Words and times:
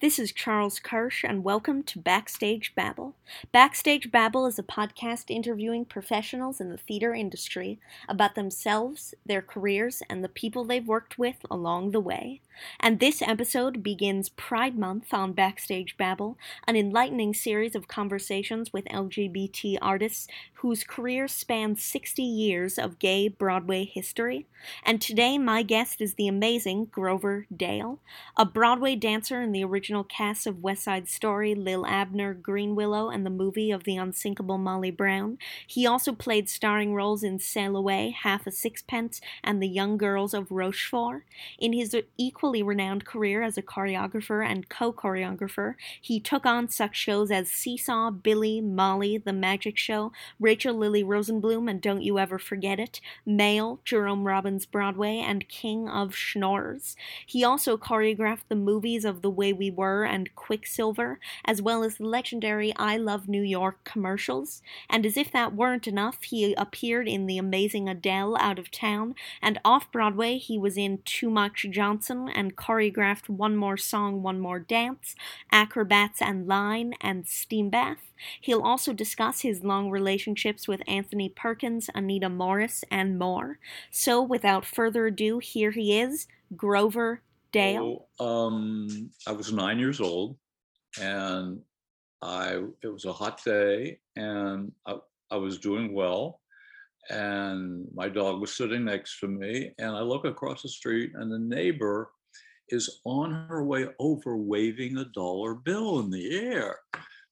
this 0.00 0.18
is 0.20 0.30
Charles 0.30 0.78
Kirsch, 0.78 1.24
and 1.24 1.42
welcome 1.42 1.82
to 1.82 1.98
Backstage 1.98 2.72
Babble. 2.76 3.16
Backstage 3.50 4.12
Babble 4.12 4.46
is 4.46 4.56
a 4.56 4.62
podcast 4.62 5.24
interviewing 5.28 5.84
professionals 5.84 6.60
in 6.60 6.70
the 6.70 6.76
theater 6.76 7.14
industry 7.14 7.80
about 8.08 8.36
themselves, 8.36 9.12
their 9.26 9.42
careers, 9.42 10.00
and 10.08 10.22
the 10.22 10.28
people 10.28 10.64
they've 10.64 10.86
worked 10.86 11.18
with 11.18 11.38
along 11.50 11.90
the 11.90 12.00
way. 12.00 12.40
And 12.80 13.00
this 13.00 13.22
episode 13.22 13.82
begins 13.82 14.28
Pride 14.28 14.78
Month 14.78 15.12
on 15.12 15.32
Backstage 15.32 15.96
Babble, 15.96 16.38
an 16.66 16.76
enlightening 16.76 17.34
series 17.34 17.74
of 17.74 17.88
conversations 17.88 18.72
with 18.72 18.84
LGBT 18.86 19.78
artists 19.80 20.28
whose 20.54 20.82
careers 20.82 21.32
span 21.32 21.76
60 21.76 22.22
years 22.22 22.78
of 22.78 22.98
gay 22.98 23.28
Broadway 23.28 23.84
history. 23.84 24.46
And 24.84 25.00
today, 25.00 25.38
my 25.38 25.62
guest 25.62 26.00
is 26.00 26.14
the 26.14 26.26
amazing 26.26 26.86
Grover 26.86 27.46
Dale, 27.54 28.00
a 28.36 28.44
Broadway 28.44 28.96
dancer 28.96 29.40
in 29.40 29.52
the 29.52 29.62
original 29.64 30.02
cast 30.02 30.46
of 30.46 30.62
West 30.62 30.84
Side 30.84 31.08
Story, 31.08 31.54
Lil 31.54 31.86
Abner, 31.86 32.34
Greenwillow, 32.34 33.14
and 33.14 33.24
the 33.24 33.30
movie 33.30 33.70
of 33.70 33.84
the 33.84 33.96
unsinkable 33.96 34.58
Molly 34.58 34.90
Brown. 34.90 35.38
He 35.64 35.86
also 35.86 36.12
played 36.12 36.48
starring 36.48 36.92
roles 36.92 37.22
in 37.22 37.38
Sail 37.38 37.76
Away, 37.76 38.10
Half 38.10 38.46
a 38.46 38.50
Sixpence, 38.50 39.20
and 39.44 39.62
The 39.62 39.68
Young 39.68 39.96
Girls 39.96 40.34
of 40.34 40.50
Rochefort. 40.50 41.24
In 41.58 41.72
his 41.72 41.96
equal 42.16 42.47
renowned 42.48 43.04
career 43.04 43.42
as 43.42 43.58
a 43.58 43.62
choreographer 43.62 44.44
and 44.44 44.68
co 44.68 44.92
choreographer, 44.92 45.74
he 46.00 46.18
took 46.18 46.46
on 46.46 46.68
such 46.68 46.96
shows 46.96 47.30
as 47.30 47.50
Seesaw, 47.50 48.10
Billy, 48.10 48.60
Molly, 48.60 49.18
The 49.18 49.32
Magic 49.32 49.76
Show, 49.76 50.12
Rachel 50.40 50.74
Lily 50.74 51.04
Rosenbloom, 51.04 51.70
and 51.70 51.80
Don't 51.80 52.02
You 52.02 52.18
Ever 52.18 52.38
Forget 52.38 52.80
It, 52.80 53.00
Male, 53.26 53.80
Jerome 53.84 54.24
Robbins 54.24 54.66
Broadway, 54.66 55.18
and 55.18 55.48
King 55.48 55.88
of 55.88 56.14
Schnorrers. 56.14 56.96
He 57.26 57.44
also 57.44 57.76
choreographed 57.76 58.48
the 58.48 58.56
movies 58.56 59.04
of 59.04 59.22
The 59.22 59.30
Way 59.30 59.52
We 59.52 59.70
Were 59.70 60.04
and 60.04 60.34
Quicksilver, 60.34 61.20
as 61.44 61.60
well 61.60 61.82
as 61.84 61.96
the 61.96 62.06
legendary 62.06 62.74
I 62.76 62.96
Love 62.96 63.28
New 63.28 63.42
York 63.42 63.84
commercials. 63.84 64.62
And 64.88 65.04
as 65.04 65.16
if 65.16 65.30
that 65.32 65.54
weren't 65.54 65.86
enough, 65.86 66.22
he 66.22 66.54
appeared 66.54 67.06
in 67.06 67.26
The 67.26 67.38
Amazing 67.38 67.88
Adele 67.88 68.36
Out 68.38 68.58
of 68.58 68.70
Town, 68.70 69.14
and 69.42 69.60
off 69.64 69.92
Broadway, 69.92 70.38
he 70.38 70.58
was 70.58 70.76
in 70.76 71.00
Too 71.04 71.30
Much 71.30 71.66
Johnson 71.70 72.28
and 72.38 72.56
choreographed 72.56 73.28
One 73.28 73.56
More 73.56 73.76
Song, 73.76 74.22
One 74.22 74.38
More 74.38 74.60
Dance, 74.60 75.16
Acrobats 75.50 76.22
and 76.22 76.46
Line, 76.46 76.94
and 77.00 77.26
Steam 77.26 77.68
Bath. 77.68 78.12
He'll 78.40 78.62
also 78.62 78.92
discuss 78.92 79.40
his 79.40 79.64
long 79.64 79.90
relationships 79.90 80.68
with 80.68 80.80
Anthony 80.86 81.28
Perkins, 81.28 81.90
Anita 81.96 82.28
Morris, 82.28 82.84
and 82.92 83.18
more. 83.18 83.58
So, 83.90 84.22
without 84.22 84.64
further 84.64 85.08
ado, 85.08 85.40
here 85.40 85.72
he 85.72 85.98
is, 85.98 86.28
Grover 86.56 87.22
Dale. 87.50 88.06
Oh, 88.20 88.24
um, 88.24 89.10
I 89.26 89.32
was 89.32 89.52
nine 89.52 89.80
years 89.80 90.00
old, 90.00 90.36
and 91.00 91.60
I 92.22 92.62
it 92.82 92.88
was 92.88 93.04
a 93.04 93.12
hot 93.12 93.42
day, 93.44 93.98
and 94.14 94.70
I, 94.86 94.96
I 95.30 95.36
was 95.36 95.58
doing 95.58 95.92
well 95.92 96.40
and 97.10 97.86
my 97.94 98.08
dog 98.08 98.40
was 98.40 98.54
sitting 98.54 98.84
next 98.84 99.18
to 99.20 99.28
me 99.28 99.72
and 99.78 99.96
i 99.96 100.00
look 100.00 100.26
across 100.26 100.62
the 100.62 100.68
street 100.68 101.10
and 101.14 101.32
the 101.32 101.38
neighbor 101.38 102.10
is 102.70 103.00
on 103.04 103.46
her 103.48 103.64
way 103.64 103.86
over 103.98 104.36
waving 104.36 104.98
a 104.98 105.04
dollar 105.06 105.54
bill 105.54 106.00
in 106.00 106.10
the 106.10 106.36
air. 106.36 106.78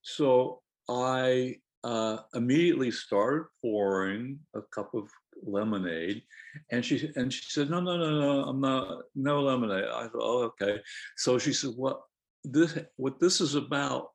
So 0.02 0.62
I 0.88 1.56
uh, 1.84 2.18
immediately 2.34 2.90
started 2.90 3.46
pouring 3.62 4.38
a 4.54 4.62
cup 4.62 4.94
of 4.94 5.08
lemonade 5.42 6.22
and 6.70 6.84
she 6.84 7.10
and 7.16 7.32
she 7.32 7.42
said 7.48 7.68
no 7.68 7.78
no 7.78 7.96
no 7.96 8.10
no 8.10 8.44
i'm 8.44 8.60
not 8.60 9.02
no 9.14 9.42
lemonade 9.42 9.84
i 9.84 10.08
thought 10.08 10.14
oh 10.14 10.42
okay 10.44 10.80
so 11.16 11.38
she 11.38 11.52
said 11.52 11.72
what 11.76 12.00
this 12.42 12.78
what 12.96 13.20
this 13.20 13.40
is 13.40 13.54
about 13.54 14.08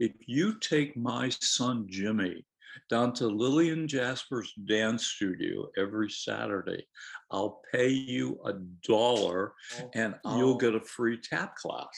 if 0.00 0.12
you 0.26 0.58
take 0.58 0.96
my 0.96 1.28
son 1.28 1.86
jimmy 1.88 2.44
down 2.90 3.12
to 3.14 3.26
Lillian 3.26 3.88
Jasper's 3.88 4.52
dance 4.66 5.06
studio 5.06 5.68
every 5.76 6.10
Saturday. 6.10 6.86
I'll 7.30 7.60
pay 7.72 7.88
you 7.88 8.38
a 8.44 8.54
dollar 8.86 9.54
oh, 9.80 9.90
and 9.94 10.14
you'll 10.24 10.54
oh. 10.54 10.58
get 10.58 10.74
a 10.74 10.80
free 10.80 11.18
tap 11.20 11.56
class. 11.56 11.96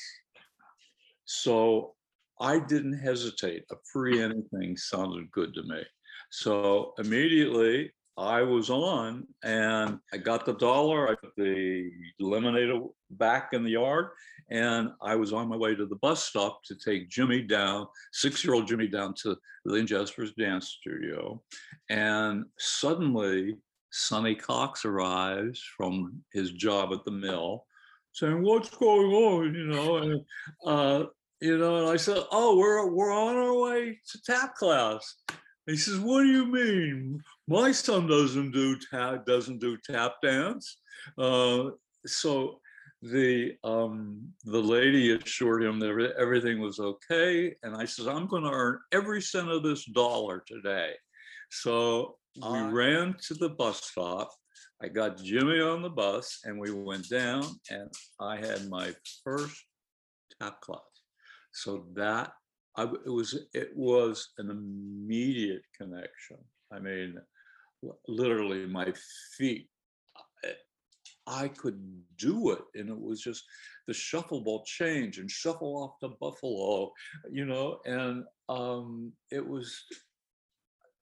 So 1.24 1.94
I 2.40 2.58
didn't 2.58 2.98
hesitate. 2.98 3.64
A 3.70 3.76
free 3.92 4.22
anything 4.22 4.76
sounded 4.76 5.30
good 5.32 5.54
to 5.54 5.62
me. 5.62 5.82
So 6.30 6.94
immediately 6.98 7.92
I 8.18 8.42
was 8.42 8.70
on 8.70 9.26
and 9.44 9.98
I 10.12 10.16
got 10.16 10.46
the 10.46 10.54
dollar, 10.54 11.10
I 11.10 11.14
put 11.16 11.32
the 11.36 11.90
lemonade 12.18 12.70
back 13.10 13.50
in 13.52 13.62
the 13.62 13.70
yard, 13.70 14.08
and 14.50 14.90
I 15.02 15.16
was 15.16 15.32
on 15.32 15.48
my 15.48 15.56
way 15.56 15.74
to 15.74 15.86
the 15.86 15.96
bus 15.96 16.24
stop 16.24 16.62
to 16.64 16.76
take 16.76 17.10
Jimmy 17.10 17.42
down, 17.42 17.86
six 18.12 18.44
year 18.44 18.54
old 18.54 18.66
Jimmy 18.66 18.88
down 18.88 19.14
to 19.22 19.36
Lynn 19.64 19.86
Jasper's 19.86 20.32
dance 20.32 20.76
studio. 20.80 21.42
And 21.90 22.46
suddenly, 22.58 23.56
Sonny 23.90 24.34
Cox 24.34 24.84
arrives 24.84 25.62
from 25.76 26.22
his 26.32 26.52
job 26.52 26.92
at 26.92 27.04
the 27.04 27.10
mill 27.10 27.64
saying, 28.12 28.42
What's 28.42 28.70
going 28.70 29.12
on? 29.12 29.54
You 29.54 29.66
know, 29.66 29.96
and 29.98 30.20
uh, 30.64 31.06
you 31.40 31.58
know, 31.58 31.76
and 31.78 31.88
I 31.88 31.96
said, 31.96 32.24
Oh, 32.32 32.56
we're 32.56 32.86
we're 32.90 33.12
on 33.12 33.36
our 33.36 33.54
way 33.54 33.98
to 34.10 34.22
tap 34.22 34.54
class. 34.54 35.16
He 35.66 35.76
says, 35.76 35.98
"What 35.98 36.22
do 36.22 36.28
you 36.28 36.46
mean? 36.46 37.22
My 37.48 37.72
son 37.72 38.06
doesn't 38.06 38.52
do 38.52 38.78
tap 38.90 39.26
doesn't 39.26 39.58
do 39.58 39.76
tap 39.78 40.14
dance." 40.22 40.78
Uh, 41.18 41.70
so 42.06 42.60
the 43.02 43.56
um, 43.64 44.32
the 44.44 44.60
lady 44.60 45.12
assured 45.12 45.62
him 45.64 45.78
that 45.80 46.14
everything 46.18 46.60
was 46.60 46.78
okay, 46.78 47.54
and 47.62 47.76
I 47.76 47.84
says, 47.84 48.06
"I'm 48.06 48.26
going 48.26 48.44
to 48.44 48.50
earn 48.50 48.78
every 48.92 49.20
cent 49.20 49.50
of 49.50 49.62
this 49.62 49.84
dollar 49.86 50.42
today." 50.46 50.94
So 51.50 52.18
we 52.36 52.42
uh, 52.42 52.70
ran 52.70 53.16
to 53.26 53.34
the 53.34 53.50
bus 53.50 53.82
stop. 53.82 54.30
I 54.82 54.88
got 54.88 55.22
Jimmy 55.22 55.60
on 55.60 55.82
the 55.82 55.90
bus, 55.90 56.40
and 56.44 56.60
we 56.60 56.70
went 56.70 57.08
down, 57.08 57.44
and 57.70 57.90
I 58.20 58.36
had 58.36 58.68
my 58.68 58.94
first 59.24 59.64
tap 60.40 60.60
class. 60.60 60.80
So 61.52 61.86
that 61.94 62.32
I, 62.76 62.84
it 62.84 63.10
was 63.10 63.38
it 63.54 63.70
was 63.74 64.30
an 64.38 64.50
immediate 64.50 65.62
connection. 65.76 66.36
I 66.72 66.78
mean, 66.78 67.16
literally, 68.06 68.66
my 68.66 68.92
feet. 69.36 69.68
I 71.28 71.48
could 71.48 71.80
do 72.18 72.52
it, 72.52 72.62
and 72.74 72.88
it 72.88 73.00
was 73.00 73.20
just 73.20 73.42
the 73.88 73.94
shuffle 73.94 74.42
ball 74.42 74.62
change 74.64 75.18
and 75.18 75.28
shuffle 75.28 75.76
off 75.76 75.98
to 76.00 76.16
Buffalo, 76.20 76.92
you 77.30 77.46
know, 77.46 77.80
and 77.84 78.24
um, 78.48 79.12
it 79.32 79.46
was. 79.46 79.84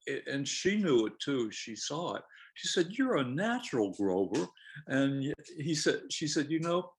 It, 0.07 0.23
and 0.27 0.47
she 0.47 0.77
knew 0.77 1.07
it 1.07 1.13
too. 1.19 1.51
She 1.51 1.75
saw 1.75 2.15
it. 2.15 2.23
She 2.55 2.67
said, 2.69 2.87
"You're 2.91 3.17
a 3.17 3.23
natural, 3.23 3.93
Grover," 3.93 4.47
and 4.87 5.33
he 5.57 5.75
said, 5.75 6.01
"She 6.09 6.27
said, 6.27 6.49
you 6.49 6.59
know." 6.59 6.91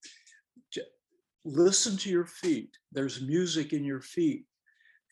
listen 1.48 1.96
to 1.96 2.10
your 2.10 2.26
feet. 2.26 2.76
There's 2.90 3.22
music 3.22 3.72
in 3.72 3.84
your 3.84 4.00
feet 4.00 4.46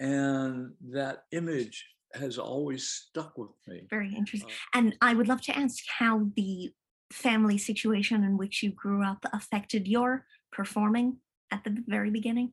and 0.00 0.72
that 0.92 1.24
image 1.32 1.86
has 2.14 2.38
always 2.38 2.88
stuck 2.88 3.36
with 3.36 3.50
me. 3.66 3.82
Very 3.90 4.14
interesting. 4.14 4.50
Uh, 4.50 4.78
and 4.78 4.96
I 5.00 5.14
would 5.14 5.28
love 5.28 5.40
to 5.42 5.56
ask 5.56 5.82
how 5.98 6.28
the 6.36 6.72
family 7.12 7.58
situation 7.58 8.24
in 8.24 8.36
which 8.36 8.62
you 8.62 8.70
grew 8.70 9.04
up 9.04 9.24
affected 9.32 9.86
your 9.86 10.26
performing 10.52 11.18
at 11.50 11.64
the 11.64 11.76
very 11.86 12.10
beginning. 12.10 12.52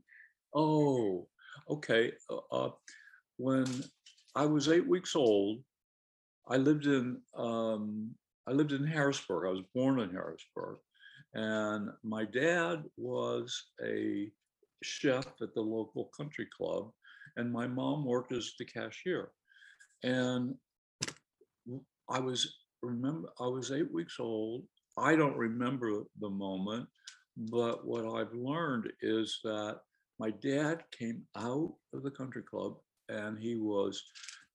Oh, 0.53 1.27
okay. 1.69 2.13
Uh, 2.29 2.39
uh 2.51 2.71
when 3.37 3.65
I 4.35 4.45
was 4.45 4.69
eight 4.69 4.87
weeks 4.87 5.15
old, 5.15 5.63
I 6.47 6.57
lived 6.57 6.85
in 6.85 7.21
um, 7.35 8.11
I 8.47 8.51
lived 8.51 8.71
in 8.71 8.85
Harrisburg. 8.85 9.45
I 9.47 9.51
was 9.51 9.63
born 9.73 9.99
in 9.99 10.11
Harrisburg, 10.11 10.77
and 11.33 11.89
my 12.03 12.25
dad 12.25 12.83
was 12.97 13.67
a 13.83 14.31
chef 14.83 15.25
at 15.41 15.53
the 15.53 15.61
local 15.61 16.11
country 16.17 16.47
club, 16.55 16.91
and 17.37 17.51
my 17.51 17.67
mom 17.67 18.05
worked 18.05 18.31
as 18.31 18.53
the 18.57 18.65
cashier. 18.65 19.31
And 20.03 20.55
I 22.09 22.19
was 22.19 22.55
remember 22.81 23.29
I 23.39 23.47
was 23.47 23.71
eight 23.71 23.91
weeks 23.91 24.17
old. 24.19 24.63
I 24.97 25.15
don't 25.15 25.37
remember 25.37 26.03
the 26.19 26.29
moment, 26.29 26.87
but 27.37 27.85
what 27.85 28.05
I've 28.05 28.33
learned 28.33 28.91
is 29.01 29.39
that 29.43 29.79
my 30.19 30.31
dad 30.31 30.83
came 30.97 31.23
out 31.37 31.73
of 31.93 32.03
the 32.03 32.11
country 32.11 32.43
club 32.43 32.75
and 33.09 33.39
he 33.39 33.55
was 33.55 34.03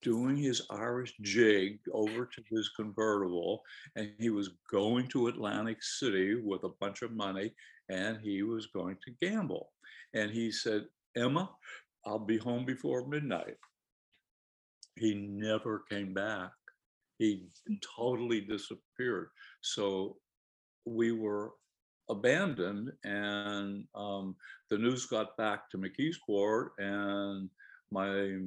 doing 0.03 0.37
his 0.37 0.63
Irish 0.71 1.15
jig 1.23 1.81
over 1.93 2.27
to 2.27 2.43
his 2.49 2.69
convertible 2.77 3.63
and 3.97 4.13
he 4.21 4.31
was 4.31 4.51
going 4.71 5.09
to 5.09 5.27
Atlantic 5.27 5.83
City 5.83 6.37
with 6.37 6.63
a 6.65 6.75
bunch 6.81 7.03
of 7.03 7.13
money 7.13 7.53
and 7.89 8.19
he 8.21 8.43
was 8.43 8.67
going 8.67 8.97
to 9.05 9.27
gamble. 9.27 9.73
And 10.15 10.31
he 10.31 10.53
said, 10.53 10.85
Emma, 11.17 11.51
I'll 12.07 12.19
be 12.19 12.39
home 12.39 12.65
before 12.65 13.07
midnight. 13.07 13.57
He 14.95 15.15
never 15.15 15.85
came 15.91 16.15
back. 16.15 16.53
He 17.19 17.49
totally 17.97 18.41
disappeared. 18.41 19.29
So 19.61 20.17
we 20.85 21.13
were 21.13 21.53
abandoned 22.09 22.93
and 23.05 23.85
um, 23.95 24.37
the 24.71 24.79
news 24.79 25.07
got 25.07 25.37
back 25.37 25.69
to 25.71 25.79
McKeesport 25.79 26.69
and 26.79 27.51
my 27.91 28.39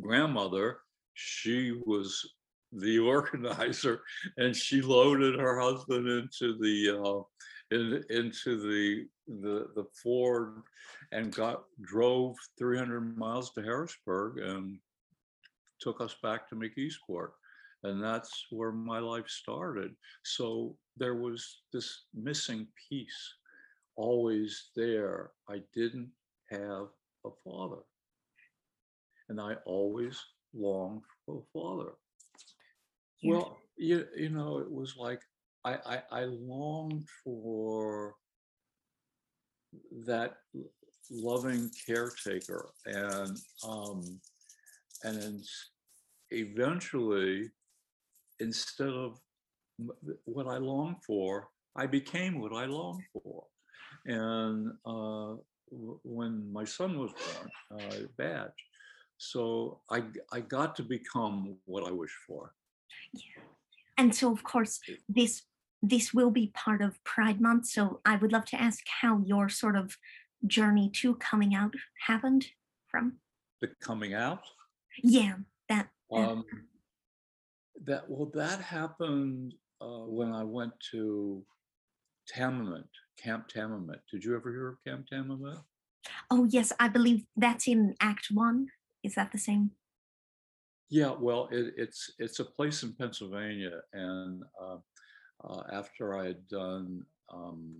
grandmother, 0.00 0.78
she 1.14 1.80
was 1.86 2.34
the 2.72 2.98
organizer 3.14 4.02
and 4.36 4.54
she 4.54 4.82
loaded 4.82 5.38
her 5.38 5.60
husband 5.60 6.08
into 6.08 6.58
the 6.58 7.00
uh, 7.00 7.22
in, 7.70 8.04
into 8.10 8.56
the, 8.56 9.06
the 9.26 9.68
the 9.74 9.84
Ford 10.02 10.62
and 11.12 11.34
got 11.34 11.64
drove 11.82 12.36
300 12.58 13.16
miles 13.18 13.50
to 13.52 13.62
Harrisburg 13.62 14.38
and 14.38 14.78
took 15.80 16.00
us 16.00 16.16
back 16.22 16.48
to 16.48 16.56
McKeesport 16.56 17.30
and 17.86 18.02
that's 18.02 18.46
where 18.50 18.72
my 18.72 18.98
life 18.98 19.28
started. 19.28 19.94
So 20.24 20.76
there 20.96 21.14
was 21.14 21.60
this 21.72 22.04
missing 22.14 22.66
piece 22.88 23.34
always 23.96 24.70
there. 24.74 25.30
I 25.48 25.60
didn't 25.74 26.10
have 26.50 26.88
a 27.24 27.30
father. 27.44 27.82
And 29.28 29.40
i 29.40 29.54
always 29.66 30.20
longed 30.54 31.02
for 31.24 31.38
a 31.38 31.58
father. 31.58 31.92
Yeah. 33.20 33.32
well 33.32 33.58
you, 33.76 34.06
you 34.16 34.28
know 34.30 34.58
it 34.58 34.70
was 34.70 34.96
like 34.96 35.22
I, 35.66 35.74
I 35.94 36.02
i 36.20 36.24
longed 36.24 37.06
for 37.22 38.14
that 40.06 40.36
loving 41.10 41.70
caretaker 41.86 42.62
and 42.86 43.36
um 43.66 44.20
and 45.04 45.44
eventually 46.30 47.50
instead 48.40 48.88
of 48.88 49.18
what 50.24 50.46
I 50.46 50.58
longed 50.58 50.96
for, 51.06 51.48
I 51.76 51.86
became 51.86 52.40
what 52.40 52.52
I 52.52 52.64
longed 52.64 53.04
for. 53.12 53.44
And 54.06 54.72
uh, 54.84 55.36
w- 55.70 56.00
when 56.02 56.50
my 56.52 56.64
son 56.64 56.98
was 56.98 57.12
born, 57.12 57.82
uh, 57.82 57.96
Badge, 58.16 58.60
so 59.18 59.80
I 59.90 60.40
got 60.40 60.76
to 60.76 60.82
become 60.82 61.56
what 61.64 61.86
I 61.86 61.90
wished 61.90 62.20
for. 62.26 62.52
Thank 63.12 63.24
you. 63.26 63.42
And 63.98 64.14
so, 64.14 64.30
of 64.30 64.42
course, 64.42 64.80
this 65.08 65.42
this 65.82 66.12
will 66.12 66.30
be 66.30 66.52
part 66.54 66.82
of 66.82 67.02
Pride 67.04 67.40
Month. 67.40 67.66
So 67.66 68.00
I 68.04 68.16
would 68.16 68.32
love 68.32 68.44
to 68.46 68.60
ask 68.60 68.84
how 69.00 69.20
your 69.24 69.48
sort 69.48 69.76
of 69.76 69.96
journey 70.46 70.90
to 70.96 71.14
coming 71.16 71.54
out 71.54 71.74
happened 72.06 72.46
from. 72.88 73.18
The 73.60 73.68
coming 73.80 74.14
out. 74.14 74.42
Yeah, 75.02 75.36
that. 75.68 75.88
Um, 76.12 76.44
that 77.84 78.08
well, 78.08 78.30
that 78.34 78.60
happened 78.60 79.54
uh, 79.80 80.06
when 80.06 80.32
I 80.32 80.44
went 80.44 80.72
to 80.92 81.44
Tamiment, 82.28 82.88
Camp 83.22 83.48
Tamiment. 83.48 84.00
Did 84.10 84.24
you 84.24 84.34
ever 84.34 84.50
hear 84.50 84.68
of 84.68 84.76
Camp 84.84 85.06
Tamiment? 85.06 85.58
oh 86.30 86.46
yes, 86.50 86.72
I 86.78 86.88
believe 86.88 87.24
that's 87.36 87.68
in 87.68 87.94
Act 88.00 88.28
One. 88.32 88.68
Is 89.02 89.14
that 89.14 89.32
the 89.32 89.38
same? 89.38 89.72
Yeah, 90.88 91.14
well, 91.18 91.48
it, 91.50 91.74
it's 91.76 92.12
it's 92.18 92.40
a 92.40 92.44
place 92.44 92.82
in 92.82 92.94
Pennsylvania, 92.94 93.80
and 93.92 94.42
uh, 94.60 94.76
uh, 95.44 95.62
after 95.72 96.16
I 96.18 96.26
had 96.26 96.48
done, 96.48 97.04
um, 97.32 97.74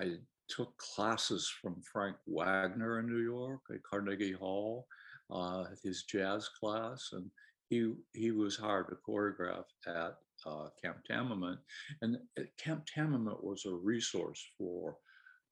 I 0.00 0.16
took 0.48 0.76
classes 0.78 1.50
from 1.60 1.82
Frank 1.82 2.16
Wagner 2.26 3.00
in 3.00 3.06
New 3.06 3.22
York 3.22 3.60
at 3.70 3.82
Carnegie 3.82 4.32
Hall, 4.32 4.86
uh, 5.30 5.64
his 5.82 6.04
jazz 6.04 6.48
class, 6.48 7.10
and 7.12 7.30
he 7.68 7.92
he 8.12 8.32
was 8.32 8.56
hired 8.56 8.88
to 8.88 8.96
choreograph 9.08 9.64
at 9.86 10.16
uh, 10.44 10.68
Camp 10.82 10.98
Tamiment, 11.08 11.58
and 12.02 12.16
uh, 12.38 12.42
Camp 12.62 12.84
Tamiment 12.86 13.42
was 13.42 13.64
a 13.64 13.74
resource 13.74 14.44
for 14.58 14.96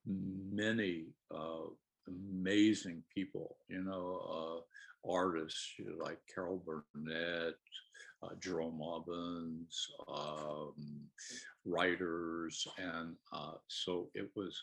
many 0.05 1.05
uh, 1.33 1.65
amazing 2.07 3.03
people, 3.13 3.57
you 3.69 3.83
know. 3.83 4.59
Uh, 4.59 4.61
artists 5.09 5.73
you 5.77 5.85
know, 5.85 6.03
like 6.03 6.19
Carol 6.33 6.63
Burnett, 6.65 7.55
uh, 8.23 8.29
Jerome 8.39 8.79
Robbins, 8.79 9.87
um, 10.07 10.73
writers, 11.65 12.67
and 12.77 13.15
uh, 13.31 13.53
so 13.67 14.09
it 14.13 14.29
was. 14.35 14.61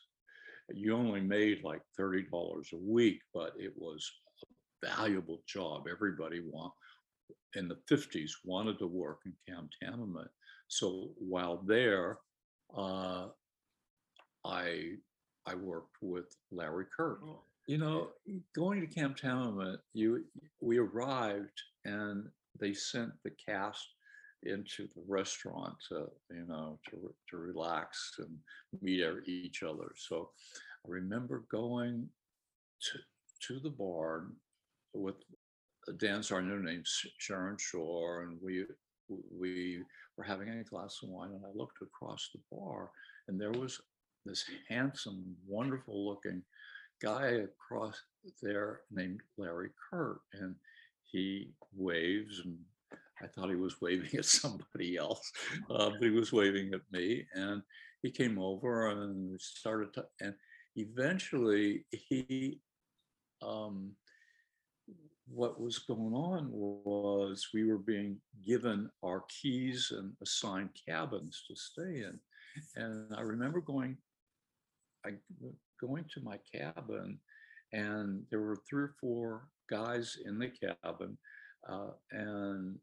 You 0.70 0.94
only 0.94 1.22
made 1.22 1.64
like 1.64 1.80
thirty 1.96 2.24
dollars 2.30 2.70
a 2.74 2.76
week, 2.76 3.20
but 3.32 3.54
it 3.58 3.72
was 3.76 4.10
a 4.42 4.86
valuable 4.86 5.40
job. 5.46 5.86
Everybody 5.90 6.40
want 6.40 6.72
in 7.54 7.68
the 7.68 7.78
fifties 7.88 8.36
wanted 8.44 8.78
to 8.78 8.86
work 8.86 9.20
in 9.24 9.32
Camp 9.48 9.70
Tamiment. 9.82 10.28
So 10.68 11.08
while 11.18 11.62
there, 11.66 12.18
uh, 12.76 13.28
I 14.44 14.92
I 15.46 15.54
worked 15.54 15.96
with 16.02 16.26
Larry 16.50 16.84
Kert. 16.94 17.20
You 17.66 17.78
know, 17.78 18.08
going 18.54 18.80
to 18.80 18.86
Camp 18.86 19.16
Tamiment, 19.16 19.80
you 19.94 20.24
we 20.60 20.78
arrived 20.78 21.62
and 21.84 22.28
they 22.60 22.74
sent 22.74 23.12
the 23.22 23.30
cast 23.30 23.86
into 24.44 24.86
the 24.94 25.02
restaurant 25.08 25.74
to 25.88 26.06
you 26.30 26.46
know 26.46 26.78
to 26.88 27.12
to 27.28 27.36
relax 27.36 28.14
and 28.18 28.36
meet 28.80 29.04
each 29.26 29.62
other. 29.62 29.92
So 29.96 30.30
I 30.86 30.90
remember 30.90 31.44
going 31.50 32.08
to 32.80 32.98
to 33.46 33.60
the 33.60 33.70
barn 33.70 34.34
with 34.94 35.16
a 35.88 35.92
dancer 35.92 36.36
I 36.36 36.42
named 36.42 36.86
Sharon 37.18 37.56
Shore, 37.58 38.22
and 38.22 38.38
we 38.42 38.64
we 39.08 39.82
were 40.16 40.24
having 40.24 40.48
a 40.48 40.64
glass 40.64 41.00
of 41.02 41.08
wine, 41.08 41.30
and 41.30 41.44
I 41.44 41.50
looked 41.54 41.82
across 41.82 42.30
the 42.34 42.40
bar, 42.54 42.90
and 43.26 43.40
there 43.40 43.52
was 43.52 43.80
this 44.26 44.44
handsome, 44.68 45.24
wonderful 45.46 46.06
looking 46.06 46.42
guy 47.00 47.44
across 47.46 47.96
there 48.42 48.80
named 48.90 49.20
Larry 49.36 49.70
Kert, 49.90 50.18
and 50.34 50.54
he 51.10 51.50
waves, 51.74 52.42
and 52.44 52.58
I 53.22 53.26
thought 53.26 53.50
he 53.50 53.56
was 53.56 53.76
waving 53.82 54.18
at 54.18 54.24
somebody 54.24 54.96
else, 54.96 55.32
uh, 55.70 55.90
but 55.90 56.02
he 56.02 56.10
was 56.10 56.32
waving 56.32 56.72
at 56.74 56.82
me, 56.92 57.26
and 57.34 57.62
he 58.02 58.10
came 58.10 58.38
over 58.38 58.88
and 58.88 59.40
started 59.40 59.92
to, 59.94 60.06
and 60.20 60.34
eventually 60.76 61.84
he, 61.90 62.60
um, 63.42 63.92
what 65.26 65.60
was 65.60 65.78
going 65.78 66.14
on 66.14 66.48
was 66.50 67.48
we 67.52 67.64
were 67.64 67.78
being 67.78 68.16
given 68.46 68.88
our 69.04 69.24
keys 69.28 69.92
and 69.96 70.12
assigned 70.22 70.70
cabins 70.88 71.44
to 71.48 71.56
stay 71.56 72.04
in, 72.04 72.18
and 72.76 73.14
I 73.14 73.20
remember 73.22 73.60
going 73.60 73.98
I 75.04 75.12
going 75.80 76.04
to 76.14 76.20
my 76.22 76.38
cabin, 76.52 77.18
and 77.72 78.24
there 78.30 78.40
were 78.40 78.58
three 78.68 78.84
or 78.84 78.94
four 79.00 79.48
guys 79.68 80.16
in 80.24 80.38
the 80.38 80.48
cabin, 80.48 81.16
uh, 81.68 81.90
and 82.10 82.76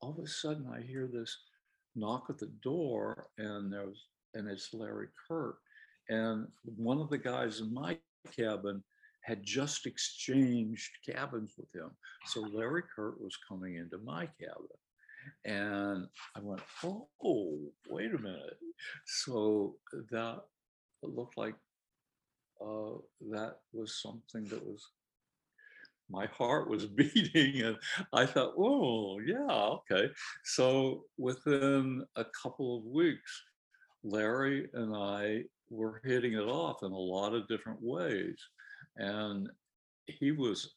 all 0.00 0.10
of 0.10 0.24
a 0.24 0.28
sudden 0.28 0.66
I 0.72 0.80
hear 0.80 1.08
this 1.12 1.36
knock 1.94 2.26
at 2.28 2.38
the 2.38 2.52
door, 2.62 3.28
and 3.38 3.72
there 3.72 3.86
was 3.86 4.04
and 4.34 4.48
it's 4.48 4.74
Larry 4.74 5.08
Kert, 5.26 5.56
and 6.08 6.46
one 6.76 7.00
of 7.00 7.08
the 7.08 7.18
guys 7.18 7.60
in 7.60 7.72
my 7.72 7.98
cabin 8.36 8.82
had 9.22 9.42
just 9.42 9.86
exchanged 9.86 10.90
cabins 11.06 11.54
with 11.58 11.74
him, 11.74 11.90
so 12.26 12.40
Larry 12.52 12.82
Kert 12.94 13.20
was 13.20 13.36
coming 13.48 13.76
into 13.76 13.98
my 13.98 14.26
cabin. 14.40 14.78
And 15.44 16.06
I 16.36 16.40
went, 16.40 16.62
oh, 16.84 17.58
wait 17.90 18.14
a 18.14 18.18
minute. 18.18 18.56
So 19.06 19.76
that 20.10 20.40
looked 21.02 21.36
like 21.36 21.56
uh, 22.60 22.98
that 23.30 23.56
was 23.72 24.00
something 24.00 24.44
that 24.48 24.64
was 24.64 24.86
my 26.10 26.26
heart 26.26 26.68
was 26.68 26.86
beating 27.00 27.62
and 27.62 27.76
i 28.12 28.24
thought 28.24 28.54
oh 28.58 29.18
yeah 29.20 29.78
okay. 29.90 30.08
So 30.44 31.04
within 31.16 32.04
a 32.16 32.24
couple 32.42 32.78
of 32.78 32.84
weeks 32.84 33.42
larry 34.04 34.68
and 34.74 34.94
i 34.94 35.42
were 35.70 36.00
hitting 36.04 36.34
it 36.34 36.48
off 36.48 36.82
in 36.82 36.92
a 36.92 36.98
lot 36.98 37.34
of 37.34 37.48
different 37.48 37.80
ways 37.82 38.38
and 38.96 39.48
he 40.06 40.32
was 40.32 40.74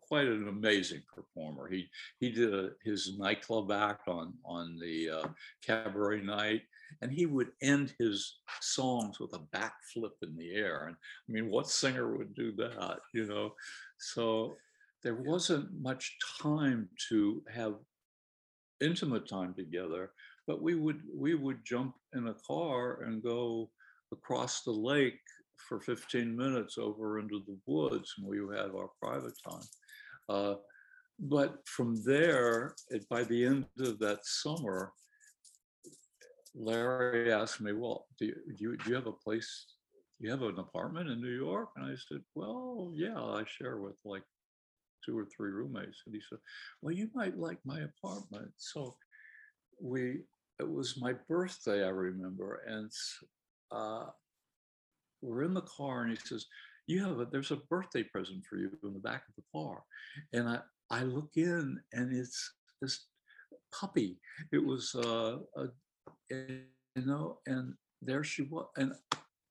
quite 0.00 0.26
an 0.26 0.48
amazing 0.48 1.02
performer. 1.14 1.68
He 1.68 1.88
he 2.18 2.30
did 2.30 2.54
a, 2.54 2.70
his 2.84 3.18
nightclub 3.18 3.70
act 3.70 4.08
on 4.08 4.34
on 4.44 4.78
the 4.78 5.10
uh, 5.10 5.28
cabaret 5.64 6.22
night, 6.22 6.62
and 7.00 7.12
he 7.12 7.26
would 7.26 7.52
end 7.62 7.94
his 7.98 8.40
songs 8.60 9.20
with 9.20 9.34
a 9.34 9.56
backflip 9.56 10.12
in 10.22 10.36
the 10.36 10.54
air. 10.54 10.86
And 10.86 10.96
I 10.96 11.32
mean, 11.32 11.50
what 11.50 11.68
singer 11.68 12.16
would 12.16 12.34
do 12.34 12.52
that? 12.56 12.98
You 13.12 13.26
know, 13.26 13.54
so 13.98 14.56
there 15.02 15.16
wasn't 15.16 15.68
much 15.80 16.16
time 16.40 16.88
to 17.08 17.42
have 17.52 17.74
intimate 18.80 19.28
time 19.28 19.54
together, 19.54 20.10
but 20.46 20.62
we 20.62 20.74
would 20.74 21.00
we 21.14 21.34
would 21.34 21.64
jump 21.64 21.94
in 22.14 22.28
a 22.28 22.34
car 22.46 23.02
and 23.02 23.22
go 23.22 23.70
across 24.12 24.62
the 24.62 24.70
lake 24.70 25.20
for 25.68 25.80
15 25.80 26.36
minutes 26.36 26.78
over 26.78 27.18
into 27.18 27.42
the 27.46 27.56
woods 27.66 28.14
and 28.18 28.26
we 28.26 28.38
had 28.56 28.70
our 28.74 28.90
private 29.00 29.34
time. 29.48 29.66
Uh, 30.28 30.54
but 31.18 31.56
from 31.66 32.02
there, 32.04 32.74
it, 32.90 33.08
by 33.08 33.24
the 33.24 33.44
end 33.44 33.66
of 33.78 33.98
that 34.00 34.24
summer, 34.24 34.92
Larry 36.54 37.32
asked 37.32 37.60
me, 37.60 37.72
well, 37.72 38.06
do 38.18 38.26
you, 38.26 38.34
do 38.56 38.64
you, 38.64 38.76
do 38.76 38.90
you 38.90 38.96
have 38.96 39.06
a 39.06 39.12
place, 39.12 39.66
do 40.20 40.26
you 40.26 40.30
have 40.32 40.42
an 40.42 40.58
apartment 40.58 41.08
in 41.08 41.20
New 41.20 41.36
York? 41.36 41.70
And 41.76 41.86
I 41.86 41.94
said, 42.08 42.22
well, 42.34 42.92
yeah, 42.94 43.18
I 43.18 43.44
share 43.46 43.78
with 43.78 43.96
like 44.04 44.22
two 45.04 45.18
or 45.18 45.26
three 45.26 45.50
roommates. 45.50 46.02
And 46.06 46.14
he 46.14 46.20
said, 46.28 46.38
well, 46.80 46.94
you 46.94 47.08
might 47.14 47.38
like 47.38 47.58
my 47.64 47.80
apartment. 47.80 48.50
So 48.56 48.94
we, 49.80 50.20
it 50.60 50.70
was 50.70 51.00
my 51.00 51.14
birthday, 51.28 51.84
I 51.84 51.88
remember. 51.88 52.62
And 52.66 52.90
uh, 53.70 54.06
we're 55.22 55.44
in 55.44 55.54
the 55.54 55.62
car 55.62 56.02
and 56.02 56.10
he 56.10 56.16
says, 56.16 56.46
you 56.86 57.04
have 57.04 57.20
a, 57.20 57.24
there's 57.24 57.52
a 57.52 57.56
birthday 57.56 58.02
present 58.02 58.44
for 58.44 58.56
you 58.56 58.70
in 58.82 58.92
the 58.92 58.98
back 58.98 59.22
of 59.28 59.34
the 59.36 59.42
car. 59.52 59.82
And 60.32 60.48
I, 60.48 60.58
I 60.90 61.04
look 61.04 61.30
in 61.36 61.80
and 61.92 62.14
it's 62.14 62.52
this 62.80 63.06
puppy. 63.72 64.18
It 64.52 64.64
was, 64.64 64.94
uh, 64.94 65.38
a, 65.56 65.68
you 66.30 67.06
know, 67.06 67.38
and 67.46 67.74
there 68.02 68.24
she 68.24 68.42
was. 68.42 68.66
And 68.76 68.92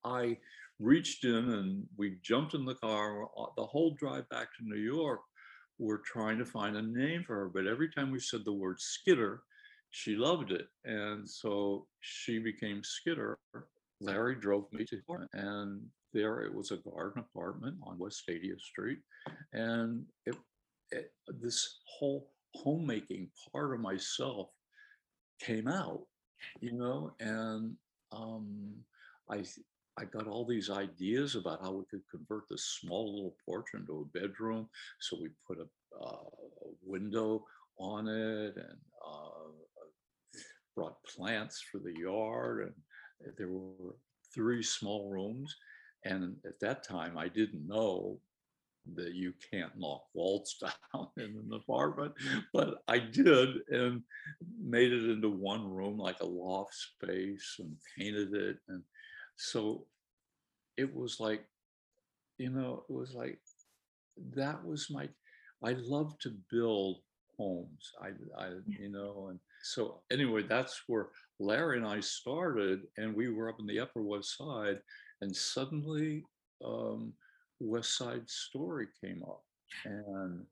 I 0.03 0.37
reached 0.79 1.23
in 1.23 1.35
and 1.35 1.87
we 1.97 2.17
jumped 2.21 2.53
in 2.53 2.65
the 2.65 2.75
car. 2.75 3.25
The 3.55 3.65
whole 3.65 3.95
drive 3.97 4.27
back 4.29 4.47
to 4.57 4.67
New 4.67 4.81
York, 4.81 5.21
we're 5.79 6.01
trying 6.05 6.37
to 6.39 6.45
find 6.45 6.75
a 6.75 6.81
name 6.81 7.23
for 7.25 7.35
her. 7.35 7.49
But 7.49 7.65
every 7.65 7.89
time 7.89 8.11
we 8.11 8.19
said 8.19 8.43
the 8.43 8.53
word 8.53 8.79
Skitter, 8.79 9.41
she 9.91 10.15
loved 10.15 10.51
it. 10.51 10.67
And 10.85 11.27
so 11.29 11.87
she 12.01 12.39
became 12.39 12.83
Skitter. 12.83 13.37
Larry 14.01 14.35
drove 14.35 14.65
me 14.73 14.85
to 14.85 14.97
and 15.33 15.81
there 16.13 16.41
it 16.41 16.53
was 16.53 16.71
a 16.71 16.77
garden 16.77 17.23
apartment 17.23 17.77
on 17.83 17.97
West 17.97 18.23
80th 18.29 18.59
Street. 18.59 18.99
And 19.53 20.03
it, 20.25 20.35
it, 20.91 21.11
this 21.27 21.79
whole 21.87 22.27
homemaking 22.55 23.29
part 23.51 23.73
of 23.73 23.79
myself 23.79 24.49
came 25.39 25.67
out, 25.67 26.01
you 26.59 26.73
know, 26.73 27.11
and 27.19 27.75
um, 28.11 28.73
I 29.29 29.43
I 29.99 30.05
got 30.05 30.27
all 30.27 30.45
these 30.45 30.69
ideas 30.69 31.35
about 31.35 31.61
how 31.61 31.71
we 31.71 31.83
could 31.91 32.01
convert 32.09 32.43
this 32.49 32.77
small 32.81 33.13
little 33.13 33.35
porch 33.45 33.67
into 33.73 34.07
a 34.15 34.19
bedroom. 34.19 34.69
So 34.99 35.17
we 35.21 35.29
put 35.45 35.59
a, 35.59 35.67
uh, 36.01 36.05
a 36.07 36.69
window 36.83 37.45
on 37.77 38.07
it 38.07 38.55
and 38.55 38.77
uh, 39.05 39.51
brought 40.75 41.03
plants 41.03 41.61
for 41.71 41.79
the 41.79 41.93
yard. 41.99 42.61
And 42.67 42.73
there 43.37 43.49
were 43.49 43.95
three 44.33 44.63
small 44.63 45.09
rooms. 45.09 45.55
And 46.05 46.35
at 46.45 46.59
that 46.61 46.83
time, 46.83 47.17
I 47.17 47.27
didn't 47.27 47.67
know 47.67 48.19
that 48.95 49.13
you 49.13 49.33
can't 49.51 49.77
knock 49.77 50.03
walls 50.13 50.55
down 50.93 51.07
in 51.17 51.23
an 51.23 51.51
apartment, 51.53 52.13
but 52.53 52.81
I 52.87 52.97
did 52.99 53.49
and 53.69 54.01
made 54.59 54.91
it 54.91 55.09
into 55.09 55.29
one 55.29 55.69
room, 55.69 55.97
like 55.97 56.19
a 56.21 56.25
loft 56.25 56.73
space, 56.73 57.57
and 57.59 57.75
painted 57.97 58.33
it. 58.33 58.57
And 58.67 58.81
so 59.35 59.85
it 60.77 60.93
was 60.93 61.19
like, 61.19 61.43
you 62.37 62.49
know, 62.49 62.83
it 62.89 62.93
was 62.93 63.13
like 63.13 63.39
that 64.35 64.63
was 64.65 64.89
my. 64.89 65.07
I 65.63 65.73
love 65.73 66.17
to 66.19 66.33
build 66.49 67.01
homes. 67.37 67.91
I, 68.01 68.09
I, 68.43 68.49
you 68.65 68.89
know, 68.89 69.27
and 69.29 69.39
so 69.63 70.01
anyway, 70.11 70.43
that's 70.47 70.81
where 70.87 71.09
Larry 71.41 71.77
and 71.77 71.87
I 71.87 71.99
started, 71.99 72.81
and 72.97 73.15
we 73.15 73.29
were 73.29 73.49
up 73.49 73.59
in 73.59 73.65
the 73.65 73.79
Upper 73.79 74.03
West 74.03 74.37
Side, 74.37 74.79
and 75.21 75.35
suddenly 75.35 76.23
um, 76.63 77.13
West 77.59 77.97
Side 77.97 78.29
Story 78.29 78.87
came 79.03 79.23
up, 79.23 79.43
and 79.85 80.45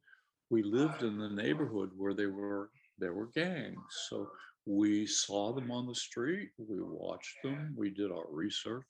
we 0.50 0.64
lived 0.64 1.04
in 1.04 1.20
the 1.20 1.30
neighborhood 1.30 1.92
where 1.96 2.16
they 2.16 2.26
were 2.26 2.72
there 2.98 3.14
were 3.14 3.30
gangs. 3.36 3.78
So 4.10 4.30
we 4.66 5.06
saw 5.06 5.54
them 5.54 5.72
on 5.72 5.88
the 5.88 5.96
street, 5.96 6.50
we 6.58 6.82
watched 6.82 7.38
them, 7.44 7.74
we 7.78 7.92
did 7.92 8.12
our 8.12 8.28
research. 8.30 8.88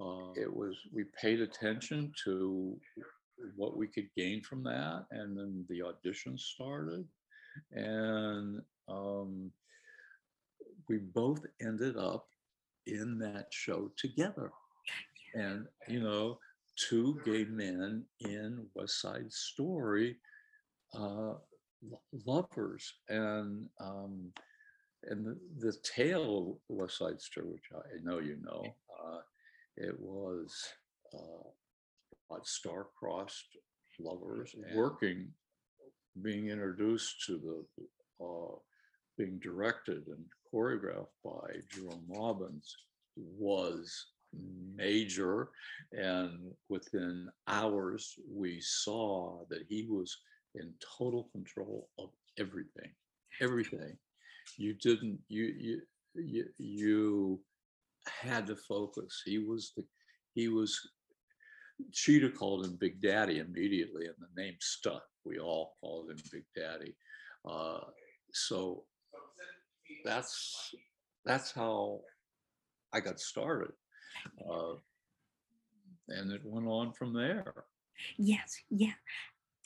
Uh, 0.00 0.32
it 0.36 0.52
was 0.52 0.76
we 0.92 1.04
paid 1.20 1.40
attention 1.40 2.12
to 2.24 2.76
what 3.54 3.76
we 3.76 3.86
could 3.86 4.08
gain 4.16 4.42
from 4.42 4.64
that, 4.64 5.06
and 5.12 5.38
then 5.38 5.64
the 5.68 5.82
audition 5.82 6.36
started, 6.36 7.06
and 7.72 8.60
um, 8.88 9.52
we 10.88 10.98
both 10.98 11.44
ended 11.60 11.96
up 11.96 12.26
in 12.86 13.18
that 13.18 13.46
show 13.50 13.90
together. 13.96 14.50
And, 15.34 15.66
you 15.88 16.00
know, 16.00 16.38
two 16.76 17.20
gay 17.24 17.44
men 17.44 18.04
in 18.20 18.66
West 18.74 19.00
Side 19.00 19.30
Story, 19.32 20.16
uh, 20.94 21.34
lovers. 22.26 22.92
And, 23.08 23.68
um, 23.80 24.32
and 25.04 25.26
the, 25.26 25.38
the 25.58 25.76
tale 25.82 26.58
of 26.70 26.76
West 26.76 26.98
Side 26.98 27.20
Story, 27.20 27.46
which 27.46 27.70
I 27.74 28.02
know 28.02 28.18
you 28.18 28.38
know, 28.42 28.64
uh, 29.04 29.18
it 29.76 29.98
was 29.98 30.54
uh, 31.14 32.38
star-crossed 32.42 33.56
lovers 34.00 34.54
working, 34.74 35.28
being 36.22 36.48
introduced 36.48 37.24
to 37.26 37.38
the 37.38 38.24
uh, 38.24 38.56
being 39.18 39.38
directed 39.42 40.06
and 40.06 40.24
choreographed 40.52 41.08
by 41.24 41.48
Jerome 41.70 42.04
Robbins 42.08 42.74
was 43.16 44.06
major. 44.76 45.50
And 45.92 46.52
within 46.68 47.28
hours, 47.48 48.14
we 48.32 48.60
saw 48.60 49.44
that 49.50 49.64
he 49.68 49.86
was 49.90 50.16
in 50.54 50.72
total 50.98 51.28
control 51.32 51.88
of 51.98 52.10
everything, 52.38 52.90
everything. 53.42 53.96
You 54.56 54.74
didn't, 54.74 55.18
you, 55.28 55.52
you, 55.58 55.80
you, 56.14 56.44
you 56.58 57.40
had 58.06 58.46
to 58.46 58.56
focus. 58.56 59.22
He 59.24 59.38
was 59.38 59.72
the, 59.76 59.84
he 60.34 60.48
was, 60.48 60.78
Chita 61.92 62.30
called 62.30 62.64
him 62.64 62.76
Big 62.80 63.00
Daddy 63.00 63.38
immediately, 63.40 64.06
and 64.06 64.14
the 64.20 64.42
name 64.42 64.56
stuck. 64.60 65.02
We 65.24 65.38
all 65.38 65.76
called 65.80 66.10
him 66.10 66.18
Big 66.32 66.44
Daddy. 66.56 66.94
Uh, 67.48 67.80
so 68.32 68.84
that's 70.04 70.74
that's 71.24 71.52
how 71.52 72.00
I 72.92 73.00
got 73.00 73.20
started, 73.20 73.72
uh, 74.50 74.74
and 76.08 76.32
it 76.32 76.40
went 76.44 76.66
on 76.66 76.92
from 76.92 77.12
there. 77.12 77.52
Yes, 78.16 78.56
yeah. 78.70 78.94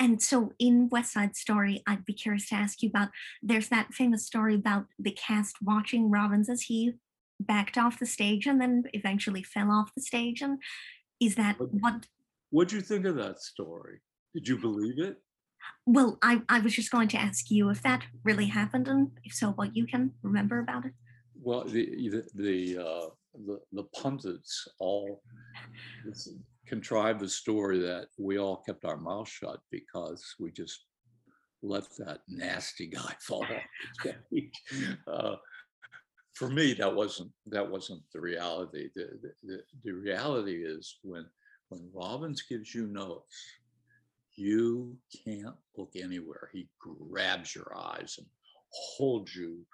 And 0.01 0.21
so 0.21 0.53
in 0.59 0.89
West 0.89 1.13
Side 1.13 1.37
Story, 1.37 1.83
I'd 1.87 2.05
be 2.05 2.13
curious 2.13 2.49
to 2.49 2.57
ask 2.57 2.83
you 2.83 2.89
about. 2.89 3.11
There's 3.43 3.69
that 3.69 3.95
famous 3.95 4.27
story 4.27 4.55
about 4.57 4.87
the 4.99 5.13
cast 5.13 5.57
watching 5.63 6.11
Robbins 6.11 6.51
as 6.51 6.63
he 6.63 6.95
backed 7.39 7.79
off 7.79 7.99
the 7.99 8.07
stage 8.07 8.47
and 8.47 8.61
then 8.61 8.85
eventually 8.95 9.43
fell 9.43 9.71
off 9.71 9.95
the 9.95 10.03
stage. 10.03 10.43
And 10.43 10.59
is 11.21 11.37
that 11.37 11.61
what? 11.61 11.71
What 11.73 12.07
What'd 12.51 12.73
you 12.73 12.81
think 12.81 13.07
of 13.07 13.17
that 13.17 13.41
story? 13.41 14.01
Did 14.35 14.49
you 14.49 14.59
believe 14.59 14.99
it? 14.99 15.19
Well, 15.87 16.19
I, 16.23 16.43
I 16.49 16.61
was 16.61 16.75
just 16.75 16.91
going 16.91 17.09
to 17.09 17.19
ask 17.19 17.51
you 17.51 17.69
if 17.71 17.83
that 17.83 18.05
really 18.25 18.47
happened, 18.47 18.89
and 18.89 19.11
if 19.25 19.35
so, 19.35 19.51
what 19.51 19.77
you 19.77 19.87
can 19.87 20.13
remember 20.23 20.61
about 20.61 20.85
it. 20.85 20.93
Well, 21.35 21.65
the 21.65 22.09
the 22.09 22.25
the 22.35 22.79
uh, 22.79 23.09
the, 23.47 23.61
the 23.73 23.85
pundits 23.95 24.69
all 24.79 25.23
contrived 26.67 27.21
the 27.21 27.29
story 27.29 27.79
that 27.81 28.07
we 28.19 28.39
all 28.39 28.63
kept 28.65 28.85
our 28.85 28.97
mouth 28.97 29.29
shut 29.29 29.61
because 29.71 30.35
we 30.39 30.51
just 30.53 30.85
let 31.63 31.85
that 31.99 32.21
nasty 32.29 32.87
guy 32.99 33.15
fall 33.21 33.43
off 33.43 33.49
the 34.05 34.15
stage. 34.31 34.63
Uh, 35.07 35.37
for 36.35 36.49
me, 36.49 36.73
that 36.75 36.95
wasn't 36.95 37.31
that 37.47 37.69
wasn't 37.69 38.03
the 38.15 38.21
reality. 38.21 38.89
The, 38.95 39.11
the, 39.43 39.61
the 39.85 39.93
reality 39.93 40.65
is 40.65 40.99
when 41.03 41.27
when 41.69 41.89
Robbins 41.93 42.43
gives 42.43 42.75
you 42.75 42.87
notes 42.87 43.37
you 44.35 44.97
can't 45.25 45.57
look 45.77 45.93
anywhere. 45.95 46.49
He 46.53 46.69
grabs 46.79 47.55
your 47.55 47.73
eyes 47.77 48.17
and 48.19 48.27
holds 48.71 49.35
you 49.35 49.65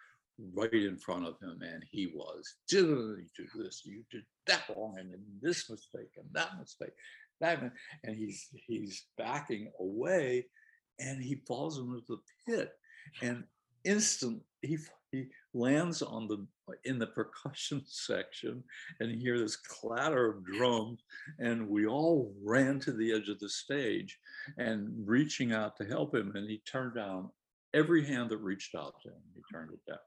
right 0.55 0.73
in 0.73 0.97
front 0.97 1.27
of 1.27 1.35
him, 1.41 1.61
and 1.63 1.85
he 1.91 2.13
was, 2.15 2.57
you 2.71 3.25
do 3.37 3.63
this, 3.63 3.83
you 3.85 4.05
did 4.11 4.25
that 4.47 4.63
wrong, 4.69 4.97
and 4.99 5.13
this 5.41 5.69
mistake, 5.69 6.11
and 6.17 6.27
that 6.33 6.59
mistake, 6.59 6.93
that, 7.41 7.61
and 8.05 8.17
he's 8.17 8.49
he's 8.67 9.07
backing 9.17 9.71
away, 9.81 10.47
and 11.01 11.23
he 11.23 11.43
falls 11.47 11.79
into 11.79 12.03
the 12.09 12.19
pit 12.47 12.73
and 13.23 13.45
instant 13.85 14.43
he 14.63 14.79
he 15.13 15.27
lands 15.55 16.03
on 16.03 16.29
the 16.29 16.47
in 16.85 16.99
the 16.99 17.07
percussion 17.07 17.83
section 17.87 18.63
and 19.01 19.21
hear 19.21 19.39
this 19.39 19.57
clatter 19.57 20.31
of 20.31 20.45
drums 20.45 21.01
and 21.39 21.69
we 21.69 21.87
all 21.87 22.35
ran 22.43 22.79
to 22.81 22.93
the 22.93 23.13
edge 23.13 23.29
of 23.29 23.39
the 23.39 23.49
stage 23.49 24.19
and 24.59 24.91
reaching 25.07 25.53
out 25.53 25.77
to 25.77 25.85
help 25.85 26.15
him 26.15 26.33
and 26.35 26.49
he 26.49 26.59
turned 26.67 26.95
down 26.95 27.31
every 27.75 28.05
hand 28.05 28.31
that 28.31 28.39
reached 28.39 28.75
out 28.75 28.95
to 29.03 29.09
him 29.09 29.23
he 29.35 29.43
turned 29.53 29.71
it 29.73 29.81
down. 29.87 29.99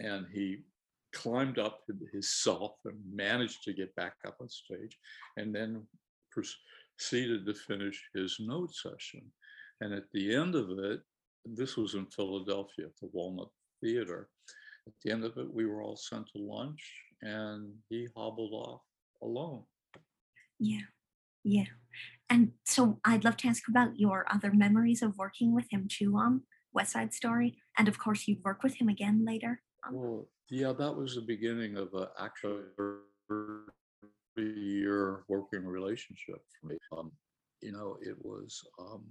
And 0.00 0.26
he 0.32 0.64
climbed 1.12 1.58
up 1.58 1.82
himself 2.12 2.72
and 2.84 2.98
managed 3.12 3.62
to 3.64 3.72
get 3.72 3.94
back 3.94 4.14
up 4.26 4.36
on 4.40 4.48
stage 4.48 4.98
and 5.36 5.54
then 5.54 5.86
proceeded 6.32 7.46
to 7.46 7.54
finish 7.54 8.02
his 8.14 8.36
note 8.40 8.74
session. 8.74 9.22
And 9.80 9.94
at 9.94 10.10
the 10.12 10.34
end 10.34 10.54
of 10.54 10.70
it 10.70 11.00
this 11.44 11.76
was 11.76 11.94
in 11.94 12.06
Philadelphia 12.06 12.86
at 12.86 12.96
the 13.00 13.08
Walnut 13.12 13.50
Theater. 13.82 14.28
At 14.86 14.92
the 15.04 15.12
end 15.12 15.24
of 15.24 15.36
it, 15.38 15.52
we 15.52 15.66
were 15.66 15.82
all 15.82 15.96
sent 15.96 16.26
to 16.28 16.42
lunch 16.42 16.82
and 17.22 17.72
he 17.88 18.08
hobbled 18.16 18.52
off 18.52 18.82
alone. 19.22 19.62
Yeah, 20.58 20.86
yeah. 21.42 21.64
And 22.30 22.52
so 22.64 22.98
I'd 23.04 23.24
love 23.24 23.36
to 23.38 23.48
ask 23.48 23.68
about 23.68 23.98
your 23.98 24.26
other 24.30 24.52
memories 24.52 25.02
of 25.02 25.16
working 25.18 25.54
with 25.54 25.66
him 25.70 25.88
too 25.90 26.16
on 26.16 26.42
West 26.72 26.92
Side 26.92 27.14
Story. 27.14 27.58
And 27.78 27.88
of 27.88 27.98
course, 27.98 28.26
you'd 28.26 28.44
work 28.44 28.62
with 28.62 28.76
him 28.76 28.88
again 28.88 29.24
later. 29.24 29.60
Well, 29.90 30.28
yeah, 30.50 30.72
that 30.72 30.94
was 30.94 31.14
the 31.14 31.20
beginning 31.20 31.76
of 31.76 31.92
an 31.94 32.06
actual 32.18 32.62
year 34.36 35.24
working 35.28 35.64
relationship 35.64 36.42
for 36.60 36.66
me. 36.66 36.76
Um, 36.96 37.12
you 37.60 37.72
know, 37.72 37.96
it 38.02 38.16
was 38.24 38.60
um, 38.78 39.04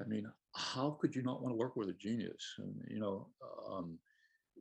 I 0.00 0.04
mean, 0.08 0.26
how 0.54 0.98
could 1.00 1.14
you 1.14 1.22
not 1.22 1.42
want 1.42 1.52
to 1.52 1.58
work 1.58 1.76
with 1.76 1.88
a 1.88 1.94
genius? 1.94 2.54
And 2.58 2.74
you 2.88 3.00
know, 3.00 3.28
um, 3.70 3.98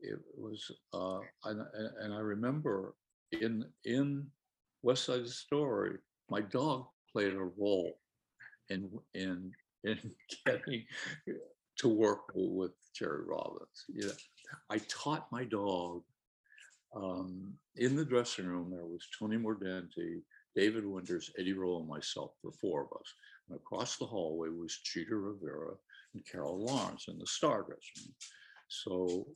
it 0.01 0.19
was, 0.37 0.71
uh, 0.93 1.19
and, 1.45 1.61
and 2.01 2.13
I 2.13 2.19
remember 2.19 2.95
in 3.31 3.65
in 3.85 4.27
West 4.81 5.05
Side 5.05 5.27
Story, 5.27 5.97
my 6.29 6.41
dog 6.41 6.85
played 7.11 7.33
a 7.33 7.49
role 7.57 7.93
in 8.69 8.89
in 9.13 9.51
in 9.83 9.99
getting 10.45 10.85
to 11.77 11.89
work 11.89 12.31
with 12.35 12.71
Jerry 12.95 13.23
Robbins. 13.25 13.85
You 13.89 14.07
know, 14.07 14.13
I 14.69 14.77
taught 14.87 15.31
my 15.31 15.43
dog 15.43 16.03
um, 16.95 17.53
in 17.75 17.95
the 17.95 18.05
dressing 18.05 18.45
room. 18.45 18.69
There 18.71 18.85
was 18.85 19.07
Tony 19.17 19.37
Mordente, 19.37 20.21
David 20.55 20.85
Winters, 20.85 21.31
Eddie 21.37 21.53
Rowe, 21.53 21.79
and 21.79 21.87
myself, 21.87 22.31
the 22.43 22.51
four 22.61 22.81
of 22.81 22.87
us. 22.99 23.13
Across 23.55 23.97
the 23.97 24.05
hallway 24.05 24.49
was 24.49 24.79
Chita 24.83 25.15
Rivera 25.15 25.73
and 26.13 26.25
Carol 26.25 26.65
Lawrence 26.65 27.07
in 27.07 27.17
the 27.17 27.27
star 27.27 27.63
dressing 27.63 28.03
room. 28.05 28.15
So 28.67 29.27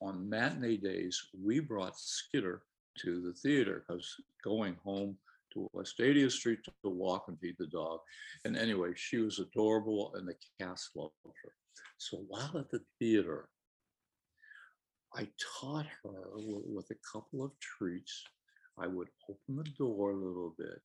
on 0.00 0.28
matinee 0.28 0.76
days, 0.76 1.20
we 1.42 1.60
brought 1.60 1.98
Skitter 1.98 2.62
to 2.98 3.20
the 3.20 3.32
theater 3.32 3.84
because 3.86 4.14
going 4.44 4.76
home 4.84 5.16
to 5.52 5.68
West 5.72 5.98
80th 5.98 6.32
Street 6.32 6.60
to 6.64 6.90
walk 6.90 7.26
and 7.28 7.38
feed 7.38 7.56
the 7.58 7.66
dog. 7.66 8.00
And 8.44 8.56
anyway, 8.56 8.92
she 8.94 9.18
was 9.18 9.38
adorable 9.38 10.14
and 10.14 10.26
the 10.26 10.34
cast 10.60 10.90
loved 10.96 11.12
her. 11.24 11.52
So 11.98 12.18
while 12.28 12.58
at 12.58 12.70
the 12.70 12.80
theater, 12.98 13.48
I 15.14 15.28
taught 15.60 15.86
her 16.02 16.30
with 16.34 16.90
a 16.90 16.96
couple 17.12 17.44
of 17.44 17.52
treats 17.60 18.24
I 18.78 18.86
would 18.86 19.08
open 19.28 19.56
the 19.56 19.70
door 19.78 20.12
a 20.12 20.16
little 20.16 20.54
bit 20.58 20.80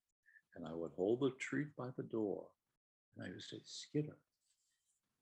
and 0.58 0.66
I 0.66 0.74
would 0.74 0.90
hold 0.96 1.20
the 1.20 1.32
treat 1.40 1.74
by 1.76 1.88
the 1.96 2.02
door 2.02 2.44
and 3.16 3.26
I 3.26 3.30
would 3.30 3.42
say, 3.42 3.58
Skitter, 3.64 4.16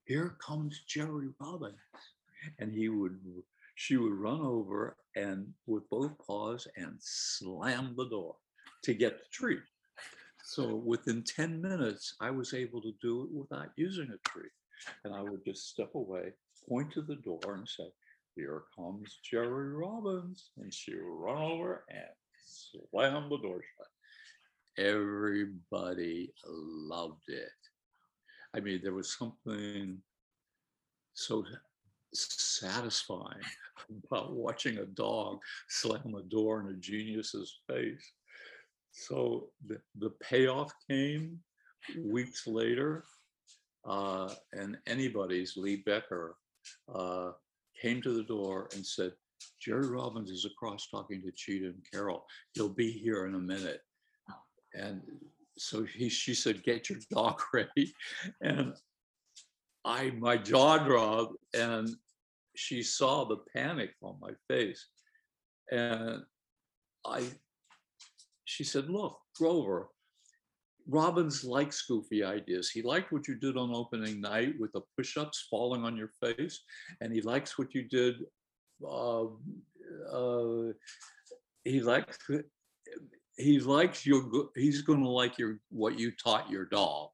here 0.05 0.37
comes 0.45 0.83
Jerry 0.87 1.29
Robbins. 1.41 1.77
And 2.59 2.73
he 2.73 2.89
would, 2.89 3.19
she 3.75 3.97
would 3.97 4.13
run 4.13 4.41
over 4.41 4.97
and 5.17 5.49
with 5.67 5.89
both 5.91 6.13
paws 6.25 6.69
and 6.77 6.95
slam 7.01 7.95
the 7.97 8.09
door 8.09 8.37
to 8.85 8.95
get 8.95 9.19
the 9.19 9.25
treat. 9.33 9.61
So 10.45 10.77
within 10.77 11.25
10 11.25 11.61
minutes, 11.61 12.15
I 12.21 12.31
was 12.31 12.55
able 12.55 12.81
to 12.83 12.93
do 13.03 13.25
it 13.25 13.31
without 13.33 13.71
using 13.77 14.11
a 14.11 14.29
treat. 14.29 14.53
And 15.05 15.15
I 15.15 15.23
would 15.23 15.45
just 15.45 15.69
step 15.71 15.95
away, 15.95 16.35
point 16.69 16.93
to 16.93 17.03
the 17.03 17.17
door 17.17 17.41
and 17.55 17.69
say, 17.69 17.89
here 18.37 18.65
comes 18.77 19.19
Jerry 19.29 19.75
Robbins. 19.75 20.51
And 20.59 20.73
she 20.73 20.95
would 20.95 21.03
run 21.03 21.43
over 21.43 21.85
and 21.89 22.05
slam 22.45 23.29
the 23.31 23.39
door 23.39 23.63
shut. 23.77 23.89
Everybody 24.79 26.33
loved 26.47 27.29
it. 27.29 27.49
I 28.55 28.61
mean, 28.61 28.81
there 28.83 28.95
was 28.95 29.17
something 29.17 29.99
so 31.15 31.45
satisfying 32.13 33.43
about 34.05 34.33
watching 34.33 34.79
a 34.79 34.87
dog 34.87 35.39
slam 35.69 36.15
a 36.17 36.23
door 36.23 36.61
in 36.61 36.75
a 36.75 36.79
genius's 36.79 37.61
face. 37.69 38.13
So 38.91 39.49
the, 39.67 39.79
the 39.99 40.11
payoff 40.23 40.73
came 40.91 41.39
weeks 41.99 42.47
later, 42.47 43.05
uh, 43.87 44.33
and 44.53 44.79
anybody's 44.87 45.57
Lee 45.57 45.83
Becker 45.87 46.37
uh, 46.93 47.33
came 47.81 48.01
to 48.03 48.13
the 48.15 48.25
door 48.25 48.69
and 48.75 48.85
said, 48.85 49.13
Jerry 49.61 49.87
Robbins 49.87 50.31
is 50.31 50.47
across 50.47 50.89
talking 50.89 51.23
to 51.23 51.31
Chita 51.33 51.67
and 51.67 51.83
Carol. 51.93 52.25
He'll 52.55 52.69
be 52.69 52.91
here 52.91 53.27
in 53.27 53.35
a 53.35 53.39
minute. 53.39 53.83
And 54.77 55.03
so 55.57 55.85
he, 55.85 56.09
she 56.09 56.35
said, 56.35 56.63
get 56.63 56.89
your 56.89 56.99
dog 57.11 57.41
ready. 57.53 57.95
And 58.41 58.75
I, 59.85 60.11
my 60.19 60.37
jaw 60.37 60.79
dropped 60.79 61.37
and 61.55 61.89
she 62.55 62.83
saw 62.83 63.25
the 63.25 63.39
panic 63.55 63.95
on 64.03 64.17
my 64.21 64.33
face. 64.49 64.87
And 65.71 66.23
I, 67.05 67.25
she 68.45 68.65
said, 68.65 68.89
look, 68.89 69.19
Grover, 69.37 69.89
Robbins 70.89 71.45
likes 71.45 71.83
goofy 71.83 72.23
ideas. 72.23 72.71
He 72.71 72.83
liked 72.83 73.13
what 73.13 73.27
you 73.27 73.35
did 73.35 73.57
on 73.57 73.75
opening 73.75 74.21
night 74.21 74.55
with 74.59 74.73
the 74.73 74.83
push-ups 74.97 75.49
falling 75.51 75.85
on 75.85 75.97
your 75.97 76.11
face, 76.23 76.63
and 77.01 77.13
he 77.13 77.21
likes 77.23 77.59
what 77.59 77.75
you 77.75 77.83
did 77.83 78.17
uh, 78.85 79.25
uh, 80.13 80.73
he 81.65 81.81
likes 81.81 82.19
he 83.37 83.61
likes 83.61 84.07
your 84.07 84.49
he's 84.55 84.83
going 84.83 85.03
to 85.03 85.09
like 85.09 85.39
your 85.39 85.59
what 85.71 85.99
you 85.99 86.11
taught 86.13 86.51
your 86.51 86.65
dog 86.65 87.11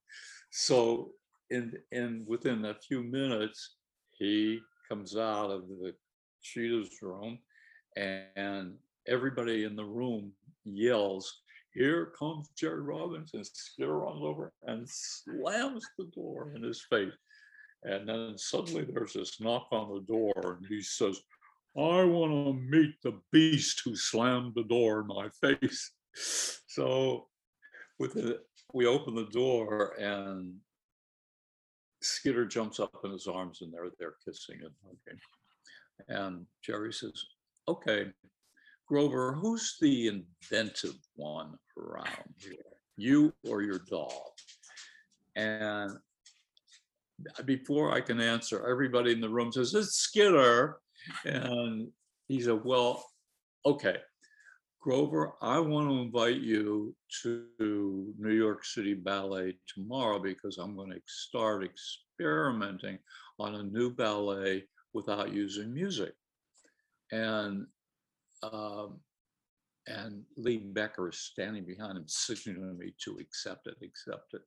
so 0.50 1.11
and 1.50 1.76
and 1.90 2.26
within 2.26 2.64
a 2.66 2.74
few 2.74 3.02
minutes 3.02 3.76
he 4.11 4.61
comes 4.88 5.16
out 5.16 5.50
of 5.50 5.68
the 5.68 5.94
Chita's 6.42 6.90
room 7.02 7.38
and 7.96 8.74
everybody 9.08 9.64
in 9.64 9.74
the 9.74 9.85
room 9.85 10.32
yells 10.64 11.40
here 11.74 12.12
comes 12.18 12.48
Jerry 12.56 12.82
Robbins 12.82 13.30
and 13.35 13.46
Skitter 13.46 13.98
runs 13.98 14.22
over 14.22 14.52
and 14.64 14.87
slams 14.88 15.85
the 15.98 16.04
door 16.14 16.52
in 16.54 16.62
his 16.62 16.82
face 16.88 17.12
and 17.85 18.08
then 18.08 18.35
suddenly 18.37 18.85
there's 18.85 19.14
this 19.14 19.40
knock 19.40 19.66
on 19.72 19.92
the 19.92 20.00
door 20.02 20.58
and 20.58 20.66
he 20.68 20.82
says 20.82 21.20
I 21.76 22.04
want 22.04 22.32
to 22.32 22.52
meet 22.52 23.00
the 23.02 23.18
beast 23.32 23.80
who 23.85 23.96
slammed 23.96 24.52
the 24.54 24.64
door 24.64 25.00
in 25.00 25.06
my 25.06 25.30
face. 25.40 25.90
So 26.14 27.29
with 27.98 28.16
it, 28.16 28.40
we 28.72 28.87
open 28.87 29.14
the 29.14 29.27
door 29.27 29.94
and 30.01 30.55
Skitter 32.01 32.46
jumps 32.46 32.81
up 32.81 32.96
in 33.05 33.12
his 33.12 33.27
arms 33.27 33.61
and 33.61 33.72
they're 33.72 33.90
there 33.98 34.14
kissing 34.25 34.59
and 34.62 34.72
hugging. 34.85 35.20
And 36.09 36.46
Jerry 36.64 36.92
says, 36.92 37.12
okay, 37.68 38.07
Grover, 38.88 39.35
who's 39.35 39.77
the 39.81 40.09
inventive 40.09 40.96
one 41.14 41.55
around 41.79 42.35
here? 42.38 42.55
You 42.96 43.33
or 43.48 43.62
your 43.62 43.81
dog? 43.88 44.33
And 45.37 45.92
before 47.44 47.92
I 47.92 48.01
can 48.01 48.20
answer, 48.20 48.66
everybody 48.68 49.12
in 49.12 49.20
the 49.20 49.29
room 49.29 49.53
says, 49.53 49.75
it's 49.75 49.96
Skitter. 49.96 50.79
And 51.25 51.88
he 52.29 52.40
said, 52.40 52.61
Well, 52.64 53.05
okay, 53.64 53.96
Grover, 54.82 55.34
I 55.40 55.60
want 55.60 55.88
to 55.88 56.00
invite 56.00 56.40
you 56.40 56.92
to 57.22 58.12
New 58.18 58.32
York 58.32 58.64
City 58.64 58.94
Ballet 58.94 59.56
tomorrow 59.72 60.18
because 60.18 60.58
I'm 60.58 60.74
going 60.74 60.90
to 60.90 61.00
start 61.06 61.64
experimenting 61.64 62.98
on 63.38 63.54
a 63.54 63.62
new 63.62 63.94
ballet 63.94 64.64
without 64.92 65.32
using 65.32 65.72
music. 65.72 66.14
And 67.12 67.66
um, 68.42 68.98
and 69.86 70.24
Lee 70.36 70.58
Becker 70.58 71.10
is 71.10 71.18
standing 71.18 71.64
behind 71.64 71.96
him, 71.96 72.08
signaling 72.08 72.76
me 72.76 72.92
to 73.04 73.18
accept 73.20 73.68
it, 73.68 73.76
accept 73.84 74.34
it. 74.34 74.42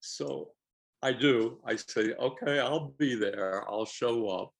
So 0.00 0.50
I 1.02 1.12
do. 1.12 1.58
I 1.64 1.76
say, 1.76 2.12
okay, 2.20 2.58
I'll 2.58 2.94
be 2.98 3.14
there. 3.14 3.64
I'll 3.66 3.86
show 3.86 4.28
up. 4.28 4.52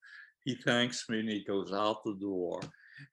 He 0.44 0.54
thanks 0.54 1.10
me 1.10 1.20
and 1.20 1.28
he 1.28 1.44
goes 1.44 1.74
out 1.74 2.04
the 2.04 2.14
door. 2.14 2.60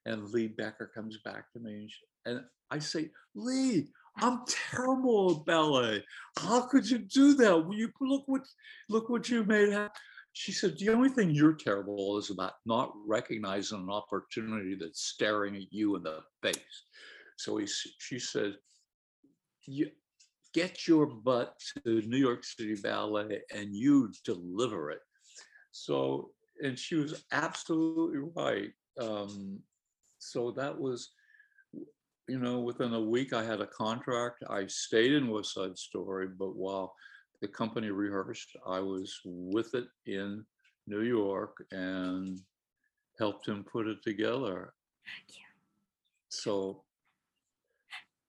And 0.06 0.28
Lee 0.30 0.48
Becker 0.48 0.90
comes 0.94 1.18
back 1.24 1.52
to 1.52 1.60
me 1.60 1.88
and 2.26 2.40
I 2.70 2.78
say, 2.78 3.10
Lee, 3.34 3.88
I'm 4.16 4.42
terrible 4.70 5.36
at 5.36 5.46
ballet. 5.46 6.04
How 6.38 6.62
could 6.62 6.88
you 6.88 6.98
do 6.98 7.34
that? 7.34 7.56
Well, 7.56 7.76
you 7.76 7.90
look 8.00 8.24
what 8.26 8.42
look 8.88 9.08
what 9.08 9.28
you 9.28 9.44
made 9.44 9.72
happen. 9.72 9.92
She 10.32 10.52
said, 10.52 10.78
the 10.78 10.90
only 10.90 11.08
thing 11.08 11.30
you're 11.30 11.54
terrible 11.54 12.18
is 12.18 12.30
about 12.30 12.52
not 12.64 12.92
recognizing 13.06 13.80
an 13.80 13.90
opportunity 13.90 14.76
that's 14.78 15.00
staring 15.00 15.56
at 15.56 15.72
you 15.72 15.96
in 15.96 16.02
the 16.02 16.20
face. 16.42 16.84
So 17.38 17.56
he, 17.56 17.66
she 17.98 18.18
said, 18.18 18.54
you 19.66 19.90
get 20.54 20.86
your 20.86 21.06
butt 21.06 21.54
to 21.84 22.02
New 22.02 22.18
York 22.18 22.44
City 22.44 22.76
Ballet 22.76 23.40
and 23.54 23.74
you 23.74 24.12
deliver 24.24 24.90
it. 24.90 25.00
So, 25.72 26.30
and 26.62 26.78
she 26.78 26.96
was 26.96 27.24
absolutely 27.32 28.30
right. 28.34 28.70
Um, 29.00 29.60
so 30.18 30.50
that 30.52 30.78
was, 30.78 31.10
you 32.28 32.38
know, 32.38 32.60
within 32.60 32.94
a 32.94 33.00
week 33.00 33.32
I 33.32 33.44
had 33.44 33.60
a 33.60 33.66
contract. 33.66 34.44
I 34.48 34.66
stayed 34.66 35.12
in 35.12 35.28
West 35.28 35.54
Side 35.54 35.78
Story, 35.78 36.28
but 36.28 36.56
while 36.56 36.94
the 37.40 37.48
company 37.48 37.90
rehearsed. 37.90 38.56
I 38.66 38.80
was 38.80 39.20
with 39.24 39.74
it 39.74 39.86
in 40.06 40.44
New 40.86 41.02
York 41.02 41.64
and 41.70 42.38
helped 43.18 43.46
him 43.46 43.64
put 43.64 43.86
it 43.86 44.02
together. 44.02 44.74
Yeah. 45.28 45.44
So, 46.28 46.84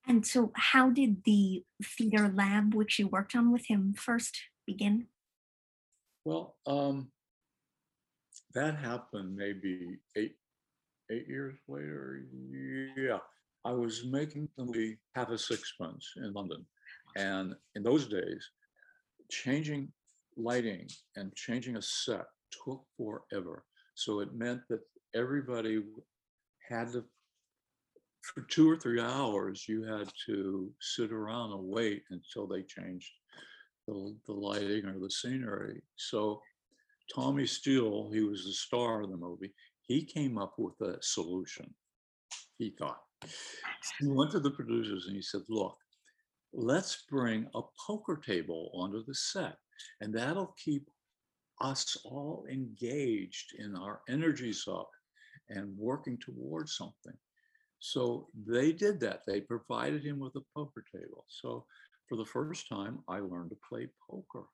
And 0.06 0.26
so, 0.26 0.52
how 0.54 0.90
did 0.90 1.24
the 1.24 1.64
theater 1.82 2.32
lab, 2.34 2.74
which 2.74 2.98
you 2.98 3.08
worked 3.08 3.34
on 3.34 3.52
with 3.52 3.66
him, 3.66 3.94
first 3.94 4.38
begin? 4.66 5.06
well, 6.24 6.56
um, 6.66 7.10
that 8.54 8.76
happened 8.76 9.34
maybe 9.34 9.98
eight 10.16 10.36
eight 11.10 11.26
years 11.28 11.56
later. 11.68 12.22
Yeah, 12.96 13.18
I 13.64 13.72
was 13.72 14.04
making 14.04 14.48
movie 14.58 14.98
Half 15.14 15.30
a 15.30 15.38
Sixpence 15.38 16.12
in 16.16 16.32
London, 16.32 16.64
and 17.16 17.54
in 17.74 17.82
those 17.82 18.06
days, 18.06 18.50
changing 19.30 19.92
lighting 20.36 20.88
and 21.16 21.34
changing 21.34 21.76
a 21.76 21.82
set 21.82 22.26
took 22.64 22.84
forever. 22.96 23.64
So 23.94 24.20
it 24.20 24.34
meant 24.34 24.62
that 24.70 24.80
everybody 25.14 25.82
had 26.68 26.92
to, 26.92 27.04
for 28.22 28.42
two 28.42 28.70
or 28.70 28.76
three 28.76 29.00
hours, 29.00 29.66
you 29.68 29.82
had 29.84 30.10
to 30.26 30.70
sit 30.80 31.12
around 31.12 31.52
and 31.52 31.62
wait 31.62 32.04
until 32.10 32.46
they 32.46 32.62
changed 32.62 33.10
the, 33.86 34.16
the 34.26 34.32
lighting 34.32 34.86
or 34.86 34.98
the 34.98 35.10
scenery. 35.10 35.82
So 35.96 36.40
Tommy 37.14 37.46
Steele, 37.46 38.10
he 38.12 38.20
was 38.20 38.44
the 38.44 38.52
star 38.52 39.02
of 39.02 39.10
the 39.10 39.16
movie, 39.16 39.52
he 39.90 40.04
came 40.04 40.38
up 40.38 40.54
with 40.56 40.80
a 40.82 41.02
solution, 41.02 41.74
he 42.58 42.70
thought. 42.78 43.00
He 43.98 44.06
went 44.06 44.30
to 44.30 44.38
the 44.38 44.52
producers 44.52 45.06
and 45.08 45.16
he 45.16 45.22
said, 45.22 45.40
look, 45.48 45.76
let's 46.52 47.04
bring 47.10 47.48
a 47.56 47.62
poker 47.88 48.20
table 48.24 48.70
onto 48.72 49.04
the 49.04 49.14
set 49.14 49.56
and 50.00 50.14
that'll 50.14 50.54
keep 50.64 50.88
us 51.60 51.96
all 52.04 52.44
engaged 52.48 53.54
in 53.58 53.74
our 53.74 54.02
energies 54.08 54.64
up 54.70 54.88
and 55.48 55.76
working 55.76 56.16
towards 56.18 56.76
something. 56.76 57.18
So 57.80 58.28
they 58.46 58.70
did 58.70 59.00
that. 59.00 59.22
They 59.26 59.40
provided 59.40 60.04
him 60.04 60.20
with 60.20 60.36
a 60.36 60.44
poker 60.54 60.84
table. 60.94 61.24
So 61.28 61.64
for 62.08 62.16
the 62.16 62.24
first 62.24 62.68
time, 62.68 63.00
I 63.08 63.18
learned 63.18 63.50
to 63.50 63.56
play 63.68 63.88
poker. 64.08 64.44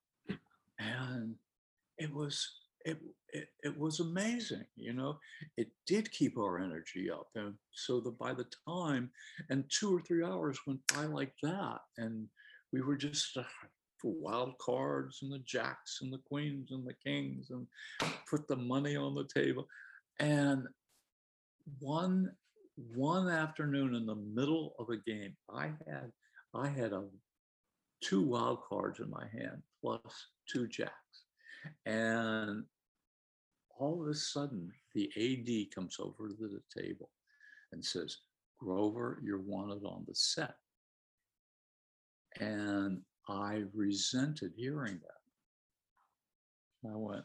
And 0.79 1.35
it 1.99 2.11
was 2.11 2.49
it, 2.87 2.99
it, 3.33 3.49
it 3.64 3.79
was 3.79 4.01
amazing, 4.01 4.64
you 4.77 4.92
know. 4.92 5.18
It 5.57 5.68
did 5.87 6.11
keep 6.12 6.38
our 6.38 6.59
energy 6.59 7.11
up, 7.11 7.29
and 7.35 7.55
so 7.72 8.01
that 8.01 8.18
by 8.18 8.33
the 8.33 8.46
time, 8.66 9.11
and 9.51 9.64
two 9.68 9.94
or 9.94 10.01
three 10.01 10.25
hours 10.25 10.59
went 10.66 10.81
by 10.94 11.05
like 11.05 11.33
that, 11.42 11.81
and 11.99 12.29
we 12.72 12.81
were 12.81 12.96
just 12.96 13.37
uh, 13.37 13.42
wild 14.05 14.57
cards 14.59 15.18
and 15.22 15.33
the 15.33 15.40
jacks 15.40 15.99
and 16.01 16.12
the 16.12 16.20
queens 16.29 16.70
and 16.70 16.87
the 16.87 16.94
kings, 17.05 17.51
and 17.51 17.66
put 18.31 18.46
the 18.46 18.57
money 18.57 18.96
on 18.96 19.14
the 19.14 19.29
table, 19.35 19.66
and 20.20 20.66
one 21.81 22.31
one 22.94 23.29
afternoon 23.29 23.94
in 23.94 24.07
the 24.07 24.14
middle 24.14 24.75
of 24.79 24.90
a 24.90 24.96
game, 24.96 25.35
I 25.53 25.72
had 25.88 26.12
I 26.55 26.68
had 26.68 26.92
a 26.92 27.05
two 28.01 28.22
wild 28.22 28.59
cards 28.68 29.01
in 29.01 29.11
my 29.11 29.27
hand 29.33 29.62
plus 29.81 30.29
two 30.49 30.68
jacks. 30.68 30.92
And 31.85 32.64
all 33.78 34.02
of 34.02 34.08
a 34.08 34.14
sudden, 34.14 34.72
the 34.94 35.10
AD 35.16 35.74
comes 35.74 35.98
over 36.00 36.28
to 36.28 36.34
the 36.48 36.62
table 36.82 37.10
and 37.72 37.84
says, 37.84 38.18
Grover, 38.58 39.20
you're 39.22 39.40
wanted 39.40 39.84
on 39.84 40.04
the 40.08 40.14
set. 40.14 40.54
And 42.40 43.02
I 43.28 43.64
resented 43.74 44.52
hearing 44.56 45.00
that. 45.02 45.16
I 46.90 46.96
went, 46.96 47.24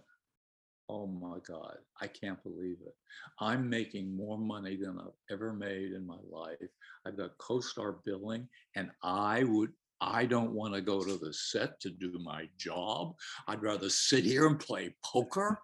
oh 0.90 1.08
my 1.08 1.38
God, 1.48 1.78
I 2.02 2.08
can't 2.08 2.42
believe 2.44 2.78
it. 2.86 2.96
I'm 3.40 3.70
making 3.70 4.16
more 4.16 4.38
money 4.38 4.76
than 4.76 5.00
I've 5.00 5.14
ever 5.32 5.54
made 5.54 5.94
in 5.94 6.06
my 6.06 6.18
life. 6.30 6.58
I've 7.06 7.18
got 7.18 7.38
co-star 7.38 7.98
billing 8.04 8.48
and 8.76 8.92
I 9.04 9.44
would 9.46 9.72
I 10.04 10.26
don't 10.26 10.54
want 10.54 10.74
to 10.74 10.82
go 10.82 11.04
to 11.04 11.16
the 11.18 11.32
set 11.32 11.80
to 11.82 11.92
do 11.92 12.20
my 12.24 12.50
job. 12.58 13.14
I'd 13.48 13.62
rather 13.62 13.88
sit 13.88 14.24
here 14.24 14.48
and 14.48 14.60
play 14.60 14.96
poker. 15.06 15.62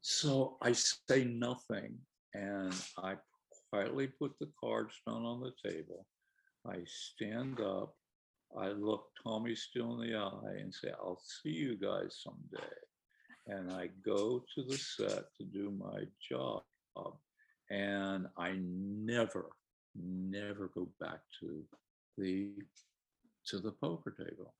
So 0.00 0.56
I 0.62 0.72
say 0.72 1.24
nothing 1.24 1.98
and 2.34 2.74
I 2.98 3.16
quietly 3.70 4.06
put 4.06 4.32
the 4.38 4.50
cards 4.60 4.94
down 5.06 5.24
on 5.24 5.40
the 5.40 5.52
table. 5.68 6.06
I 6.66 6.78
stand 6.86 7.60
up. 7.60 7.94
I 8.58 8.68
look 8.68 9.08
Tommy 9.22 9.54
Steele 9.54 10.00
in 10.00 10.08
the 10.10 10.16
eye 10.16 10.60
and 10.60 10.72
say, 10.72 10.90
I'll 10.98 11.20
see 11.42 11.50
you 11.50 11.76
guys 11.76 12.22
someday. 12.22 12.66
And 13.46 13.70
I 13.72 13.90
go 14.04 14.44
to 14.54 14.62
the 14.62 14.76
set 14.76 15.24
to 15.38 15.44
do 15.44 15.70
my 15.70 16.04
job. 16.30 16.62
And 17.70 18.26
I 18.38 18.58
never, 18.60 19.50
never 19.94 20.70
go 20.74 20.88
back 21.00 21.20
to 21.40 21.62
the 22.16 22.52
to 23.46 23.58
the 23.58 23.72
poker 23.72 24.10
table. 24.10 24.54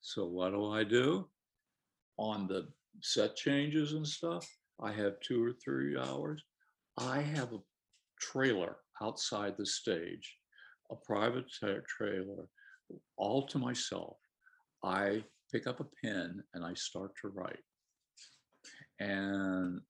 So 0.00 0.24
what 0.26 0.50
do 0.50 0.70
I 0.70 0.84
do? 0.84 1.28
On 2.18 2.46
the 2.46 2.68
set 3.02 3.36
changes 3.36 3.92
and 3.92 4.06
stuff, 4.06 4.46
I 4.80 4.92
have 4.92 5.20
two 5.20 5.44
or 5.44 5.52
three 5.52 5.96
hours. 5.98 6.42
I 6.98 7.20
have 7.20 7.52
a 7.52 7.62
trailer 8.20 8.76
outside 9.02 9.54
the 9.56 9.66
stage, 9.66 10.36
a 10.90 10.96
private 10.96 11.46
trailer, 11.86 12.48
all 13.16 13.46
to 13.48 13.58
myself. 13.58 14.16
I 14.84 15.24
pick 15.52 15.66
up 15.66 15.80
a 15.80 15.86
pen 16.04 16.42
and 16.54 16.64
I 16.64 16.74
start 16.74 17.12
to 17.22 17.28
write. 17.28 17.62
And 18.98 19.80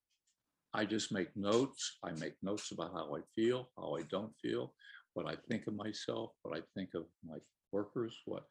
I 0.75 0.85
just 0.85 1.13
make 1.13 1.35
notes. 1.37 1.99
I 2.05 2.13
make 2.13 2.35
notes 2.43 2.73
about 2.73 2.93
how 2.93 3.15
I 3.17 3.21
feel, 3.35 3.71
how 3.77 3.97
I 3.97 4.03
don't 4.03 4.33
feel, 4.43 4.75
what 5.15 5.27
I 5.27 5.37
think 5.49 5.67
of 5.67 5.75
myself, 5.75 6.33
what 6.43 6.57
I 6.57 6.63
think 6.75 6.91
of 6.95 7.05
my 7.27 7.39
workers, 7.73 8.15
what 8.27 8.45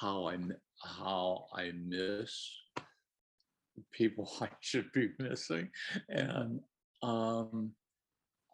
how 0.00 0.26
I 0.26 0.36
how 0.82 1.46
I 1.54 1.72
miss 1.86 2.50
people 3.92 4.30
I 4.40 4.48
should 4.60 4.90
be 4.92 5.10
missing. 5.18 5.68
And 6.08 6.60
um, 7.02 7.72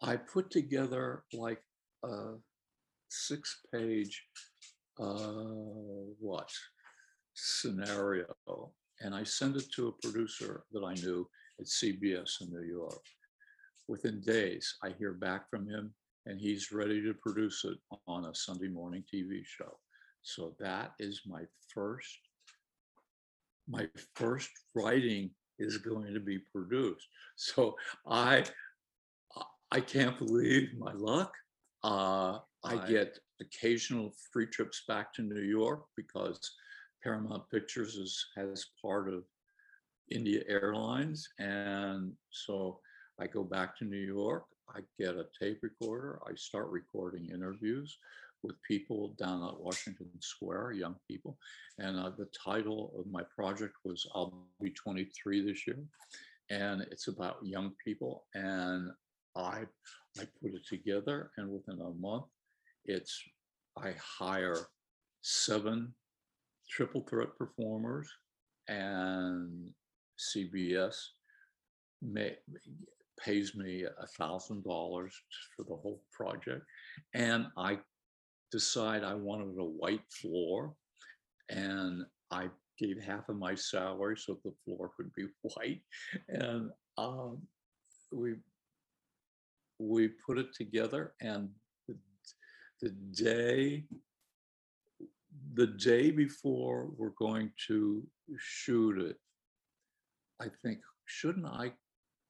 I 0.01 0.17
put 0.17 0.51
together 0.51 1.23
like 1.33 1.61
a 2.03 2.33
six 3.09 3.59
page, 3.73 4.23
uh, 4.99 6.13
what, 6.19 6.49
scenario. 7.33 8.25
And 9.01 9.13
I 9.13 9.23
sent 9.23 9.55
it 9.55 9.71
to 9.73 9.87
a 9.87 10.07
producer 10.07 10.63
that 10.71 10.83
I 10.83 10.93
knew 10.95 11.27
at 11.59 11.65
CBS 11.65 12.41
in 12.41 12.49
New 12.51 12.63
York. 12.63 13.01
Within 13.87 14.21
days, 14.21 14.75
I 14.83 14.89
hear 14.97 15.13
back 15.13 15.49
from 15.49 15.67
him 15.67 15.93
and 16.25 16.39
he's 16.39 16.73
ready 16.73 17.01
to 17.01 17.13
produce 17.13 17.63
it 17.63 17.77
on 18.05 18.25
a 18.25 18.35
Sunday 18.35 18.67
morning 18.67 19.03
TV 19.13 19.41
show. 19.45 19.77
So 20.23 20.55
that 20.59 20.91
is 20.99 21.21
my 21.25 21.43
first 21.73 22.19
my 23.67 23.87
first 24.15 24.49
writing 24.75 25.29
is 25.59 25.77
going 25.77 26.13
to 26.13 26.19
be 26.19 26.39
produced. 26.53 27.07
So 27.35 27.75
I 28.07 28.45
I 29.71 29.81
can't 29.81 30.17
believe 30.17 30.69
my 30.77 30.93
luck. 30.93 31.33
Uh, 31.83 32.39
I 32.63 32.77
get 32.87 33.19
occasional 33.39 34.13
free 34.31 34.47
trips 34.47 34.83
back 34.87 35.13
to 35.13 35.21
New 35.21 35.41
York 35.41 35.85
because 35.95 36.39
Paramount 37.03 37.43
Pictures 37.51 37.95
is 37.95 38.25
has 38.35 38.65
part 38.81 39.13
of 39.13 39.23
India 40.09 40.41
Airlines, 40.47 41.27
and 41.37 42.13
so 42.31 42.79
I 43.19 43.27
go 43.27 43.43
back 43.43 43.77
to 43.77 43.85
New 43.85 43.97
York. 43.97 44.45
I 44.73 44.79
get 44.99 45.15
a 45.15 45.27
tape 45.39 45.59
recorder. 45.61 46.19
I 46.27 46.35
start 46.35 46.69
recording 46.69 47.29
interviews 47.29 47.97
with 48.47 48.55
people 48.63 49.13
down 49.19 49.43
at 49.43 49.59
Washington 49.59 50.09
Square, 50.21 50.71
young 50.71 50.95
people. 51.07 51.37
And 51.77 51.99
uh, 51.99 52.11
the 52.17 52.29
title 52.45 52.93
of 52.97 53.11
my 53.11 53.21
project 53.35 53.73
was 53.83 54.07
I'll 54.15 54.47
Be 54.61 54.71
23 54.71 55.45
this 55.45 55.67
year. 55.67 55.79
And 56.49 56.81
it's 56.89 57.09
about 57.09 57.37
young 57.43 57.73
people. 57.83 58.23
And 58.33 58.91
I, 59.35 59.65
I 60.17 60.23
put 60.41 60.53
it 60.53 60.65
together, 60.67 61.29
and 61.37 61.51
within 61.51 61.79
a 61.81 61.91
month, 62.01 62.25
it's 62.85 63.21
I 63.77 63.93
hire 64.19 64.67
seven 65.21 65.93
triple 66.69 67.01
threat 67.01 67.29
performers 67.37 68.09
and 68.67 69.69
CBS 70.19 70.95
may, 72.01 72.35
pays 73.23 73.55
me 73.55 73.83
a 73.83 74.07
thousand 74.17 74.63
dollars 74.63 75.13
for 75.55 75.63
the 75.63 75.75
whole 75.75 76.01
project 76.11 76.65
and 77.13 77.47
i 77.57 77.77
decide 78.51 79.03
i 79.03 79.13
wanted 79.13 79.57
a 79.57 79.63
white 79.63 80.03
floor 80.09 80.73
and 81.49 82.03
i 82.31 82.49
gave 82.77 83.01
half 83.01 83.27
of 83.29 83.37
my 83.37 83.55
salary 83.55 84.15
so 84.17 84.37
the 84.43 84.53
floor 84.63 84.91
could 84.95 85.11
be 85.13 85.25
white 85.41 85.81
and 86.29 86.69
um, 86.97 87.39
we 88.11 88.35
we 89.79 90.07
put 90.25 90.37
it 90.37 90.53
together 90.55 91.13
and 91.21 91.49
the, 91.87 91.95
the 92.81 92.89
day 93.11 93.85
the 95.53 95.67
day 95.67 96.09
before 96.11 96.89
we're 96.97 97.13
going 97.19 97.51
to 97.67 98.05
shoot 98.37 98.99
it 98.99 99.17
i 100.41 100.47
think 100.63 100.79
shouldn't 101.05 101.45
i 101.45 101.71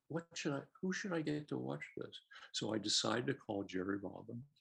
what 0.09 0.25
should 0.33 0.53
i 0.53 0.59
who 0.81 0.91
should 0.91 1.13
i 1.13 1.21
get 1.21 1.47
to 1.49 1.57
watch 1.57 1.83
this? 1.97 2.21
So 2.53 2.73
i 2.73 2.77
decided 2.77 3.27
to 3.27 3.33
call 3.33 3.63
jerry 3.63 3.97
robbins 4.01 4.56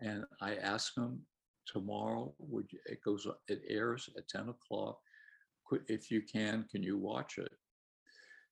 and 0.00 0.24
i 0.40 0.54
asked 0.56 0.96
him 0.96 1.20
tomorrow 1.66 2.34
would 2.38 2.66
you, 2.72 2.78
it 2.86 3.02
goes 3.04 3.26
it 3.48 3.62
airs 3.68 4.08
at 4.16 4.28
10 4.28 4.48
o'clock. 4.48 4.98
If 5.88 6.10
you 6.10 6.22
can 6.22 6.64
can 6.70 6.82
you 6.82 6.98
watch 6.98 7.38
it? 7.38 7.52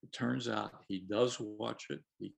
It 0.03 0.13
turns 0.13 0.49
out 0.49 0.71
he 0.87 1.01
does 1.01 1.39
watch 1.41 1.87
it. 1.91 2.01
He 2.19 2.35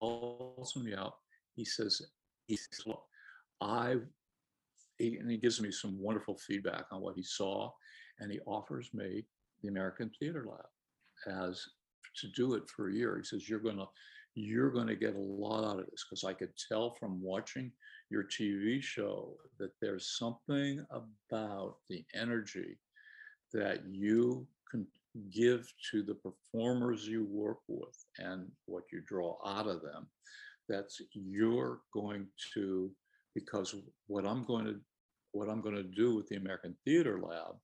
calls 0.00 0.76
me 0.76 0.94
up. 0.94 1.18
He 1.54 1.64
says 1.64 2.02
he 2.46 2.56
says, 2.56 2.94
i 3.60 3.96
he, 4.98 5.18
and 5.18 5.30
he 5.30 5.36
gives 5.36 5.60
me 5.60 5.70
some 5.70 6.00
wonderful 6.00 6.36
feedback 6.36 6.86
on 6.90 7.00
what 7.00 7.14
he 7.14 7.22
saw 7.22 7.70
and 8.18 8.32
he 8.32 8.40
offers 8.40 8.90
me 8.92 9.24
the 9.62 9.68
american 9.68 10.10
theater 10.18 10.44
lab 10.48 11.32
as 11.32 11.64
to 12.16 12.28
do 12.28 12.54
it 12.54 12.68
for 12.68 12.88
a 12.88 12.94
year. 12.94 13.16
He 13.16 13.24
says 13.24 13.48
you're 13.48 13.60
gonna 13.60 13.86
you're 14.34 14.70
gonna 14.70 14.94
get 14.94 15.14
a 15.14 15.18
lot 15.18 15.64
out 15.64 15.80
of 15.80 15.86
this 15.86 16.04
because 16.08 16.24
i 16.24 16.32
could 16.32 16.52
tell 16.68 16.94
from 16.94 17.20
watching 17.22 17.70
your 18.10 18.24
tv 18.24 18.82
show 18.82 19.34
that 19.58 19.72
there's 19.80 20.16
something 20.18 20.84
about 20.90 21.76
the 21.88 22.04
energy 22.14 22.78
that 23.52 23.80
you 23.90 24.46
can 24.70 24.86
give 25.30 25.66
to 25.90 26.02
the 26.02 26.14
performers 26.14 27.06
you 27.06 27.26
work 27.30 27.58
with 27.66 28.04
and 28.18 28.46
what 28.66 28.84
you 28.92 29.02
draw 29.06 29.36
out 29.44 29.66
of 29.66 29.82
them 29.82 30.06
that's 30.68 31.00
you're 31.12 31.80
going 31.92 32.26
to 32.54 32.90
because 33.34 33.74
what 34.06 34.26
i'm 34.26 34.44
going 34.44 34.64
to 34.64 34.76
what 35.32 35.48
i'm 35.48 35.60
going 35.60 35.74
to 35.74 35.82
do 35.82 36.14
with 36.14 36.26
the 36.28 36.36
american 36.36 36.76
theater 36.84 37.20
lab 37.20 37.56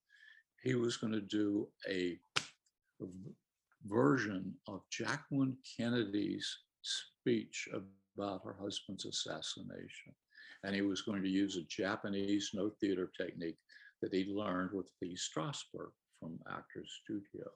he 0.62 0.74
was 0.74 0.96
going 0.96 1.12
to 1.12 1.20
do 1.20 1.68
a 1.88 2.18
version 3.86 4.54
of 4.68 4.80
jacqueline 4.90 5.56
kennedy's 5.76 6.58
speech 6.82 7.68
about 8.16 8.42
her 8.44 8.56
husband's 8.60 9.04
assassination 9.04 10.12
and 10.64 10.74
he 10.74 10.82
was 10.82 11.02
going 11.02 11.22
to 11.22 11.28
use 11.28 11.56
a 11.56 11.62
japanese 11.62 12.50
Noh 12.54 12.70
theater 12.80 13.10
technique 13.16 13.58
that 14.04 14.12
he 14.12 14.26
learned 14.26 14.70
with 14.72 14.90
Lee 15.00 15.16
Strasberg 15.16 15.90
from 16.20 16.38
Actors 16.50 16.90
Studio. 17.04 17.48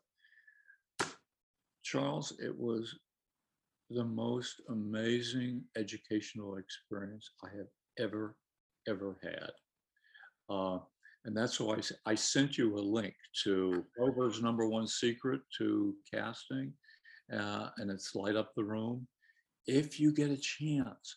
Charles, 1.83 2.33
it 2.43 2.57
was 2.57 2.95
the 3.91 4.05
most 4.05 4.61
amazing 4.71 5.62
educational 5.77 6.57
experience 6.57 7.31
I 7.45 7.49
have 7.57 7.67
ever, 7.99 8.37
ever 8.87 9.17
had. 9.23 9.51
Uh, 10.49 10.79
and 11.25 11.37
that's 11.37 11.61
why 11.61 11.77
I, 11.77 12.13
I, 12.13 12.15
sent 12.15 12.57
you 12.57 12.77
a 12.77 12.81
link 12.81 13.15
to 13.45 13.85
Grover's 13.97 14.43
number 14.43 14.69
one 14.69 14.87
secret 14.87 15.41
to 15.59 15.95
casting, 16.13 16.73
uh, 17.33 17.69
and 17.79 17.91
it's 17.91 18.15
light 18.15 18.37
up 18.37 18.53
the 18.55 18.65
room. 18.65 19.07
If 19.67 20.01
you 20.01 20.13
get 20.13 20.31
a 20.31 20.37
chance, 20.37 21.17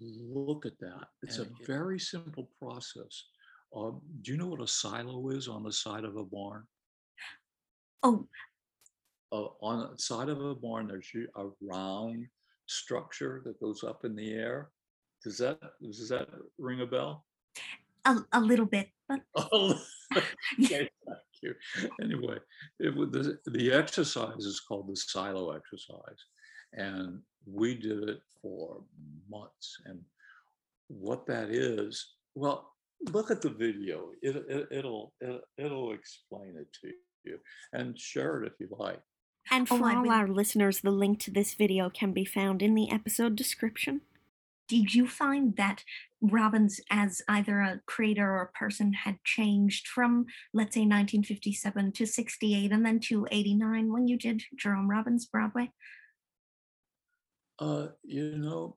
look 0.00 0.66
at 0.66 0.78
that. 0.80 1.08
It's 1.22 1.38
and 1.38 1.48
a 1.48 1.66
very 1.66 1.98
simple 1.98 2.50
process. 2.60 3.24
Um, 3.74 4.00
do 4.22 4.32
you 4.32 4.38
know 4.38 4.46
what 4.46 4.62
a 4.62 4.66
silo 4.66 5.30
is 5.30 5.48
on 5.48 5.62
the 5.62 5.72
side 5.72 6.04
of 6.04 6.16
a 6.16 6.24
barn? 6.24 6.64
Oh, 8.02 8.26
Uh, 9.32 9.48
on 9.60 9.90
the 9.92 9.98
side 9.98 10.28
of 10.28 10.42
a 10.42 10.54
barn, 10.54 10.88
there's 10.88 11.10
a 11.36 11.48
round 11.60 12.26
structure 12.66 13.42
that 13.44 13.60
goes 13.60 13.82
up 13.82 14.04
in 14.04 14.14
the 14.14 14.32
air. 14.32 14.70
Does 15.24 15.38
that 15.38 15.58
does 15.82 16.08
that 16.08 16.28
ring 16.58 16.80
a 16.80 16.86
bell? 16.86 17.26
A, 18.08 18.24
a 18.32 18.40
little 18.40 18.66
bit, 18.66 18.88
but 19.08 19.20
Oh, 19.52 19.78
okay, 20.16 20.88
thank 21.06 21.18
you. 21.42 21.54
Anyway, 22.02 22.38
it 22.80 22.94
the, 23.12 23.38
the 23.46 23.72
exercise 23.72 24.44
is 24.44 24.60
called 24.60 24.88
the 24.88 24.96
silo 24.96 25.52
exercise, 25.52 26.20
and 26.72 27.20
we 27.46 27.74
did 27.74 28.08
it 28.08 28.20
for 28.42 28.82
months. 29.30 29.76
And 29.84 30.00
what 30.88 31.26
that 31.26 31.50
is, 31.50 32.14
well, 32.34 32.72
look 33.12 33.30
at 33.30 33.42
the 33.42 33.50
video. 33.50 34.10
It, 34.22 34.36
it, 34.48 34.68
it'll 34.70 35.12
it, 35.20 35.40
it'll 35.56 35.92
explain 35.92 36.56
it 36.56 36.68
to 36.82 36.92
you, 37.24 37.38
and 37.72 37.98
share 37.98 38.42
it 38.42 38.52
if 38.52 38.54
you 38.58 38.68
like. 38.78 39.00
And 39.50 39.66
oh, 39.70 39.78
for 39.78 39.90
oh, 39.90 39.98
all 39.98 40.10
our 40.10 40.28
listeners, 40.28 40.80
the 40.80 40.90
link 40.90 41.20
to 41.20 41.30
this 41.30 41.54
video 41.54 41.88
can 41.90 42.12
be 42.12 42.24
found 42.24 42.62
in 42.62 42.74
the 42.74 42.90
episode 42.90 43.36
description. 43.36 44.02
Did 44.68 44.94
you 44.94 45.06
find 45.06 45.56
that 45.56 45.82
Robbins, 46.20 46.80
as 46.90 47.22
either 47.28 47.60
a 47.60 47.80
creator 47.86 48.30
or 48.30 48.42
a 48.42 48.58
person, 48.58 48.92
had 48.92 49.22
changed 49.24 49.86
from, 49.86 50.26
let's 50.52 50.74
say, 50.74 50.80
1957 50.80 51.92
to 51.92 52.06
68 52.06 52.72
and 52.72 52.84
then 52.84 53.00
to 53.00 53.26
89 53.30 53.92
when 53.92 54.06
you 54.06 54.18
did 54.18 54.42
Jerome 54.56 54.90
Robbins 54.90 55.26
Broadway? 55.26 55.72
Uh, 57.58 57.88
you 58.04 58.36
know, 58.36 58.76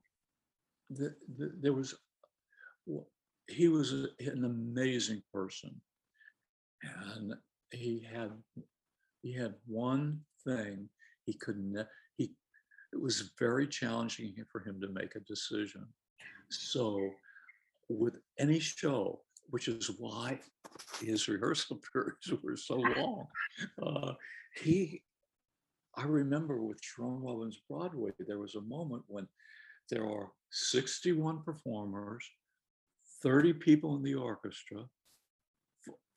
the, 0.90 1.14
the, 1.38 1.52
there 1.60 1.74
was 1.74 1.96
he 3.48 3.68
was 3.68 3.92
an 3.92 4.46
amazing 4.46 5.22
person 5.34 5.82
and 6.84 7.34
he 7.72 8.06
had 8.12 8.32
he 9.22 9.34
had 9.34 9.54
one 9.68 10.22
thing 10.44 10.90
he 11.26 11.34
couldn't 11.34 11.86
it 12.94 13.02
was 13.02 13.32
very 13.40 13.68
challenging 13.68 14.34
for 14.52 14.60
him 14.62 14.80
to 14.82 14.88
make 14.90 15.16
a 15.16 15.22
decision. 15.22 15.86
So 16.50 17.10
with 17.90 18.16
any 18.40 18.60
show 18.60 19.22
which 19.50 19.68
is 19.68 19.92
why 20.00 20.40
his 21.02 21.28
rehearsal 21.28 21.82
periods 21.92 22.32
were 22.42 22.56
so 22.56 22.76
long 22.76 23.28
uh, 23.86 24.14
he 24.56 25.04
i 25.98 26.04
remember 26.04 26.64
with 26.64 26.80
jerome 26.82 27.22
robbins 27.22 27.60
broadway 27.70 28.12
there 28.20 28.40
was 28.40 28.56
a 28.56 28.62
moment 28.62 29.04
when 29.08 29.28
there 29.90 30.06
are 30.06 30.32
61 30.52 31.44
performers 31.44 32.24
30 33.22 33.54
people 33.54 33.96
in 33.96 34.04
the 34.04 34.16
orchestra, 34.16 34.84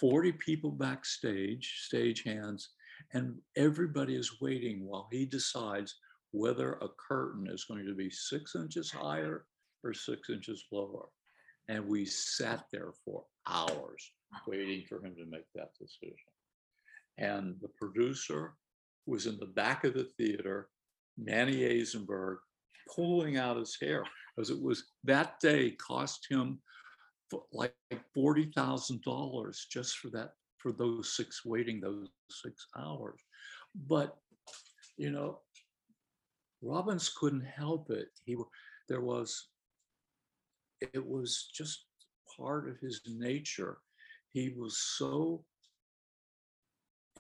40 0.01 0.33
people 0.33 0.71
backstage, 0.71 1.81
stage 1.83 2.23
hands, 2.25 2.71
and 3.13 3.37
everybody 3.57 4.15
is 4.17 4.41
waiting 4.41 4.87
while 4.87 5.09
he 5.11 5.27
decides 5.27 5.95
whether 6.35 6.73
a 6.73 6.89
curtain 7.09 7.47
is 7.49 7.65
going 7.65 7.87
to 7.87 7.95
be 7.95 8.11
six 8.11 8.57
inches 8.57 8.91
higher 8.91 9.45
or 9.85 9.95
six 9.95 10.31
inches 10.31 10.65
lower. 10.73 11.07
And 11.69 11.87
we 11.87 12.05
sat 12.05 12.65
there 12.73 12.93
for 13.05 13.25
hours 13.49 14.13
waiting 14.47 14.85
for 14.89 14.97
him 14.97 15.15
to 15.15 15.27
make 15.31 15.47
that 15.55 15.71
decision. 15.79 16.17
And 17.19 17.55
the 17.63 17.69
producer 17.81 18.55
was 19.07 19.27
in 19.27 19.39
the 19.39 19.47
back 19.47 19.85
of 19.85 19.95
the 19.95 20.09
theater, 20.19 20.69
Manny 21.17 21.59
Azenberg, 21.59 22.39
pulling 22.93 23.37
out 23.37 23.57
his 23.57 23.79
hair 23.81 24.03
because 24.35 24.51
it 24.51 24.61
was 24.61 24.85
that 25.05 25.39
day 25.41 25.71
cost 25.71 26.27
him 26.29 26.59
like 27.53 27.75
forty 28.13 28.51
thousand 28.57 29.03
dollars 29.03 29.67
just 29.71 29.99
for 29.99 30.11
that 30.11 30.33
for 30.59 30.73
those 30.73 31.17
six 31.17 31.45
waiting 31.45 31.81
those 31.81 32.09
six 32.31 32.67
hours. 32.77 33.21
But 33.87 34.17
you 34.97 35.11
know, 35.11 35.41
Robbins 36.65 37.11
couldn't 37.11 37.45
help 37.45 37.91
it. 37.91 38.09
He 38.25 38.37
there 38.89 39.01
was 39.01 39.49
it 40.81 41.07
was 41.07 41.51
just 41.55 41.87
part 42.37 42.69
of 42.69 42.79
his 42.79 43.01
nature. 43.07 43.79
He 44.33 44.55
was 44.57 44.79
so 44.79 45.45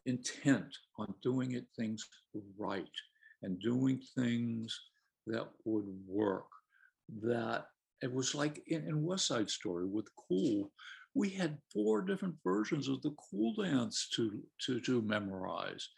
intent 0.07 0.77
on 0.99 1.15
doing 1.23 1.53
it 1.53 1.67
things 1.79 2.07
right 2.59 2.89
and 3.43 3.61
doing 3.61 4.01
things 4.17 4.79
that 5.27 5.49
would 5.65 5.87
work 6.07 6.47
that 7.23 7.67
it 8.03 8.13
was 8.13 8.35
like 8.35 8.63
in, 8.67 8.87
in 8.87 9.05
West 9.05 9.27
Side 9.27 9.49
Story 9.49 9.87
with 9.87 10.09
Cool. 10.29 10.71
We 11.15 11.31
had 11.31 11.59
four 11.73 12.03
different 12.03 12.35
versions 12.43 12.89
of 12.89 13.01
the 13.03 13.15
cool 13.31 13.55
dance 13.55 14.09
to, 14.17 14.43
to, 14.67 14.81
to 14.81 15.01
memorize. 15.03 15.89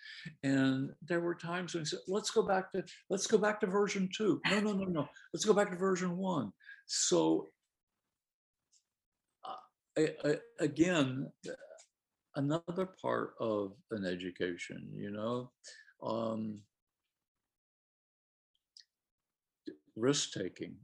And 0.42 0.90
there 1.08 1.20
were 1.20 1.34
times 1.34 1.72
when 1.74 1.82
he 1.82 1.86
said, 1.86 2.00
let's 2.06 2.30
go 2.30 2.42
back 2.42 2.70
to 2.72 2.84
let's 3.08 3.26
go 3.26 3.38
back 3.38 3.60
to 3.60 3.66
version 3.66 4.10
two. 4.14 4.40
No, 4.50 4.60
no, 4.60 4.72
no, 4.72 4.84
no. 4.84 5.08
Let's 5.32 5.46
go 5.46 5.54
back 5.54 5.70
to 5.70 5.76
version 5.76 6.16
one. 6.18 6.52
So 6.86 7.48
a- 9.96 10.28
a- 10.30 10.40
again, 10.60 11.32
another 12.34 12.86
part 13.00 13.34
of 13.40 13.72
an 13.90 14.04
education, 14.04 14.90
you 14.92 15.10
know, 15.10 15.50
um, 16.02 16.62
risk 19.96 20.32
taking, 20.32 20.76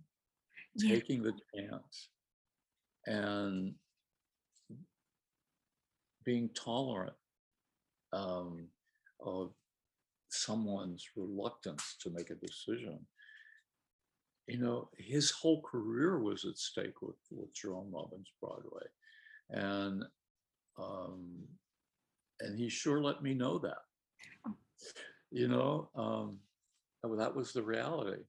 Yeah. 0.77 0.95
taking 0.95 1.23
the 1.23 1.35
chance, 1.55 2.09
and 3.07 3.75
being 6.24 6.50
tolerant 6.54 7.14
um, 8.12 8.68
of 9.20 9.52
someone's 10.28 11.06
reluctance 11.16 11.96
to 12.00 12.11
make 12.11 12.30
a 12.30 12.35
decision. 12.35 12.98
You 14.46 14.58
know, 14.58 14.88
his 14.98 15.30
whole 15.30 15.62
career 15.62 16.18
was 16.18 16.44
at 16.44 16.58
stake 16.58 17.00
with, 17.00 17.16
with 17.30 17.54
Jerome 17.54 17.92
Robbins 17.92 18.32
Broadway, 18.40 18.87
and 19.50 20.04
um, 20.78 21.46
and 22.40 22.58
he 22.58 22.68
sure 22.68 23.00
let 23.00 23.22
me 23.22 23.35
know 23.35 23.58
that. 23.58 23.78
Oh. 24.46 24.56
You 25.30 25.48
know, 25.48 25.90
um, 25.94 26.38
that 27.16 27.35
was 27.35 27.52
the 27.52 27.62
reality. 27.62 28.22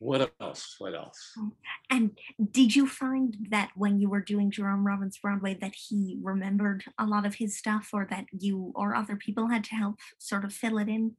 What 0.00 0.32
else? 0.40 0.76
What 0.78 0.94
else? 0.94 1.32
Mm. 1.38 1.52
And 1.90 2.18
did 2.52 2.76
you 2.76 2.86
find 2.86 3.36
that 3.50 3.70
when 3.74 3.98
you 3.98 4.08
were 4.08 4.20
doing 4.20 4.50
Jerome 4.50 4.86
Robbins 4.86 5.18
Broadway 5.18 5.54
that 5.60 5.74
he 5.74 6.18
remembered 6.22 6.84
a 6.98 7.06
lot 7.06 7.26
of 7.26 7.36
his 7.36 7.56
stuff 7.58 7.90
or 7.92 8.06
that 8.10 8.26
you 8.32 8.72
or 8.76 8.94
other 8.94 9.16
people 9.16 9.48
had 9.48 9.64
to 9.64 9.74
help 9.74 9.96
sort 10.18 10.44
of 10.44 10.52
fill 10.52 10.78
it 10.78 10.88
in 10.88 11.16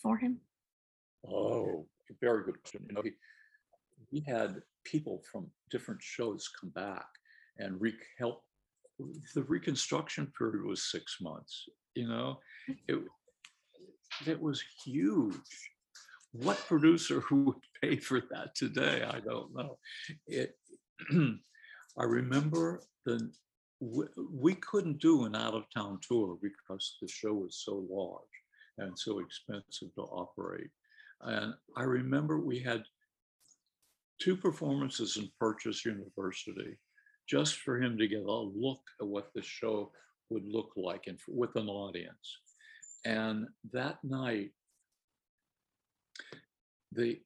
for 0.00 0.18
him? 0.18 0.38
Oh, 1.28 1.86
very 2.20 2.44
good 2.44 2.62
question. 2.62 2.86
You 2.88 2.94
know, 2.94 3.02
he, 3.02 3.12
he 4.10 4.24
had 4.30 4.62
people 4.84 5.22
from 5.30 5.50
different 5.70 6.00
shows 6.00 6.48
come 6.60 6.70
back 6.70 7.06
and 7.58 7.80
re- 7.80 7.94
help. 8.18 8.44
The 9.34 9.42
reconstruction 9.42 10.32
period 10.38 10.64
was 10.64 10.90
six 10.92 11.16
months. 11.20 11.64
You 11.96 12.06
know, 12.08 12.38
mm. 12.70 12.76
it 12.86 13.00
it 14.26 14.40
was 14.40 14.62
huge. 14.84 15.34
What 16.34 16.58
producer 16.66 17.20
who 17.20 17.36
would 17.44 17.56
pay 17.80 17.96
for 17.96 18.20
that 18.30 18.54
today? 18.54 19.02
I 19.02 19.20
don't 19.20 19.54
know. 19.54 19.78
It. 20.26 20.56
I 21.98 22.04
remember 22.04 22.82
the 23.06 23.30
we, 23.80 24.06
we 24.32 24.54
couldn't 24.54 25.00
do 25.00 25.24
an 25.24 25.34
out 25.36 25.54
of 25.54 25.64
town 25.74 25.98
tour 26.06 26.38
because 26.40 26.96
the 27.00 27.08
show 27.08 27.34
was 27.34 27.62
so 27.64 27.86
large 27.90 28.22
and 28.78 28.98
so 28.98 29.20
expensive 29.20 29.94
to 29.94 30.02
operate. 30.02 30.70
And 31.20 31.54
I 31.76 31.82
remember 31.82 32.38
we 32.38 32.58
had 32.60 32.82
two 34.20 34.36
performances 34.36 35.16
in 35.16 35.30
Purchase 35.38 35.84
University 35.84 36.78
just 37.28 37.56
for 37.56 37.80
him 37.80 37.96
to 37.98 38.08
get 38.08 38.22
a 38.22 38.32
look 38.32 38.80
at 39.00 39.06
what 39.06 39.30
the 39.34 39.42
show 39.42 39.90
would 40.30 40.44
look 40.46 40.72
like 40.76 41.04
and 41.06 41.18
with 41.28 41.54
an 41.56 41.68
audience. 41.68 42.38
And 43.04 43.46
that 43.72 43.98
night, 44.02 44.50
the 46.94 47.20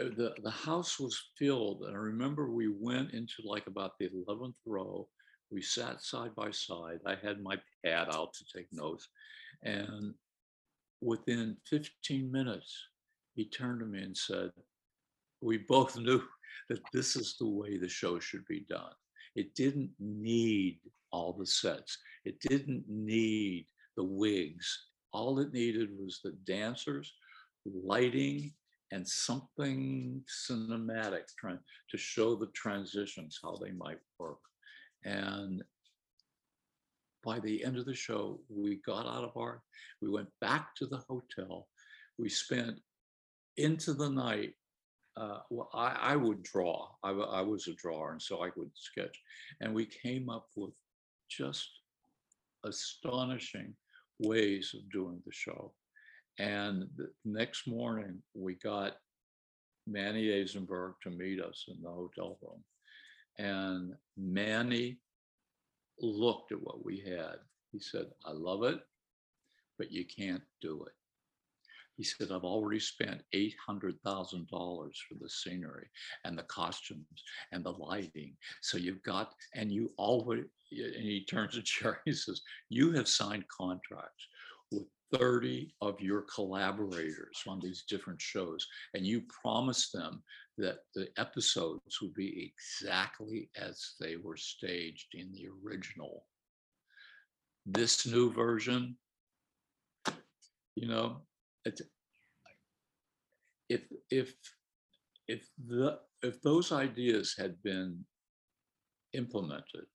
uh, 0.00 0.10
the 0.16 0.34
the 0.42 0.50
house 0.50 0.98
was 0.98 1.30
filled, 1.38 1.82
and 1.82 1.94
I 1.94 1.98
remember 1.98 2.50
we 2.50 2.68
went 2.68 3.12
into 3.12 3.42
like 3.44 3.66
about 3.66 3.98
the 3.98 4.10
eleventh 4.12 4.56
row. 4.66 5.08
We 5.50 5.62
sat 5.62 6.02
side 6.02 6.34
by 6.34 6.50
side. 6.50 7.00
I 7.06 7.14
had 7.14 7.42
my 7.42 7.56
pad 7.84 8.08
out 8.10 8.34
to 8.34 8.44
take 8.56 8.66
notes, 8.72 9.08
and 9.62 10.14
within 11.00 11.56
15 11.68 12.32
minutes, 12.32 12.74
he 13.34 13.44
turned 13.48 13.80
to 13.80 13.86
me 13.86 14.02
and 14.02 14.16
said, 14.16 14.50
"We 15.40 15.58
both 15.58 15.96
knew 15.98 16.22
that 16.68 16.80
this 16.92 17.16
is 17.16 17.36
the 17.38 17.48
way 17.48 17.76
the 17.76 17.88
show 17.88 18.18
should 18.18 18.44
be 18.46 18.66
done. 18.68 18.92
It 19.36 19.54
didn't 19.54 19.90
need 19.98 20.80
all 21.10 21.32
the 21.32 21.46
sets. 21.46 21.98
It 22.24 22.40
didn't 22.40 22.84
need 22.88 23.66
the 23.96 24.04
wigs. 24.04 24.86
All 25.12 25.38
it 25.38 25.52
needed 25.52 25.90
was 25.98 26.20
the 26.22 26.32
dancers, 26.44 27.12
lighting, 27.64 28.52
and 28.94 29.06
something 29.06 30.22
cinematic 30.48 31.24
trying 31.36 31.58
to 31.90 31.98
show 31.98 32.36
the 32.36 32.46
transitions, 32.54 33.40
how 33.42 33.56
they 33.56 33.72
might 33.72 33.98
work. 34.20 34.38
And 35.04 35.64
by 37.24 37.40
the 37.40 37.64
end 37.64 37.76
of 37.76 37.86
the 37.86 37.94
show, 37.94 38.38
we 38.48 38.80
got 38.86 39.06
out 39.06 39.24
of 39.24 39.36
our, 39.36 39.62
we 40.00 40.10
went 40.10 40.28
back 40.40 40.76
to 40.76 40.86
the 40.86 41.02
hotel. 41.08 41.66
We 42.18 42.28
spent 42.28 42.78
into 43.56 43.94
the 43.94 44.10
night. 44.10 44.52
Uh, 45.16 45.38
well, 45.50 45.70
I, 45.74 46.12
I 46.12 46.16
would 46.16 46.44
draw. 46.44 46.88
I 47.02 47.10
was 47.42 47.66
a 47.66 47.74
drawer, 47.74 48.12
and 48.12 48.22
so 48.22 48.44
I 48.44 48.50
would 48.56 48.70
sketch. 48.74 49.20
And 49.60 49.74
we 49.74 49.86
came 49.86 50.30
up 50.30 50.46
with 50.54 50.74
just 51.28 51.68
astonishing 52.64 53.74
ways 54.20 54.72
of 54.76 54.88
doing 54.92 55.20
the 55.26 55.32
show. 55.32 55.72
And 56.38 56.88
the 56.96 57.10
next 57.24 57.66
morning, 57.66 58.20
we 58.34 58.54
got 58.54 58.96
Manny 59.86 60.26
Azenberg 60.28 60.94
to 61.02 61.10
meet 61.10 61.40
us 61.40 61.64
in 61.68 61.80
the 61.82 61.90
hotel 61.90 62.38
room. 62.42 62.64
And 63.38 63.94
Manny 64.16 64.98
looked 66.00 66.52
at 66.52 66.62
what 66.62 66.84
we 66.84 67.00
had. 67.00 67.36
He 67.72 67.78
said, 67.78 68.06
I 68.24 68.32
love 68.32 68.62
it, 68.64 68.80
but 69.78 69.92
you 69.92 70.04
can't 70.04 70.42
do 70.60 70.84
it. 70.84 70.92
He 71.96 72.02
said, 72.02 72.32
I've 72.32 72.44
already 72.44 72.80
spent 72.80 73.22
$800,000 73.34 74.48
for 74.48 75.14
the 75.20 75.28
scenery 75.28 75.88
and 76.24 76.36
the 76.36 76.42
costumes 76.44 77.06
and 77.52 77.64
the 77.64 77.70
lighting. 77.70 78.34
So 78.62 78.78
you've 78.78 79.02
got, 79.04 79.32
and 79.54 79.70
you 79.70 79.92
already, 79.96 80.44
and 80.72 81.04
he 81.04 81.24
turns 81.24 81.54
to 81.54 81.62
Jerry 81.62 81.98
and 82.06 82.16
says, 82.16 82.40
You 82.68 82.92
have 82.92 83.08
signed 83.08 83.44
contracts 83.48 84.26
with 84.72 84.86
30 85.14 85.74
of 85.80 86.00
your 86.00 86.22
collaborators 86.22 87.42
on 87.46 87.60
these 87.60 87.84
different 87.88 88.20
shows, 88.20 88.66
and 88.94 89.06
you 89.06 89.22
promised 89.42 89.92
them 89.92 90.22
that 90.58 90.78
the 90.94 91.08
episodes 91.16 92.00
would 92.00 92.14
be 92.14 92.52
exactly 92.52 93.50
as 93.56 93.94
they 94.00 94.16
were 94.16 94.36
staged 94.36 95.14
in 95.14 95.32
the 95.32 95.48
original. 95.64 96.26
This 97.66 98.06
new 98.06 98.32
version, 98.32 98.96
you 100.76 100.88
know, 100.88 101.22
if 103.70 103.82
if 104.10 104.34
if 105.28 105.48
the 105.66 105.98
if 106.22 106.40
those 106.42 106.72
ideas 106.72 107.34
had 107.38 107.62
been 107.62 108.04
implemented, 109.12 109.86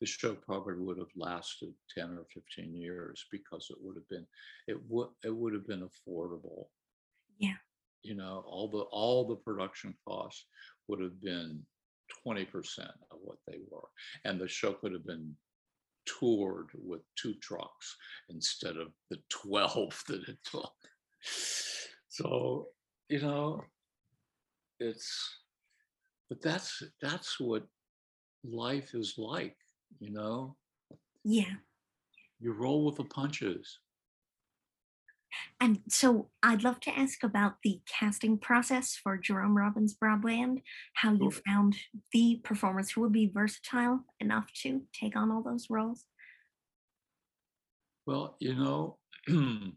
the 0.00 0.06
show 0.06 0.34
probably 0.34 0.74
would 0.74 0.98
have 0.98 1.14
lasted 1.16 1.72
10 1.96 2.18
or 2.18 2.24
15 2.32 2.74
years 2.74 3.24
because 3.30 3.68
it 3.70 3.76
would 3.80 3.96
have 3.96 4.08
been 4.08 4.26
it 4.66 4.78
would 4.88 5.08
it 5.24 5.34
would 5.34 5.54
have 5.54 5.66
been 5.66 5.88
affordable. 5.88 6.66
Yeah. 7.38 7.60
you 8.02 8.14
know 8.14 8.44
all 8.46 8.68
the 8.68 8.84
all 8.90 9.26
the 9.26 9.36
production 9.36 9.94
costs 10.06 10.46
would 10.88 11.00
have 11.00 11.20
been 11.20 11.62
20% 12.26 12.46
of 13.10 13.18
what 13.20 13.38
they 13.46 13.58
were 13.70 13.88
and 14.24 14.40
the 14.40 14.48
show 14.48 14.72
could 14.72 14.92
have 14.92 15.04
been 15.04 15.34
toured 16.06 16.68
with 16.74 17.02
two 17.16 17.34
trucks 17.42 17.96
instead 18.28 18.76
of 18.76 18.88
the 19.10 19.18
12 19.28 20.04
that 20.08 20.28
it 20.28 20.38
took. 20.44 20.72
So 22.08 22.68
you 23.08 23.20
know 23.20 23.62
it's 24.78 25.40
but 26.28 26.42
that's 26.42 26.82
that's 27.00 27.38
what 27.40 27.64
life 28.44 28.94
is 28.94 29.14
like 29.16 29.56
you 30.00 30.10
know 30.10 30.56
Yeah. 31.24 31.56
you 32.40 32.52
roll 32.52 32.84
with 32.86 32.96
the 32.96 33.04
punches 33.04 33.80
And 35.60 35.82
so 35.88 36.30
I'd 36.42 36.62
love 36.64 36.80
to 36.80 36.98
ask 36.98 37.22
about 37.22 37.62
the 37.62 37.80
casting 37.86 38.38
process 38.38 38.94
for 38.96 39.16
Jerome 39.18 39.56
Robbins 39.56 39.94
Broadway 39.94 40.40
and 40.40 40.62
how 40.94 41.12
you 41.12 41.30
Sure. 41.30 41.42
found 41.46 41.76
the 42.12 42.40
performers 42.44 42.90
who 42.90 43.00
would 43.02 43.12
be 43.12 43.26
versatile 43.28 44.04
enough 44.20 44.52
to 44.62 44.86
take 44.92 45.16
on 45.16 45.30
all 45.30 45.42
those 45.42 45.68
roles. 45.68 46.06
well 48.06 48.36
you 48.40 48.54
know 48.54 48.98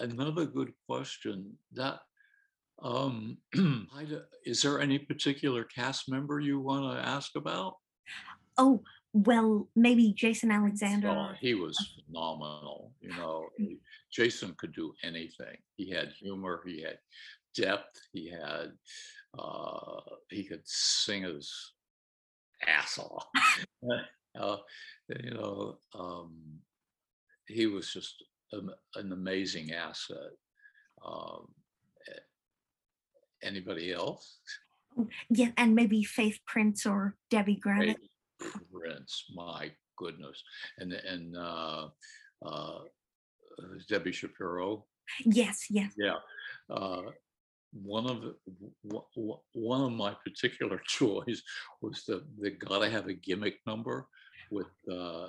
another 0.00 0.46
good 0.46 0.72
question 0.88 1.56
that 1.72 2.00
um 2.82 3.38
is 4.44 4.62
there 4.62 4.80
any 4.80 4.98
particular 4.98 5.64
cast 5.64 6.08
member 6.08 6.38
you 6.40 6.60
want 6.60 6.84
to 6.96 7.06
ask 7.06 7.34
about 7.36 7.74
Oh, 8.58 8.82
well, 9.12 9.68
maybe 9.74 10.12
Jason 10.12 10.50
Alexander. 10.50 11.08
Oh, 11.08 11.30
he 11.40 11.54
was 11.54 11.76
phenomenal. 12.06 12.92
You 13.00 13.10
know, 13.10 13.46
Jason 14.12 14.54
could 14.58 14.74
do 14.74 14.92
anything. 15.02 15.56
He 15.76 15.90
had 15.90 16.10
humor. 16.18 16.62
He 16.66 16.82
had 16.82 16.98
depth. 17.56 17.98
He 18.12 18.30
had. 18.30 18.72
Uh, 19.38 20.00
he 20.30 20.44
could 20.44 20.62
sing 20.64 21.22
his 21.22 21.72
ass 22.66 22.98
off. 22.98 23.26
uh, 24.38 24.56
you 25.08 25.30
know, 25.34 25.78
um, 25.98 26.34
he 27.46 27.66
was 27.66 27.92
just 27.92 28.24
an, 28.52 28.70
an 28.96 29.12
amazing 29.12 29.72
asset. 29.72 30.32
Um, 31.04 31.48
anybody 33.42 33.92
else? 33.92 34.38
Mm, 34.98 35.08
Yeah, 35.30 35.50
and 35.56 35.74
maybe 35.74 36.02
Faith 36.02 36.40
Prince 36.46 36.86
or 36.86 37.16
Debbie 37.30 37.60
Gravitte. 37.64 38.07
Prince, 38.72 39.24
my 39.34 39.70
goodness, 39.96 40.42
and 40.78 40.92
and 40.92 41.36
uh, 41.36 41.88
uh, 42.44 42.78
Debbie 43.88 44.12
Shapiro. 44.12 44.86
Yes, 45.24 45.66
yes. 45.70 45.92
Yeah, 45.96 46.18
uh, 46.70 47.02
one 47.72 48.08
of 48.08 48.22
the, 48.22 48.34
one 49.52 49.80
of 49.80 49.92
my 49.92 50.14
particular 50.24 50.80
joys 50.88 51.42
was 51.80 52.04
that 52.06 52.24
they 52.40 52.50
gotta 52.50 52.88
have 52.90 53.08
a 53.08 53.14
gimmick 53.14 53.56
number 53.66 54.06
with 54.50 54.70
uh, 54.90 55.28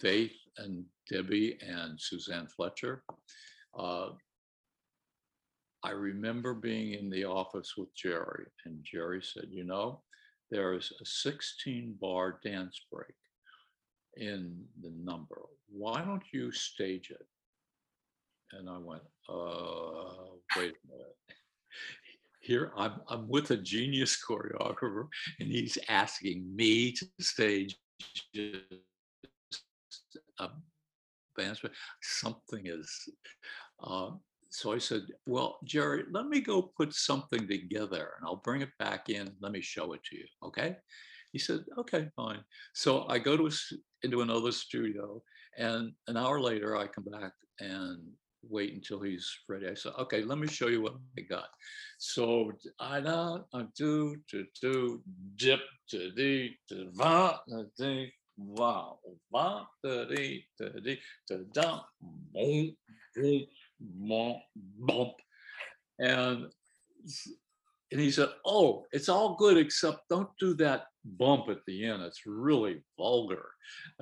Faith 0.00 0.36
and 0.58 0.84
Debbie 1.10 1.58
and 1.60 1.98
Susann 1.98 2.50
Fletcher. 2.50 3.02
Uh, 3.78 4.10
I 5.84 5.90
remember 5.90 6.54
being 6.54 6.94
in 6.94 7.08
the 7.08 7.24
office 7.24 7.74
with 7.76 7.94
Jerry, 7.94 8.46
and 8.64 8.82
Jerry 8.82 9.22
said, 9.22 9.46
"You 9.50 9.64
know, 9.64 10.02
there's 10.50 10.92
a 11.00 11.04
16 11.04 11.96
bar 12.00 12.40
dance 12.44 12.80
break 12.90 13.14
in 14.16 14.64
the 14.82 14.90
number. 14.90 15.40
Why 15.68 16.02
don't 16.02 16.22
you 16.32 16.52
stage 16.52 17.10
it?" 17.10 17.26
And 18.52 18.68
I 18.68 18.78
went, 18.78 19.02
"Uh, 19.28 20.36
wait 20.56 20.74
a 20.74 20.88
minute." 20.88 21.16
Here 22.40 22.72
I'm, 22.76 23.00
I'm 23.08 23.28
with 23.28 23.50
a 23.50 23.56
genius 23.56 24.16
choreographer, 24.26 25.08
and 25.40 25.50
he's 25.50 25.76
asking 25.88 26.54
me 26.56 26.92
to 26.92 27.06
stage 27.20 27.76
a 30.38 30.48
dance 31.36 31.60
break. 31.60 31.74
Something 32.02 32.66
is. 32.66 33.08
Um, 33.82 34.20
so 34.50 34.72
I 34.72 34.78
said, 34.78 35.02
Well, 35.26 35.58
Jerry, 35.64 36.04
let 36.10 36.26
me 36.26 36.40
go 36.40 36.62
put 36.62 36.94
something 36.94 37.46
together 37.46 38.12
and 38.16 38.26
I'll 38.26 38.36
bring 38.36 38.62
it 38.62 38.70
back 38.78 39.08
in. 39.08 39.30
Let 39.40 39.52
me 39.52 39.60
show 39.60 39.92
it 39.92 40.02
to 40.04 40.16
you. 40.16 40.24
Okay. 40.42 40.76
He 41.32 41.38
said, 41.38 41.64
Okay, 41.78 42.08
fine. 42.16 42.40
So 42.72 43.06
I 43.08 43.18
go 43.18 43.36
to 43.36 43.46
a 43.46 43.50
into 44.02 44.22
another 44.22 44.52
studio 44.52 45.22
and 45.56 45.92
an 46.06 46.16
hour 46.16 46.40
later 46.40 46.76
I 46.76 46.86
come 46.86 47.04
back 47.04 47.32
and 47.60 48.00
wait 48.48 48.72
until 48.72 49.00
he's 49.00 49.28
ready. 49.48 49.68
I 49.68 49.74
said, 49.74 49.92
Okay, 49.98 50.22
let 50.22 50.38
me 50.38 50.46
show 50.46 50.68
you 50.68 50.80
what 50.80 50.96
I 51.18 51.22
got. 51.22 51.48
So 51.98 52.52
I 52.80 53.00
don't 53.00 53.44
I 53.52 53.64
do 53.76 54.16
do 54.62 55.02
dip 55.36 55.60
to 55.90 56.10
the 56.16 56.50
to 56.70 56.90
va 56.94 57.40
to 57.48 57.66
the 57.76 58.08
va 58.38 58.92
va 59.30 59.66
to 59.84 60.06
the 60.06 60.42
to 60.56 60.80
the 60.80 60.98
to 61.26 61.44
da 61.52 61.80
boom 62.32 62.74
boom 63.14 63.46
bump, 63.80 64.38
bump. 64.78 65.14
And, 65.98 66.46
and 67.90 68.00
he 68.00 68.10
said, 68.10 68.28
Oh, 68.44 68.84
it's 68.92 69.08
all 69.08 69.36
good, 69.36 69.56
except 69.56 70.08
don't 70.08 70.30
do 70.38 70.54
that 70.54 70.86
bump 71.04 71.48
at 71.48 71.64
the 71.66 71.84
end. 71.86 72.02
It's 72.02 72.26
really 72.26 72.82
vulgar. 72.96 73.50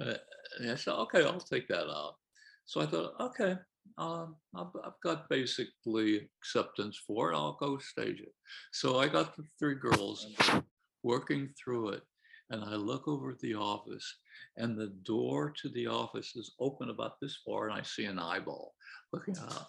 Uh, 0.00 0.14
and 0.58 0.70
I 0.70 0.74
said, 0.74 0.94
Okay, 0.94 1.24
I'll 1.24 1.40
take 1.40 1.68
that 1.68 1.88
out. 1.88 2.14
So 2.64 2.80
I 2.80 2.86
thought, 2.86 3.14
Okay, 3.20 3.56
um, 3.98 4.36
I've, 4.54 4.66
I've 4.84 5.00
got 5.02 5.28
basically 5.28 6.28
acceptance 6.40 7.00
for 7.06 7.32
it. 7.32 7.36
I'll 7.36 7.56
go 7.60 7.78
stage 7.78 8.20
it. 8.20 8.32
So 8.72 8.98
I 8.98 9.08
got 9.08 9.36
the 9.36 9.44
three 9.58 9.76
girls 9.76 10.26
working 11.02 11.50
through 11.62 11.90
it. 11.90 12.02
And 12.50 12.62
I 12.62 12.76
look 12.76 13.08
over 13.08 13.32
at 13.32 13.40
the 13.40 13.56
office, 13.56 14.18
and 14.56 14.78
the 14.78 14.92
door 15.02 15.52
to 15.62 15.68
the 15.70 15.88
office 15.88 16.36
is 16.36 16.54
open 16.60 16.90
about 16.90 17.18
this 17.20 17.40
far, 17.44 17.68
and 17.68 17.76
I 17.76 17.82
see 17.82 18.04
an 18.04 18.20
eyeball 18.20 18.72
looking 19.26 19.36
out. 19.38 19.68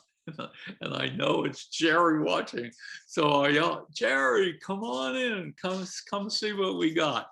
And 0.81 0.93
I 0.93 1.07
know 1.15 1.45
it's 1.45 1.67
Jerry 1.67 2.21
watching. 2.21 2.69
So 3.07 3.43
I 3.43 3.49
yell, 3.49 3.87
Jerry, 3.95 4.59
come 4.65 4.83
on 4.83 5.15
in. 5.15 5.53
Come, 5.61 5.85
come 6.09 6.29
see 6.29 6.51
what 6.53 6.77
we 6.77 6.93
got. 6.93 7.27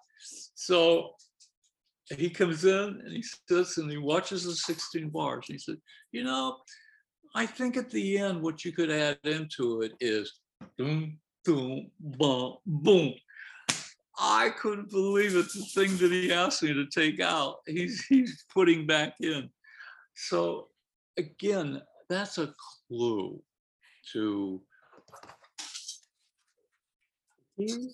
So 0.55 1.11
he 2.15 2.29
comes 2.29 2.63
in 2.63 3.01
and 3.03 3.11
he 3.11 3.21
sits 3.21 3.77
and 3.77 3.91
he 3.91 3.97
watches 3.97 4.45
the 4.45 4.53
16 4.53 5.09
bars. 5.09 5.45
He 5.47 5.57
said, 5.57 5.77
You 6.11 6.23
know, 6.23 6.57
I 7.35 7.45
think 7.45 7.75
at 7.75 7.89
the 7.89 8.17
end, 8.17 8.41
what 8.41 8.63
you 8.63 8.71
could 8.71 8.91
add 8.91 9.17
into 9.23 9.81
it 9.81 9.91
is 9.99 10.31
boom, 10.77 11.17
boom, 11.43 11.91
boom, 11.99 12.55
boom. 12.65 13.13
I 14.17 14.51
couldn't 14.51 14.89
believe 14.89 15.35
it. 15.35 15.47
The 15.53 15.65
thing 15.73 15.97
that 15.97 16.11
he 16.11 16.31
asked 16.31 16.63
me 16.63 16.73
to 16.73 16.85
take 16.87 17.19
out, 17.19 17.57
he's 17.67 18.05
he's 18.05 18.45
putting 18.53 18.87
back 18.87 19.15
in. 19.19 19.49
So 20.15 20.69
again, 21.17 21.81
that's 22.09 22.37
a 22.37 22.53
clue 22.87 23.41
to 24.13 24.61
he, 27.57 27.89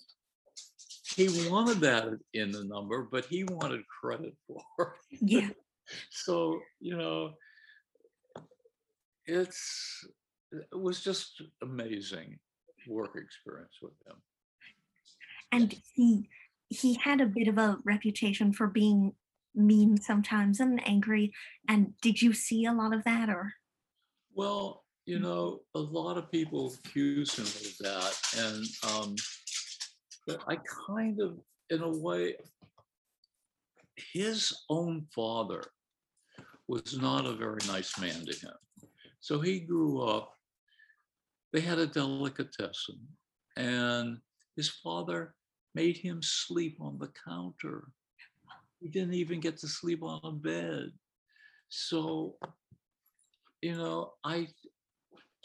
he 1.16 1.48
wanted 1.48 1.80
that 1.80 2.18
in 2.34 2.50
the 2.50 2.64
number, 2.64 3.06
but 3.10 3.26
he 3.26 3.44
wanted 3.44 3.86
credit 3.86 4.34
for 4.46 4.96
it. 5.10 5.18
Yeah. 5.20 5.48
So, 6.10 6.60
you 6.80 6.96
know, 6.96 7.32
it's 9.26 10.06
it 10.52 10.78
was 10.78 11.02
just 11.02 11.42
amazing 11.60 12.38
work 12.88 13.16
experience 13.16 13.74
with 13.82 13.92
him. 14.06 14.16
And 15.50 15.74
he 15.94 16.30
he 16.68 16.94
had 16.94 17.20
a 17.20 17.26
bit 17.26 17.48
of 17.48 17.58
a 17.58 17.78
reputation 17.84 18.54
for 18.54 18.68
being 18.68 19.12
mean 19.54 20.00
sometimes 20.00 20.60
and 20.60 20.80
angry. 20.88 21.32
And 21.68 21.92
did 22.00 22.22
you 22.22 22.32
see 22.32 22.64
a 22.64 22.72
lot 22.72 22.94
of 22.94 23.04
that 23.04 23.28
or 23.28 23.52
Well, 24.34 24.84
you 25.04 25.18
know, 25.18 25.60
a 25.74 25.78
lot 25.78 26.16
of 26.16 26.30
people 26.30 26.72
accuse 26.84 27.34
him 27.34 27.44
of 27.44 27.78
that, 27.78 28.14
and 28.38 28.64
um, 28.94 29.16
but 30.26 30.40
I 30.48 30.56
kind 30.86 31.20
of, 31.20 31.38
in 31.70 31.82
a 31.82 31.88
way, 31.88 32.36
his 33.96 34.56
own 34.70 35.06
father 35.14 35.64
was 36.68 36.98
not 36.98 37.26
a 37.26 37.34
very 37.34 37.58
nice 37.66 37.98
man 37.98 38.24
to 38.24 38.38
him. 38.38 38.54
So 39.20 39.40
he 39.40 39.60
grew 39.60 40.00
up. 40.02 40.32
They 41.52 41.60
had 41.60 41.78
a 41.78 41.86
delicatessen, 41.86 43.00
and 43.56 44.18
his 44.56 44.68
father 44.68 45.34
made 45.74 45.96
him 45.96 46.20
sleep 46.22 46.78
on 46.80 46.98
the 46.98 47.10
counter. 47.28 47.88
He 48.80 48.88
didn't 48.88 49.14
even 49.14 49.40
get 49.40 49.58
to 49.58 49.68
sleep 49.68 50.02
on 50.02 50.20
a 50.24 50.32
bed. 50.32 50.90
So, 51.68 52.36
you 53.62 53.76
know, 53.76 54.12
I 54.24 54.48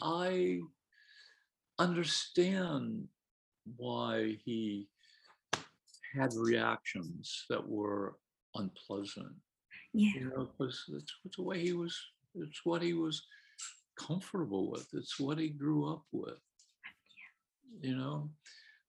I 0.02 0.60
understand 1.78 3.08
why 3.76 4.38
he 4.44 4.88
had 6.14 6.34
reactions 6.34 7.44
that 7.48 7.66
were 7.66 8.16
unpleasant. 8.54 9.34
yeah. 9.92 10.12
You 10.14 10.24
know, 10.30 10.48
because 10.58 10.84
it's, 10.92 11.14
it's 11.24 11.36
the 11.36 11.42
way 11.42 11.60
he 11.60 11.72
was. 11.72 11.96
It's 12.34 12.60
what 12.64 12.82
he 12.82 12.92
was 12.92 13.22
comfortable 13.98 14.70
with. 14.70 14.86
It's 14.92 15.18
what 15.18 15.38
he 15.38 15.48
grew 15.48 15.90
up 15.92 16.04
with. 16.12 16.38
Yeah. 17.82 17.90
You 17.90 17.96
know, 17.96 18.30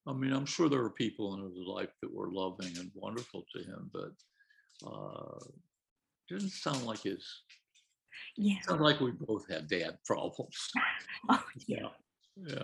I 0.07 0.13
mean, 0.13 0.33
I'm 0.33 0.45
sure 0.45 0.69
there 0.69 0.81
were 0.81 0.89
people 0.89 1.35
in 1.35 1.43
his 1.43 1.67
life 1.67 1.89
that 2.01 2.13
were 2.13 2.31
loving 2.31 2.77
and 2.77 2.91
wonderful 2.95 3.45
to 3.55 3.63
him, 3.63 3.91
but 3.93 4.87
uh, 4.87 5.39
didn't 6.27 6.49
sound 6.51 6.83
like 6.85 7.01
his. 7.03 7.25
Yeah. 8.37 8.61
Sounds 8.61 8.81
like 8.81 8.99
we 8.99 9.11
both 9.11 9.49
have 9.49 9.67
dad 9.67 9.97
problems. 10.05 10.69
Oh, 11.29 11.43
Yeah, 11.67 11.89
yeah. 12.37 12.63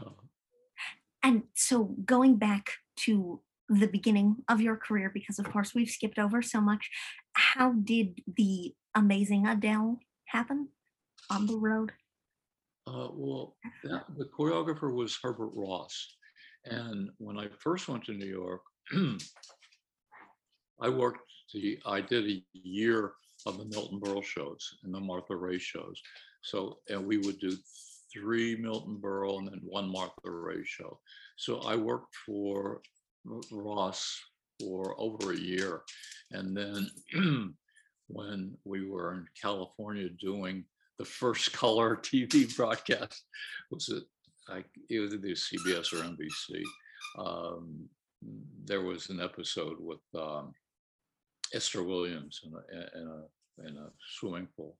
And 1.23 1.43
so 1.55 1.95
going 2.05 2.37
back 2.37 2.71
to 2.97 3.41
the 3.67 3.87
beginning 3.87 4.37
of 4.47 4.61
your 4.61 4.77
career, 4.77 5.11
because 5.13 5.39
of 5.39 5.51
course 5.51 5.73
we've 5.73 5.89
skipped 5.89 6.19
over 6.19 6.41
so 6.41 6.61
much, 6.61 6.89
how 7.33 7.73
did 7.73 8.21
the 8.37 8.73
amazing 8.93 9.47
Adele 9.47 9.99
happen 10.25 10.69
on 11.29 11.47
the 11.47 11.57
road? 11.57 11.91
Uh, 12.87 13.09
well, 13.11 13.55
that, 13.83 14.05
the 14.17 14.25
choreographer 14.25 14.93
was 14.93 15.17
Herbert 15.21 15.49
Ross, 15.53 16.15
and 16.65 17.09
when 17.17 17.37
I 17.37 17.47
first 17.59 17.87
went 17.87 18.03
to 18.05 18.13
New 18.13 18.27
York, 18.27 18.61
I 20.79 20.89
worked 20.89 21.31
the 21.53 21.79
I 21.85 22.01
did 22.01 22.25
a 22.29 22.43
year 22.53 23.13
of 23.45 23.57
the 23.57 23.65
Milton 23.65 23.99
Berle 23.99 24.23
shows 24.23 24.77
and 24.83 24.93
the 24.93 24.99
Martha 24.99 25.35
Raye 25.35 25.59
shows. 25.59 26.01
So 26.41 26.79
and 26.89 27.05
we 27.05 27.17
would 27.17 27.39
do 27.39 27.55
three 28.13 28.55
Milton 28.55 28.97
Berle 29.01 29.39
and 29.39 29.47
then 29.47 29.61
one 29.63 29.91
Martha 29.91 30.13
Raye 30.29 30.63
show. 30.63 30.99
So 31.37 31.59
I 31.59 31.75
worked 31.75 32.15
for 32.25 32.81
Ross 33.51 34.19
for 34.59 34.95
over 34.99 35.33
a 35.33 35.37
year, 35.37 35.81
and 36.31 36.55
then 36.55 36.89
when 38.07 38.55
we 38.63 38.87
were 38.87 39.13
in 39.13 39.25
California 39.41 40.09
doing 40.21 40.63
the 40.97 41.05
first 41.05 41.51
color 41.53 41.97
TV 41.97 42.55
broadcast, 42.55 43.23
was 43.71 43.89
it 43.89 44.03
like 44.49 44.65
it 44.89 44.99
was 44.99 45.13
either 45.13 45.27
CBS 45.29 45.93
or 45.93 46.03
NBC. 46.03 46.61
Um, 47.17 47.89
there 48.63 48.81
was 48.81 49.09
an 49.09 49.19
episode 49.19 49.77
with 49.79 49.99
um, 50.17 50.53
Esther 51.53 51.83
Williams 51.83 52.41
and 52.43 52.53
a, 52.55 52.99
in 52.99 53.07
a 53.07 53.23
in 53.59 53.77
a 53.77 53.89
swimming 54.17 54.47
pool, 54.55 54.77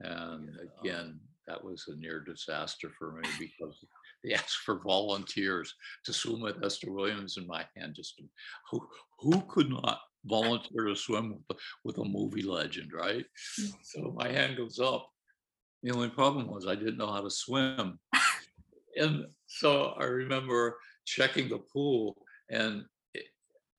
and 0.00 0.50
again 0.80 1.20
that 1.48 1.64
was 1.64 1.84
a 1.88 1.96
near 1.96 2.20
disaster 2.20 2.90
for 2.98 3.12
me 3.12 3.28
because 3.38 3.84
he 4.22 4.34
asked 4.34 4.58
for 4.58 4.80
volunteers 4.84 5.74
to 6.04 6.12
swim 6.12 6.40
with 6.40 6.62
Esther 6.62 6.92
Williams 6.92 7.38
in 7.38 7.46
my 7.46 7.64
hand. 7.76 7.94
Just 7.96 8.20
who 8.70 8.86
who 9.18 9.40
could 9.48 9.70
not 9.70 10.00
volunteer 10.26 10.84
to 10.84 10.94
swim 10.94 11.38
with, 11.48 11.58
with 11.84 11.98
a 11.98 12.04
movie 12.04 12.42
legend, 12.42 12.92
right? 12.92 13.24
So 13.82 14.14
my 14.14 14.28
hand 14.30 14.56
goes 14.56 14.78
up. 14.78 15.08
The 15.82 15.92
only 15.92 16.10
problem 16.10 16.48
was 16.48 16.66
I 16.66 16.74
didn't 16.74 16.98
know 16.98 17.10
how 17.10 17.22
to 17.22 17.30
swim, 17.30 17.98
and 18.96 19.26
so 19.46 19.94
I 19.98 20.04
remember 20.04 20.76
checking 21.06 21.48
the 21.48 21.58
pool, 21.58 22.16
and 22.50 22.84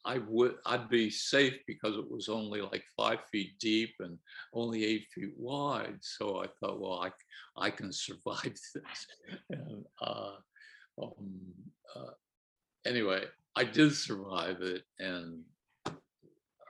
I 0.06 0.20
would 0.28 0.56
I'd 0.66 0.89
be 0.89 1.10
safe 1.10 1.60
because 1.68 1.95
it 1.95 2.10
was 2.10 2.30
only 2.30 2.62
like 2.62 2.84
five 2.95 3.20
feet 3.32 3.60
deep 3.60 3.95
and 4.00 4.18
only 4.54 4.86
eight 4.86 5.08
feet 5.14 5.34
wide. 5.38 5.97
So 6.02 6.41
I 6.41 6.47
thought, 6.60 6.80
well, 6.80 7.00
I 7.02 7.12
I 7.58 7.70
can 7.70 7.91
survive 7.91 8.43
this. 8.74 9.08
And 9.50 9.84
uh, 10.02 10.36
um, 11.02 11.41
uh, 11.95 12.12
anyway, 12.86 13.26
I 13.56 13.64
did 13.66 13.93
survive 13.93 14.62
it, 14.62 14.84
and 15.00 15.43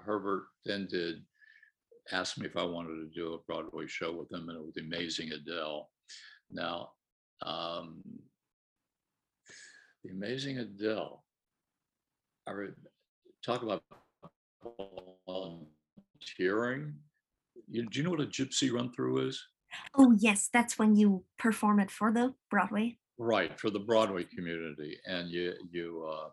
Herbert 0.03 0.45
then 0.65 0.87
did 0.89 1.23
ask 2.11 2.37
me 2.37 2.47
if 2.47 2.57
I 2.57 2.63
wanted 2.63 2.95
to 2.95 3.09
do 3.13 3.33
a 3.33 3.39
Broadway 3.45 3.85
show 3.87 4.11
with 4.11 4.31
him, 4.31 4.49
and 4.49 4.57
it 4.57 4.65
was 4.65 4.77
Amazing 4.77 5.31
Adele. 5.31 5.89
Now, 6.51 6.91
um, 7.45 8.01
the 10.03 10.11
Amazing 10.11 10.57
Adele. 10.57 11.23
I 12.47 12.51
talk 13.45 13.63
about 13.63 13.83
volunteering. 15.27 16.95
You, 17.67 17.87
do 17.89 17.99
you 17.99 18.03
know 18.03 18.11
what 18.11 18.21
a 18.21 18.25
gypsy 18.25 18.71
run 18.71 18.91
through 18.91 19.27
is? 19.27 19.43
Oh, 19.95 20.15
yes, 20.17 20.49
that's 20.51 20.79
when 20.79 20.95
you 20.95 21.23
perform 21.37 21.79
it 21.79 21.91
for 21.91 22.11
the 22.11 22.33
Broadway. 22.49 22.97
Right, 23.17 23.59
for 23.59 23.69
the 23.69 23.79
Broadway 23.79 24.23
community. 24.23 24.97
And 25.05 25.29
you, 25.29 25.53
you, 25.71 26.09
uh, 26.09 26.29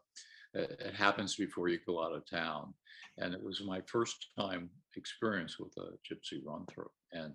it, 0.54 0.80
it 0.80 0.94
happens 0.94 1.36
before 1.36 1.68
you 1.68 1.78
go 1.86 2.02
out 2.02 2.14
of 2.14 2.28
town. 2.28 2.72
And 3.18 3.34
it 3.34 3.42
was 3.42 3.62
my 3.62 3.80
first 3.86 4.28
time 4.38 4.70
experience 4.96 5.58
with 5.58 5.76
a 5.78 5.92
gypsy 6.06 6.40
run 6.44 6.64
through. 6.66 6.90
And 7.12 7.34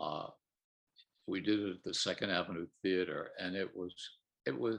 uh, 0.00 0.26
we 1.26 1.40
did 1.40 1.60
it 1.60 1.70
at 1.76 1.84
the 1.84 1.94
Second 1.94 2.30
Avenue 2.30 2.66
Theater, 2.82 3.30
and 3.38 3.54
it 3.54 3.68
was, 3.76 3.94
it 4.46 4.58
was, 4.58 4.78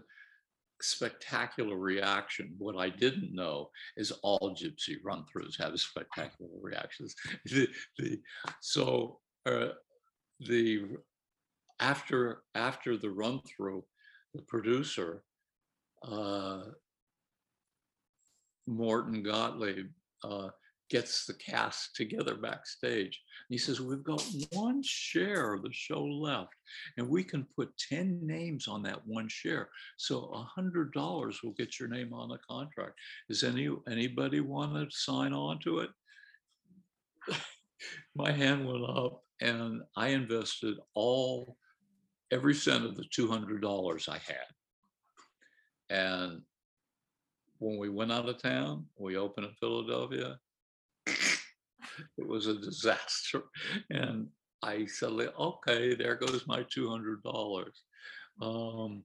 spectacular 0.82 1.78
reaction. 1.78 2.54
What 2.58 2.78
I 2.78 2.90
didn't 2.90 3.34
know 3.34 3.70
is 3.98 4.12
all 4.24 4.56
gypsy 4.56 4.96
run 5.04 5.26
throughs 5.26 5.60
have 5.60 5.80
spectacular 5.80 6.52
reactions. 6.62 7.16
the, 7.46 7.68
the, 7.98 8.20
so 8.62 9.20
uh, 9.46 9.70
the 10.40 10.86
after 11.80 12.44
after 12.56 12.98
the 12.98 13.10
run 13.10 13.42
through, 13.42 13.84
the 14.34 14.42
producer 14.44 15.24
uh, 16.04 16.62
Morton 18.68 19.24
Gottlieb 19.24 19.88
uh, 20.24 20.50
gets 20.90 21.26
the 21.26 21.34
cast 21.34 21.96
together 21.96 22.36
backstage. 22.36 23.22
And 23.48 23.54
he 23.54 23.58
says, 23.58 23.80
We've 23.80 24.04
got 24.04 24.24
one 24.52 24.82
share 24.84 25.54
of 25.54 25.64
the 25.64 25.72
show 25.72 26.04
left, 26.04 26.54
and 26.98 27.08
we 27.08 27.24
can 27.24 27.48
put 27.56 27.78
10 27.90 28.20
names 28.26 28.68
on 28.68 28.84
that 28.84 29.06
one 29.06 29.28
share. 29.28 29.70
So 29.98 30.46
$100 30.58 31.44
will 31.44 31.52
get 31.52 31.80
your 31.80 31.90
name 31.90 32.14
on 32.14 32.30
the 32.30 32.40
contract. 32.50 32.94
Does 33.30 33.44
any, 33.44 33.70
anybody 33.90 34.40
want 34.40 34.74
to 34.74 34.96
sign 34.96 35.34
on 35.34 35.60
to 35.60 35.80
it? 35.80 35.90
My 38.16 38.32
hand 38.32 38.68
went 38.68 38.84
up, 38.90 39.24
and 39.42 39.82
I 39.96 40.08
invested 40.08 40.78
all, 40.96 41.56
every 42.32 42.54
cent 42.54 42.86
of 42.86 42.96
the 42.96 43.06
$200 43.06 44.10
I 44.10 44.18
had. 44.18 44.36
And 45.90 46.42
when 47.60 47.78
we 47.78 47.90
went 47.90 48.12
out 48.12 48.30
of 48.30 48.42
town, 48.42 48.86
we 48.98 49.18
opened 49.18 49.48
in 49.48 49.54
Philadelphia, 49.54 50.38
it 52.18 52.28
was 52.28 52.48
a 52.48 52.56
disaster. 52.56 53.44
And 53.90 54.28
I 54.62 54.86
said, 54.86 55.12
okay, 55.40 55.96
there 55.96 56.16
goes 56.16 56.46
my 56.48 56.64
$200. 56.64 57.66
Um, 58.42 59.04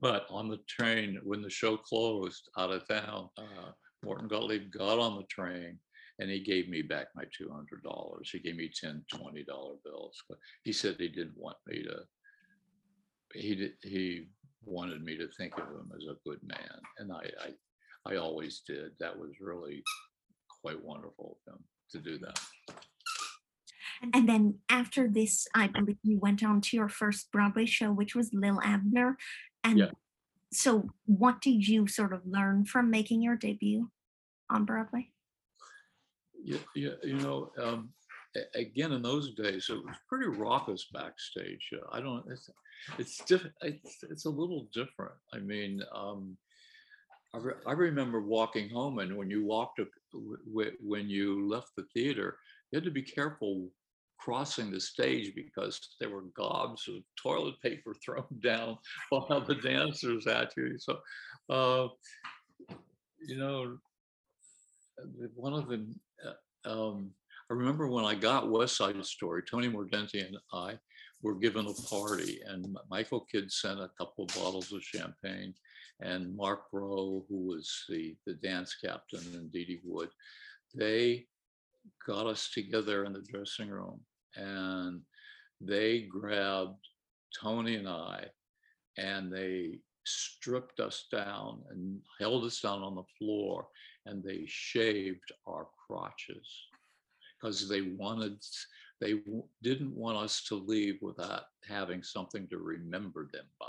but 0.00 0.26
on 0.30 0.48
the 0.48 0.58
train, 0.68 1.18
when 1.24 1.42
the 1.42 1.50
show 1.50 1.76
closed 1.76 2.48
out 2.58 2.70
of 2.70 2.86
town, 2.88 3.28
uh, 3.36 3.72
Morton 4.04 4.28
Gottlieb 4.28 4.70
got 4.70 4.98
on 4.98 5.16
the 5.16 5.24
train 5.24 5.78
and 6.18 6.30
he 6.30 6.40
gave 6.40 6.68
me 6.68 6.82
back 6.82 7.08
my 7.14 7.24
$200. 7.24 7.66
He 8.30 8.38
gave 8.38 8.56
me 8.56 8.70
10 8.72 9.04
$20 9.12 9.46
bills. 9.84 10.22
He 10.62 10.72
said 10.72 10.96
he 10.98 11.08
didn't 11.08 11.36
want 11.36 11.56
me 11.66 11.82
to, 11.82 11.96
he 13.34 13.54
did, 13.54 13.72
he 13.82 14.28
wanted 14.64 15.02
me 15.02 15.16
to 15.16 15.28
think 15.36 15.54
of 15.54 15.64
him 15.64 15.90
as 15.96 16.04
a 16.04 16.28
good 16.28 16.40
man. 16.42 16.80
And 16.98 17.12
I, 17.12 17.30
I, 17.44 18.12
I 18.12 18.16
always 18.16 18.62
did. 18.66 18.92
That 19.00 19.18
was 19.18 19.30
really 19.40 19.82
quite 20.62 20.82
wonderful 20.82 21.38
of 21.46 21.52
him 21.54 21.64
to 21.90 21.98
do 21.98 22.18
that. 22.18 22.38
And 24.14 24.28
then 24.28 24.58
after 24.68 25.08
this, 25.08 25.46
I 25.54 25.66
believe 25.66 25.98
you 26.02 26.18
went 26.18 26.42
on 26.42 26.60
to 26.62 26.76
your 26.76 26.88
first 26.88 27.30
Broadway 27.32 27.66
show, 27.66 27.92
which 27.92 28.14
was 28.14 28.32
Lil 28.32 28.60
Abner. 28.62 29.18
And 29.62 29.78
Yeah. 29.78 29.90
so, 30.52 30.88
what 31.04 31.40
did 31.42 31.68
you 31.68 31.86
sort 31.86 32.12
of 32.12 32.26
learn 32.26 32.64
from 32.64 32.90
making 32.90 33.20
your 33.22 33.36
debut 33.36 33.90
on 34.48 34.64
Broadway? 34.64 35.12
Yeah, 36.42 36.58
yeah, 36.74 36.94
you 37.02 37.16
know, 37.16 37.52
um, 37.58 37.92
again, 38.54 38.92
in 38.92 39.02
those 39.02 39.34
days, 39.34 39.68
it 39.68 39.84
was 39.84 39.96
pretty 40.08 40.28
raucous 40.28 40.86
backstage. 40.92 41.70
I 41.92 42.00
don't, 42.00 42.24
it's, 42.30 42.48
it's 42.98 43.22
different. 43.24 43.54
It's, 43.60 44.02
it's 44.04 44.24
a 44.24 44.30
little 44.30 44.66
different. 44.72 45.12
I 45.34 45.38
mean, 45.38 45.82
um, 45.92 46.38
I, 47.34 47.38
re- 47.38 47.62
I 47.66 47.72
remember 47.72 48.22
walking 48.22 48.70
home, 48.70 48.98
and 49.00 49.14
when 49.14 49.28
you 49.28 49.44
walked 49.44 49.78
up, 49.80 49.88
when 50.12 51.08
you 51.08 51.48
left 51.48 51.70
the 51.76 51.84
theater, 51.94 52.38
you 52.70 52.76
had 52.76 52.84
to 52.84 52.90
be 52.90 53.02
careful 53.02 53.68
crossing 54.18 54.70
the 54.70 54.80
stage 54.80 55.34
because 55.34 55.80
there 55.98 56.10
were 56.10 56.24
gobs 56.36 56.86
of 56.88 56.96
toilet 57.20 57.54
paper 57.62 57.94
thrown 58.04 58.26
down 58.42 58.76
while 59.08 59.40
the 59.40 59.54
dancers 59.54 60.26
at 60.26 60.52
you. 60.56 60.78
So, 60.78 60.98
uh, 61.48 61.88
you 63.26 63.38
know, 63.38 63.78
one 65.34 65.54
of 65.54 65.68
the 65.68 65.86
uh, 66.26 66.70
um, 66.70 67.10
I 67.50 67.54
remember 67.54 67.88
when 67.88 68.04
I 68.04 68.14
got 68.14 68.50
West 68.50 68.76
Side 68.76 69.04
Story, 69.04 69.42
Tony 69.42 69.68
Mordente 69.68 70.24
and 70.24 70.36
I 70.52 70.78
were 71.20 71.34
given 71.34 71.66
a 71.66 71.74
party, 71.88 72.40
and 72.46 72.76
Michael 72.88 73.26
Kidd 73.30 73.50
sent 73.50 73.80
a 73.80 73.90
couple 73.98 74.24
of 74.24 74.34
bottles 74.34 74.72
of 74.72 74.82
champagne, 74.82 75.54
and 76.00 76.36
Mark 76.36 76.64
Rowe, 76.72 77.24
who 77.28 77.46
was 77.46 77.84
the 77.88 78.16
the 78.26 78.34
dance 78.34 78.74
captain, 78.74 79.22
and 79.34 79.52
Dee 79.52 79.64
Dee 79.64 79.80
Wood, 79.84 80.10
they 80.74 81.26
got 82.06 82.26
us 82.26 82.50
together 82.52 83.04
in 83.04 83.12
the 83.12 83.22
dressing 83.22 83.68
room, 83.68 84.00
and 84.36 85.02
they 85.60 86.02
grabbed 86.02 86.88
Tony 87.40 87.76
and 87.76 87.88
I, 87.88 88.26
and 88.96 89.32
they 89.32 89.80
stripped 90.04 90.80
us 90.80 91.06
down 91.12 91.62
and 91.70 92.00
held 92.18 92.44
us 92.44 92.60
down 92.60 92.82
on 92.82 92.94
the 92.94 93.04
floor 93.18 93.68
and 94.06 94.22
they 94.22 94.44
shaved 94.46 95.32
our 95.46 95.68
crotches 95.86 96.66
because 97.40 97.68
they 97.68 97.82
wanted 97.82 98.36
they 99.00 99.14
didn't 99.62 99.94
want 99.94 100.18
us 100.18 100.42
to 100.44 100.54
leave 100.54 100.98
without 101.00 101.44
having 101.66 102.02
something 102.02 102.46
to 102.48 102.58
remember 102.58 103.28
them 103.32 103.46
by 103.58 103.66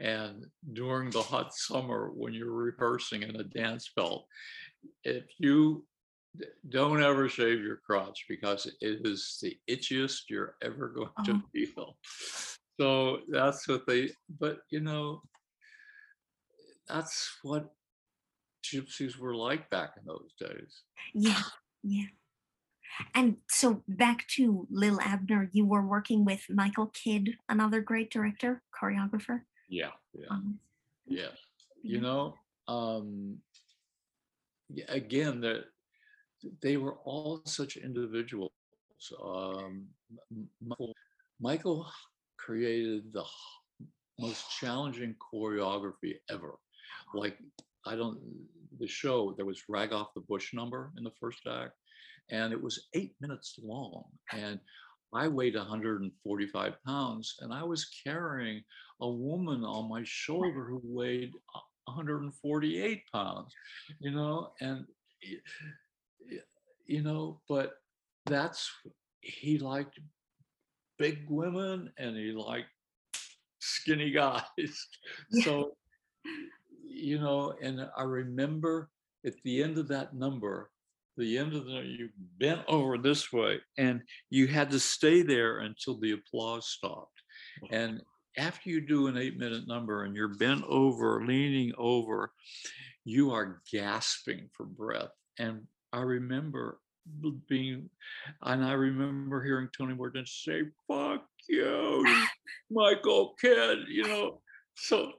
and 0.00 0.44
during 0.72 1.10
the 1.10 1.22
hot 1.22 1.54
summer 1.54 2.10
when 2.14 2.32
you're 2.32 2.52
rehearsing 2.52 3.22
in 3.22 3.36
a 3.36 3.44
dance 3.44 3.90
belt 3.96 4.26
if 5.04 5.24
you 5.38 5.84
don't 6.68 7.02
ever 7.02 7.28
shave 7.28 7.60
your 7.60 7.76
crotch 7.86 8.24
because 8.28 8.66
it 8.66 8.74
is 8.80 9.38
the 9.42 9.56
itchiest 9.70 10.22
you're 10.28 10.56
ever 10.62 10.88
going 10.96 11.08
to 11.24 11.34
Oh. 11.34 11.48
feel 11.52 11.96
so 12.80 13.20
that's 13.28 13.68
what 13.68 13.86
they 13.86 14.10
but 14.40 14.58
you 14.70 14.80
know 14.80 15.22
that's 16.88 17.38
what 17.42 17.72
gypsies 18.64 19.16
were 19.18 19.34
like 19.34 19.68
back 19.70 19.90
in 19.98 20.04
those 20.06 20.32
days. 20.40 20.82
Yeah, 21.14 21.42
yeah. 21.82 22.06
And 23.14 23.36
so 23.50 23.82
back 23.88 24.26
to 24.36 24.66
Lil 24.70 25.00
Abner, 25.00 25.48
you 25.52 25.66
were 25.66 25.86
working 25.86 26.24
with 26.24 26.46
Michael 26.48 26.86
Kidd, 26.88 27.36
another 27.48 27.80
great 27.80 28.10
director, 28.10 28.62
choreographer. 28.78 29.42
Yeah, 29.68 29.90
yeah, 30.12 30.26
Um, 30.30 30.58
yeah. 31.06 31.28
You 31.82 32.00
know, 32.00 32.34
um, 32.68 33.38
again, 34.88 35.40
they 35.40 35.60
they 36.62 36.76
were 36.76 36.94
all 37.04 37.42
such 37.44 37.76
individuals. 37.76 38.52
Um, 39.22 39.86
Michael, 40.66 40.94
Michael 41.40 41.86
created 42.38 43.12
the 43.12 43.24
most 44.18 44.44
challenging 44.58 45.14
choreography 45.20 46.14
ever. 46.30 46.54
Like 47.14 47.38
I 47.86 47.96
don't, 47.96 48.18
the 48.78 48.88
show 48.88 49.32
there 49.36 49.46
was 49.46 49.62
"Rag 49.68 49.92
Off 49.92 50.14
the 50.14 50.20
Bush" 50.22 50.54
number 50.54 50.92
in 50.96 51.04
the 51.04 51.12
first 51.20 51.46
act, 51.46 51.72
and 52.30 52.52
it 52.52 52.62
was 52.62 52.88
eight 52.94 53.14
minutes 53.20 53.58
long. 53.62 54.04
And 54.32 54.58
I 55.16 55.28
weighed 55.28 55.54
145 55.56 56.74
pounds 56.86 57.36
and 57.40 57.52
I 57.52 57.62
was 57.62 57.90
carrying 58.04 58.62
a 59.00 59.08
woman 59.08 59.64
on 59.64 59.88
my 59.88 60.02
shoulder 60.04 60.64
who 60.64 60.80
weighed 60.84 61.32
148 61.86 63.02
pounds, 63.12 63.54
you 64.00 64.10
know, 64.10 64.52
and, 64.60 64.86
you 66.86 67.02
know, 67.02 67.40
but 67.48 67.74
that's, 68.26 68.70
he 69.20 69.58
liked 69.58 69.98
big 70.98 71.26
women 71.28 71.92
and 71.98 72.16
he 72.16 72.32
liked 72.32 72.68
skinny 73.58 74.10
guys. 74.12 74.42
Yeah. 74.58 75.44
So, 75.44 75.76
you 76.86 77.18
know, 77.18 77.54
and 77.60 77.88
I 77.96 78.02
remember 78.02 78.90
at 79.26 79.34
the 79.44 79.62
end 79.62 79.78
of 79.78 79.88
that 79.88 80.14
number, 80.14 80.70
the 81.16 81.38
end 81.38 81.54
of 81.54 81.66
the 81.66 81.82
you 81.82 82.08
bent 82.38 82.62
over 82.68 82.98
this 82.98 83.32
way 83.32 83.60
and 83.78 84.00
you 84.30 84.46
had 84.46 84.70
to 84.70 84.80
stay 84.80 85.22
there 85.22 85.58
until 85.58 85.98
the 85.98 86.12
applause 86.12 86.66
stopped. 86.66 87.22
And 87.70 88.00
after 88.36 88.70
you 88.70 88.80
do 88.80 89.06
an 89.06 89.16
eight 89.16 89.38
minute 89.38 89.66
number 89.66 90.04
and 90.04 90.16
you're 90.16 90.36
bent 90.36 90.64
over 90.68 91.24
leaning 91.24 91.72
over 91.78 92.32
you 93.04 93.30
are 93.32 93.60
gasping 93.70 94.48
for 94.56 94.64
breath. 94.66 95.10
And 95.38 95.62
i 95.92 96.00
remember 96.00 96.78
being 97.48 97.90
and 98.42 98.64
i 98.64 98.72
remember 98.72 99.42
hearing 99.42 99.68
tony 99.76 99.94
mordente 99.94 100.26
say 100.26 100.62
fuck 100.88 101.22
you 101.48 102.04
michael 102.70 103.34
kidd 103.40 103.80
you 103.88 104.04
know? 104.04 104.40
So 104.74 105.12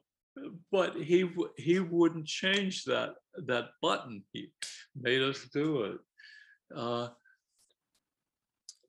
but 0.71 0.95
he 0.95 1.29
he 1.57 1.79
wouldn't 1.79 2.25
change 2.25 2.83
that 2.85 3.15
that 3.47 3.69
button. 3.81 4.23
He 4.33 4.51
made 4.95 5.21
us 5.21 5.47
do 5.53 5.83
it. 5.83 5.97
Uh, 6.75 7.09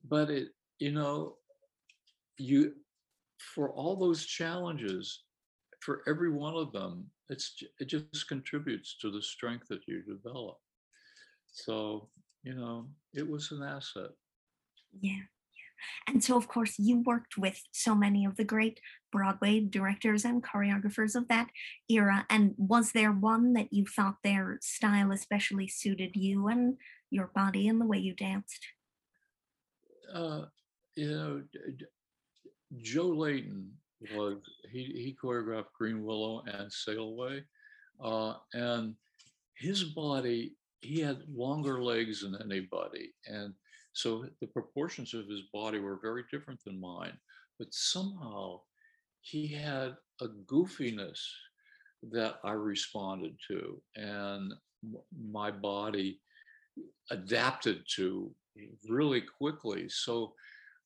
but 0.07 0.29
it, 0.29 0.49
you 0.79 0.91
know, 0.91 1.35
you 2.37 2.73
for 3.37 3.71
all 3.71 3.95
those 3.95 4.25
challenges, 4.25 5.23
for 5.79 6.01
every 6.07 6.31
one 6.31 6.55
of 6.55 6.71
them, 6.71 7.09
it's 7.29 7.61
it 7.79 7.85
just 7.85 8.27
contributes 8.27 8.97
to 9.01 9.11
the 9.11 9.21
strength 9.21 9.67
that 9.69 9.87
you 9.87 10.01
develop. 10.03 10.57
So 11.47 12.09
you 12.43 12.55
know, 12.55 12.87
it 13.13 13.27
was 13.27 13.51
an 13.51 13.63
asset. 13.63 14.11
Yeah. 15.01 15.23
And 16.07 16.23
so, 16.23 16.37
of 16.37 16.47
course, 16.47 16.79
you 16.79 17.01
worked 17.01 17.37
with 17.37 17.61
so 17.71 17.93
many 17.93 18.25
of 18.25 18.35
the 18.35 18.43
great 18.43 18.79
Broadway 19.11 19.59
directors 19.61 20.25
and 20.25 20.43
choreographers 20.43 21.15
of 21.15 21.27
that 21.27 21.49
era. 21.89 22.25
And 22.29 22.53
was 22.57 22.91
there 22.91 23.11
one 23.11 23.53
that 23.53 23.71
you 23.71 23.85
thought 23.85 24.17
their 24.23 24.59
style 24.61 25.11
especially 25.11 25.67
suited 25.67 26.15
you 26.15 26.47
and 26.47 26.77
your 27.09 27.31
body 27.33 27.67
and 27.67 27.79
the 27.79 27.85
way 27.85 27.97
you 27.97 28.13
danced? 28.13 28.67
Uh, 30.13 30.45
you 30.95 31.09
know, 31.09 31.43
Joe 32.81 33.07
Layton 33.07 33.71
was 34.15 34.37
he 34.71 34.83
he 34.83 35.17
choreographed 35.21 35.67
Greenwillow 35.79 36.43
and 36.47 36.71
Sail 36.71 37.03
Away, 37.03 37.43
uh, 38.03 38.35
and 38.53 38.95
his 39.55 39.83
body 39.83 40.55
he 40.81 40.99
had 40.99 41.23
longer 41.33 41.81
legs 41.81 42.21
than 42.21 42.37
anybody, 42.41 43.13
and 43.25 43.53
so 43.93 44.25
the 44.41 44.47
proportions 44.47 45.13
of 45.13 45.27
his 45.27 45.41
body 45.53 45.79
were 45.79 45.99
very 46.01 46.23
different 46.31 46.63
than 46.63 46.79
mine, 46.79 47.17
but 47.57 47.73
somehow 47.73 48.61
he 49.29 49.47
had 49.47 49.95
a 50.21 50.27
goofiness 50.45 51.19
that 52.11 52.35
I 52.43 52.51
responded 52.51 53.35
to, 53.49 53.81
and 53.95 54.53
my 55.29 55.51
body 55.51 56.21
adapted 57.11 57.83
to 57.95 58.31
really 58.87 59.21
quickly. 59.21 59.89
So 59.89 60.33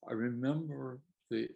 I 0.09 0.13
remember 0.13 0.99
the 1.29 1.49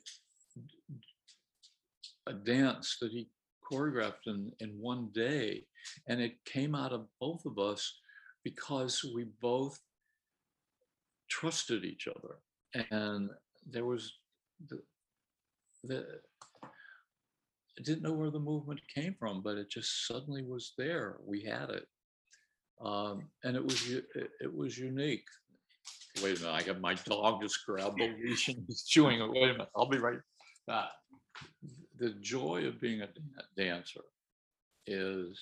a 2.27 2.33
dance 2.33 2.97
that 3.01 3.11
he 3.11 3.29
choreographed 3.71 4.27
in, 4.27 4.51
in 4.59 4.69
one 4.79 5.09
day, 5.13 5.65
and 6.07 6.19
it 6.19 6.43
came 6.45 6.75
out 6.75 6.91
of 6.91 7.07
both 7.19 7.45
of 7.45 7.59
us 7.59 7.99
because 8.43 9.03
we 9.15 9.25
both 9.41 9.79
trusted 11.29 11.83
each 11.83 12.07
other 12.07 12.37
and 12.91 13.29
there 13.69 13.85
was 13.85 14.13
the, 14.69 14.79
the 15.83 16.05
I 17.77 17.81
didn't 17.81 18.03
know 18.03 18.13
where 18.13 18.29
the 18.29 18.39
movement 18.39 18.79
came 18.93 19.15
from, 19.19 19.41
but 19.41 19.57
it 19.57 19.69
just 19.69 20.07
suddenly 20.07 20.43
was 20.43 20.73
there. 20.77 21.17
We 21.25 21.41
had 21.43 21.69
it, 21.69 21.87
um, 22.81 23.23
and 23.43 23.55
it 23.55 23.63
was 23.63 23.89
it, 23.89 24.05
it, 24.39 24.55
was 24.55 24.77
unique. 24.77 25.27
Wait 26.23 26.39
a 26.39 26.41
minute! 26.41 26.55
I 26.55 26.63
got 26.63 26.79
my 26.79 26.93
dog 26.93 27.41
just 27.41 27.65
grabbed 27.65 27.99
the 27.99 28.15
leash 28.23 28.47
and 28.47 28.63
he's 28.67 28.83
chewing 28.83 29.19
it. 29.19 29.29
Wait 29.29 29.49
a 29.49 29.53
minute! 29.53 29.69
I'll 29.75 29.89
be 29.89 29.97
right 29.97 30.19
back. 30.67 30.89
The 31.97 32.11
joy 32.21 32.65
of 32.65 32.79
being 32.79 33.01
a 33.01 33.09
dancer 33.57 34.03
is 34.87 35.37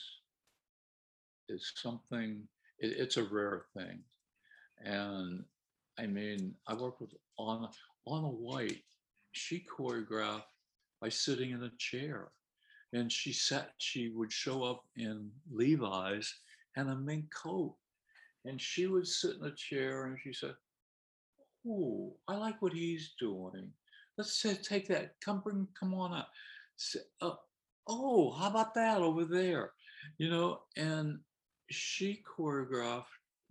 is 1.49 1.71
something. 1.75 2.47
It, 2.79 2.97
it's 2.97 3.17
a 3.17 3.23
rare 3.23 3.65
thing, 3.77 3.99
and 4.83 5.43
I 5.99 6.07
mean, 6.07 6.55
I 6.67 6.73
worked 6.73 7.01
with 7.01 7.13
Onna, 7.37 7.69
Onna 8.07 8.27
White. 8.27 8.81
She 9.33 9.65
choreographed 9.77 10.43
by 11.03 11.09
sitting 11.09 11.51
in 11.51 11.63
a 11.63 11.71
chair. 11.77 12.29
And 12.93 13.11
she 13.11 13.33
sat, 13.33 13.71
she 13.77 14.09
would 14.09 14.31
show 14.31 14.63
up 14.63 14.85
in 14.95 15.29
Levi's 15.51 16.33
and 16.77 16.89
a 16.89 16.95
mink 16.95 17.25
coat. 17.33 17.75
And 18.45 18.61
she 18.61 18.87
would 18.87 19.07
sit 19.07 19.35
in 19.35 19.45
a 19.45 19.55
chair 19.55 20.05
and 20.05 20.17
she 20.23 20.31
said, 20.31 20.53
Oh, 21.67 22.13
I 22.27 22.35
like 22.35 22.61
what 22.61 22.73
he's 22.73 23.13
doing. 23.19 23.69
Let's 24.17 24.45
take 24.63 24.87
that. 24.87 25.15
Come 25.23 25.41
bring, 25.41 25.67
come 25.77 25.93
on 25.93 26.13
up. 26.13 26.29
Uh, 27.21 27.31
oh, 27.87 28.31
how 28.31 28.47
about 28.47 28.73
that 28.75 29.01
over 29.01 29.25
there? 29.25 29.71
You 30.17 30.29
know, 30.29 30.61
and 30.77 31.19
she 31.69 32.21
choreographed 32.37 33.03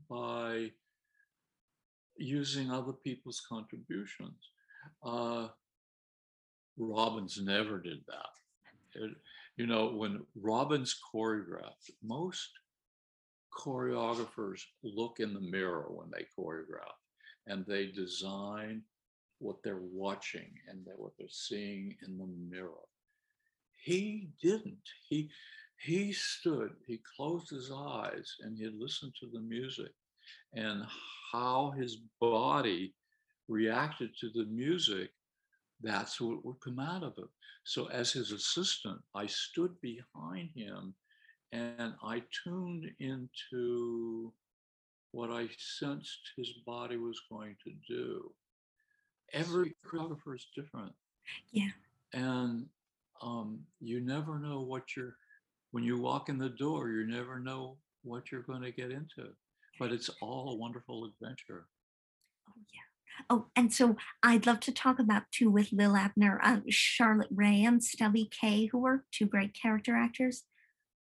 by 0.09 0.70
using 2.16 2.70
other 2.70 2.92
people's 2.92 3.42
contributions. 3.46 4.38
Uh, 5.05 5.48
Robbins 6.76 7.40
never 7.42 7.78
did 7.78 7.98
that. 8.08 9.00
It, 9.02 9.10
you 9.56 9.66
know, 9.66 9.88
when 9.88 10.24
Robbins 10.40 10.98
choreographed, 11.12 11.90
most 12.02 12.50
choreographers 13.52 14.62
look 14.82 15.20
in 15.20 15.34
the 15.34 15.40
mirror 15.40 15.86
when 15.90 16.10
they 16.10 16.24
choreograph 16.38 16.96
and 17.46 17.64
they 17.66 17.86
design 17.86 18.82
what 19.38 19.56
they're 19.62 19.82
watching 19.82 20.52
and 20.68 20.86
what 20.96 21.12
they're 21.18 21.28
seeing 21.28 21.96
in 22.06 22.16
the 22.16 22.28
mirror. 22.48 22.88
He 23.76 24.30
didn't. 24.40 24.88
He 25.08 25.30
he 25.78 26.12
stood, 26.12 26.70
he 26.86 27.00
closed 27.16 27.50
his 27.50 27.72
eyes 27.74 28.36
and 28.40 28.56
he 28.56 28.68
listened 28.68 29.14
to 29.18 29.26
the 29.32 29.40
music 29.40 29.90
and 30.54 30.84
how 31.32 31.72
his 31.76 31.98
body 32.20 32.94
reacted 33.48 34.10
to 34.20 34.30
the 34.30 34.44
music, 34.44 35.10
that's 35.83 36.20
what 36.20 36.45
would 36.45 36.61
come 36.61 36.78
out 36.78 37.03
of 37.03 37.14
it. 37.18 37.28
So, 37.64 37.87
as 37.87 38.12
his 38.12 38.33
assistant, 38.33 39.01
I 39.14 39.26
stood 39.26 39.80
behind 39.80 40.51
him 40.55 40.95
and 41.53 41.95
I 42.03 42.22
tuned 42.45 42.91
into 42.99 44.33
what 45.12 45.30
I 45.30 45.49
sensed 45.59 46.30
his 46.37 46.51
body 46.66 46.97
was 46.97 47.20
going 47.30 47.57
to 47.64 47.72
do. 47.87 48.33
Every 49.33 49.74
choreographer 49.87 50.35
is 50.35 50.47
different. 50.57 50.93
Yeah. 51.53 51.70
And 52.12 52.66
um, 53.20 53.61
you 53.80 54.01
never 54.01 54.39
know 54.39 54.61
what 54.61 54.97
you're, 54.97 55.14
when 55.70 55.85
you 55.85 55.99
walk 55.99 56.28
in 56.28 56.39
the 56.39 56.49
door, 56.49 56.89
you 56.89 57.07
never 57.07 57.39
know 57.39 57.76
what 58.03 58.33
you're 58.33 58.43
going 58.43 58.62
to 58.62 58.72
get 58.72 58.91
into 58.91 59.28
but 59.78 59.93
it's 59.93 60.11
all 60.20 60.51
a 60.51 60.57
wonderful 60.57 61.05
adventure. 61.05 61.66
Oh 62.49 62.61
yeah. 62.72 62.80
Oh, 63.30 63.46
and 63.56 63.72
so 63.72 63.96
I'd 64.22 64.46
love 64.46 64.60
to 64.60 64.72
talk 64.72 64.98
about 64.98 65.24
too 65.32 65.50
with 65.50 65.72
Lil 65.72 65.96
Abner, 65.96 66.40
uh, 66.42 66.60
Charlotte 66.68 67.28
Rae 67.30 67.64
and 67.64 67.82
Stubby 67.82 68.28
Kaye, 68.30 68.66
who 68.66 68.78
were 68.78 69.04
two 69.12 69.26
great 69.26 69.54
character 69.54 69.96
actors. 69.96 70.42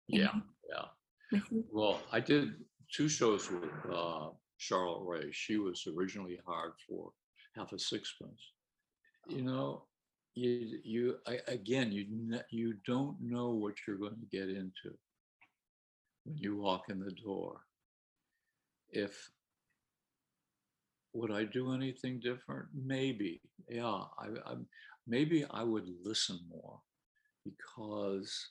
Yeah, 0.08 0.40
yeah. 0.68 1.40
Well, 1.70 2.00
I 2.10 2.20
did 2.20 2.54
two 2.92 3.08
shows 3.08 3.50
with 3.50 3.70
uh, 3.92 4.30
Charlotte 4.58 5.04
Rae. 5.04 5.32
She 5.32 5.56
was 5.56 5.86
originally 5.86 6.38
hired 6.46 6.72
for 6.88 7.12
half 7.56 7.72
a 7.72 7.78
sixpence. 7.78 8.40
You 9.28 9.42
know, 9.42 9.84
you 10.34 10.80
you 10.84 11.16
I, 11.26 11.38
again 11.48 11.92
you 11.92 12.06
you 12.50 12.74
don't 12.86 13.16
know 13.20 13.50
what 13.50 13.74
you're 13.86 13.96
going 13.96 14.16
to 14.16 14.36
get 14.36 14.48
into 14.48 14.96
when 16.24 16.36
you 16.36 16.56
walk 16.56 16.84
in 16.88 17.00
the 17.00 17.10
door 17.12 17.60
if 18.92 19.30
would 21.12 21.32
I 21.32 21.44
do 21.44 21.72
anything 21.72 22.20
different? 22.20 22.66
Maybe. 22.74 23.40
Yeah, 23.68 24.02
I, 24.18 24.28
I 24.46 24.54
maybe 25.06 25.44
I 25.50 25.62
would 25.62 25.88
listen 26.02 26.38
more 26.50 26.80
because 27.44 28.50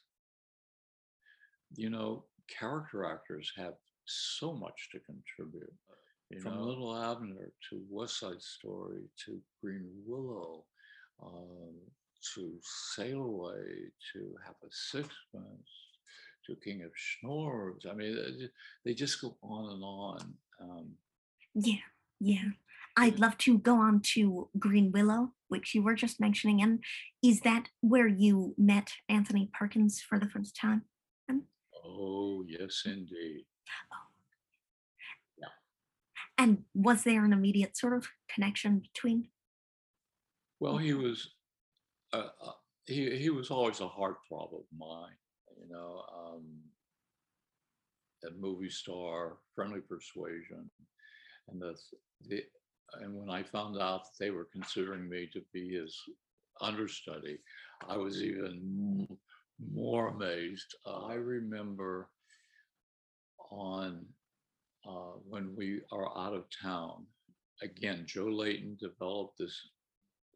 you 1.76 1.89
know 1.89 2.26
character 2.47 3.05
actors 3.05 3.51
have 3.55 3.76
so 4.05 4.53
much 4.53 4.89
to 4.91 4.99
contribute. 4.99 5.74
from 6.41 6.55
know? 6.55 6.64
Little 6.64 6.95
Abner 6.95 7.51
to 7.70 7.82
West 7.89 8.20
Side 8.20 8.41
Story 8.41 9.03
to 9.26 9.39
Green 9.62 9.88
Willow 10.05 10.66
um, 11.24 11.76
to 12.34 12.53
Sail 12.95 13.22
Away 13.22 13.91
to 14.14 14.36
Half 14.45 14.55
a 14.64 14.72
Sixpence 14.72 15.70
to 16.45 16.55
King 16.55 16.84
of 16.84 16.91
Schnorrers. 16.95 17.86
I 17.89 17.93
mean, 17.93 18.16
they 18.16 18.49
they 18.84 18.93
just 18.93 19.22
go 19.22 19.36
on 19.41 19.74
and 19.74 19.84
on. 19.84 20.34
Um, 20.62 20.88
Yeah, 21.53 21.76
yeah. 22.20 22.49
I'd 22.97 23.20
love 23.20 23.38
to 23.39 23.57
go 23.57 23.76
on 23.76 24.01
to 24.13 24.49
Greenwillow, 24.57 25.32
which 25.47 25.74
you 25.74 25.82
were 25.82 25.95
just 25.95 26.20
mentioning. 26.20 26.61
And 26.61 26.84
is 27.24 27.41
that 27.41 27.70
where 27.82 28.07
you 28.07 28.55
met 28.57 28.91
Anthony 29.07 29.49
Perkins 29.53 30.01
for 30.01 30.20
the 30.20 30.30
first 30.30 30.55
time? 30.55 30.84
oh, 31.86 32.43
yes, 32.47 32.84
indeed. 32.86 33.45
Oh. 33.93 34.07
Yeah. 35.38 35.47
And 36.38 36.63
was 36.74 37.03
there 37.03 37.24
an 37.24 37.34
immediate 37.34 37.78
sort 37.78 37.93
of 37.93 38.07
connection 38.34 38.80
between? 38.80 39.30
Well, 40.59 40.78
he 40.78 40.93
was 40.93 41.30
uh, 42.11 42.30
uh, 42.43 42.51
he 42.86 43.17
he 43.17 43.30
was 43.30 43.49
always 43.49 43.80
a 43.80 43.88
heartthrob 43.88 44.53
of 44.53 44.65
mine, 44.78 45.15
you 45.57 45.70
know. 45.70 46.03
Um, 46.13 46.43
a 48.26 48.32
movie 48.38 48.70
star, 48.70 49.38
friendly 49.55 49.80
persuasion, 49.80 50.70
and 51.52 51.62
the 51.62 51.76
the 52.28 52.43
and 53.02 53.14
when 53.14 53.30
I 53.30 53.43
found 53.43 53.80
out 53.80 54.04
that 54.06 54.24
they 54.24 54.32
were 54.32 54.47
considering 54.52 55.08
me 55.08 55.30
to 55.34 55.41
be 55.54 55.76
his 55.76 55.95
understudy, 56.62 57.38
I 57.88 57.97
was 57.97 58.24
even 58.24 59.08
more 59.74 60.08
amazed. 60.10 60.76
Uh, 60.86 61.06
I 61.06 61.14
remember 61.14 62.10
on 63.52 64.06
uh, 64.88 65.18
when 65.28 65.56
we 65.56 65.82
are 65.91 66.18
out 66.18 66.34
of 66.34 66.45
town. 66.62 67.06
Again, 67.62 68.06
Joe 68.08 68.26
Layton 68.28 68.78
developed 68.80 69.38
this 69.38 69.56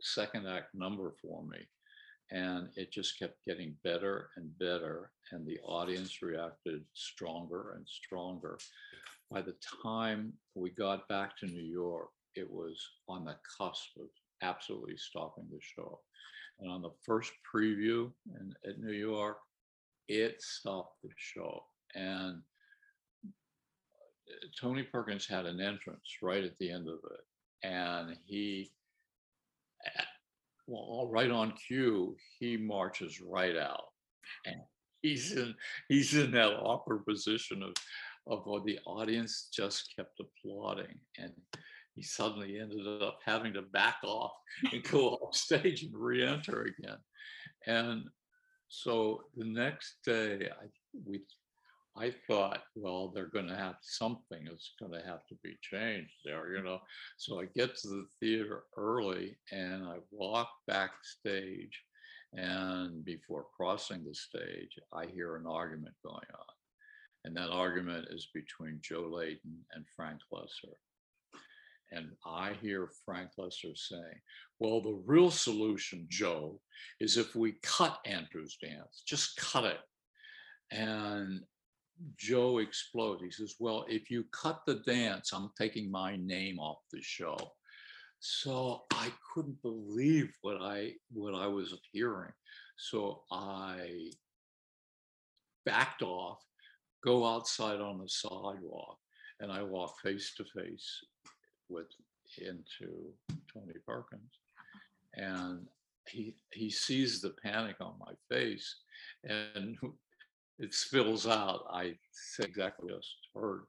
second 0.02 0.48
act 0.48 0.76
number 0.76 1.14
for 1.22 1.44
me, 1.44 1.60
and 2.32 2.68
it 2.76 2.92
just 2.92 3.18
kept 3.18 3.46
getting 3.48 3.76
better 3.84 4.30
and 4.36 4.58
better, 4.60 5.12
and 5.32 5.48
the 5.48 5.60
audience 5.64 6.22
reacted 6.22 6.84
stronger 6.94 7.74
and 7.78 7.88
stronger. 7.88 8.58
By 9.34 9.42
the 9.42 9.56
time 9.82 10.34
we 10.54 10.70
got 10.70 11.08
back 11.08 11.36
to 11.38 11.48
New 11.48 11.64
York, 11.64 12.10
it 12.36 12.48
was 12.48 12.80
on 13.10 13.26
the 13.26 13.36
cusp 13.58 13.98
of 14.00 14.08
absolutely 14.44 14.96
stopping 14.96 15.48
the 15.52 15.58
show. 15.60 16.00
And 16.60 16.70
on 16.70 16.84
the 16.84 16.92
first 17.04 17.32
preview 17.52 18.12
in, 18.40 18.54
at 18.70 18.80
New 18.80 18.94
York, 18.94 19.38
it 20.08 20.40
stopped 20.40 21.02
the 21.02 21.10
show. 21.18 21.64
And 21.96 22.42
uh, 23.26 24.48
Tony 24.62 24.84
Perkins 24.84 25.26
had 25.26 25.48
an 25.48 25.60
entrance 25.60 26.18
right 26.22 26.44
at 26.44 26.58
the 26.60 26.70
end 26.72 26.88
of 26.88 27.00
it, 27.12 27.68
and 27.68 28.16
he, 28.26 28.72
well, 30.68 31.10
right 31.12 31.32
on 31.32 31.54
cue, 31.68 32.16
he 32.40 32.56
marches 32.56 33.20
right 33.20 33.58
out, 33.58 33.86
and 34.46 34.58
he's 35.02 35.32
in 35.34 35.56
he's 35.90 36.14
in 36.16 36.32
that 36.32 36.54
awkward 36.62 37.06
position 37.06 37.62
of 37.64 37.74
of 38.28 38.46
what 38.46 38.66
the 38.66 38.80
audience 38.86 39.50
just 39.54 39.94
kept 39.96 40.20
applauding, 40.20 40.98
and 41.18 41.34
he 41.96 42.02
suddenly 42.02 42.60
ended 42.60 42.86
up 43.02 43.20
having 43.26 43.54
to 43.54 43.62
back 43.62 43.98
off 44.04 44.34
and 44.72 44.84
go 44.84 45.10
off 45.10 45.36
stage 45.36 45.84
and 45.84 45.96
re-enter 45.96 46.64
again, 46.64 46.98
and 47.68 48.04
so 48.70 49.22
the 49.36 49.46
next 49.46 49.98
day, 50.04 50.50
I 50.50 50.66
we 51.06 51.22
I 51.96 52.12
thought, 52.28 52.64
well, 52.76 53.12
they're 53.14 53.28
going 53.28 53.48
to 53.48 53.56
have 53.56 53.76
something 53.82 54.48
is 54.48 54.72
going 54.80 54.94
to 54.94 55.08
have 55.08 55.28
to 55.28 55.36
be 55.44 55.56
changed 55.62 56.14
there, 56.26 56.56
you 56.56 56.64
know. 56.64 56.80
So 57.18 57.40
I 57.40 57.46
get 57.56 57.76
to 57.78 57.88
the 57.88 58.06
theater 58.20 58.64
early 58.76 59.38
and 59.52 59.86
I 59.86 59.98
walk 60.12 60.50
backstage. 60.68 61.80
And 62.34 63.06
before 63.06 63.46
crossing 63.56 64.04
the 64.04 64.16
stage, 64.16 64.72
I 64.92 65.06
hear 65.06 65.36
an 65.36 65.46
argument 65.46 65.94
going 66.04 66.16
on. 66.16 66.53
And 67.26 67.36
that 67.38 67.50
argument 67.50 68.08
is 68.12 68.28
between 68.34 68.80
Joe 68.82 69.10
Layton 69.10 69.58
and 69.74 69.86
Frank 69.96 70.20
Loesser. 70.32 70.74
And 71.92 72.10
I 72.26 72.54
hear 72.62 72.90
Frank 73.06 73.30
Loesser 73.40 73.78
saying, 73.78 74.20
well, 74.60 74.82
the 74.82 75.02
real 75.06 75.32
solution, 75.32 76.08
Joe, 76.10 76.60
is 77.00 77.18
if 77.18 77.36
we 77.36 77.54
cut 77.62 78.00
Andrew's 78.06 78.58
dance, 78.62 79.04
just 79.06 79.38
cut 79.38 79.66
it. 79.66 79.80
And 80.72 81.42
Joe 82.18 82.58
explodes. 82.58 83.24
He 83.24 83.32
says, 83.32 83.56
Well, 83.60 83.86
if 83.88 84.10
you 84.10 84.26
cut 84.32 84.62
the 84.66 84.76
dance, 84.86 85.32
I'm 85.34 85.52
taking 85.58 85.92
my 85.92 86.16
name 86.18 86.60
off 86.60 86.80
the 86.92 87.02
show. 87.02 87.38
So 88.20 88.84
I 88.92 89.12
couldn't 89.34 89.62
believe 89.62 90.32
what 90.42 90.58
I 90.62 90.94
what 91.12 91.36
I 91.36 91.48
was 91.48 91.74
hearing. 91.92 92.32
So 92.78 93.24
I 93.32 94.12
backed 95.66 96.02
off, 96.02 96.40
go 97.04 97.26
outside 97.26 97.82
on 97.82 98.00
the 98.00 98.10
sidewalk, 98.10 98.98
and 99.40 99.52
I 99.52 99.64
walk 99.64 100.00
face 100.02 100.34
to 100.38 100.44
face 100.44 101.04
with 101.70 101.88
into 102.38 103.14
Tony 103.54 103.76
Perkins. 103.86 104.40
And 105.16 105.68
he 106.10 106.36
he 106.52 106.70
sees 106.70 107.22
the 107.22 107.32
panic 107.44 107.78
on 107.80 107.94
my 108.00 108.14
face 108.30 108.76
and 109.24 109.78
it 110.60 110.74
spills 110.74 111.28
out. 111.28 111.66
I 111.72 111.96
say 112.12 112.44
exactly 112.46 112.92
what 112.92 113.04
I 113.36 113.40
heard. 113.40 113.64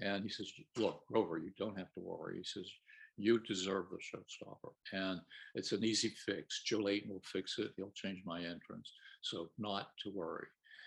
And 0.00 0.22
he 0.22 0.28
says, 0.28 0.50
Look, 0.76 1.02
Grover, 1.06 1.38
you 1.38 1.50
don't 1.58 1.78
have 1.78 1.92
to 1.94 2.00
worry. 2.00 2.38
He 2.38 2.44
says, 2.44 2.70
You 3.16 3.40
deserve 3.40 3.86
the 3.90 3.98
showstopper. 3.98 4.72
And 4.92 5.20
it's 5.54 5.72
an 5.72 5.84
easy 5.84 6.14
fix. 6.26 6.62
Joe 6.64 6.78
Layton 6.78 7.10
will 7.10 7.22
fix 7.24 7.58
it. 7.58 7.72
He'll 7.76 7.92
change 7.94 8.22
my 8.24 8.40
entrance. 8.40 8.92
So, 9.22 9.48
not 9.58 9.88
to 10.04 10.10
worry. 10.10 10.46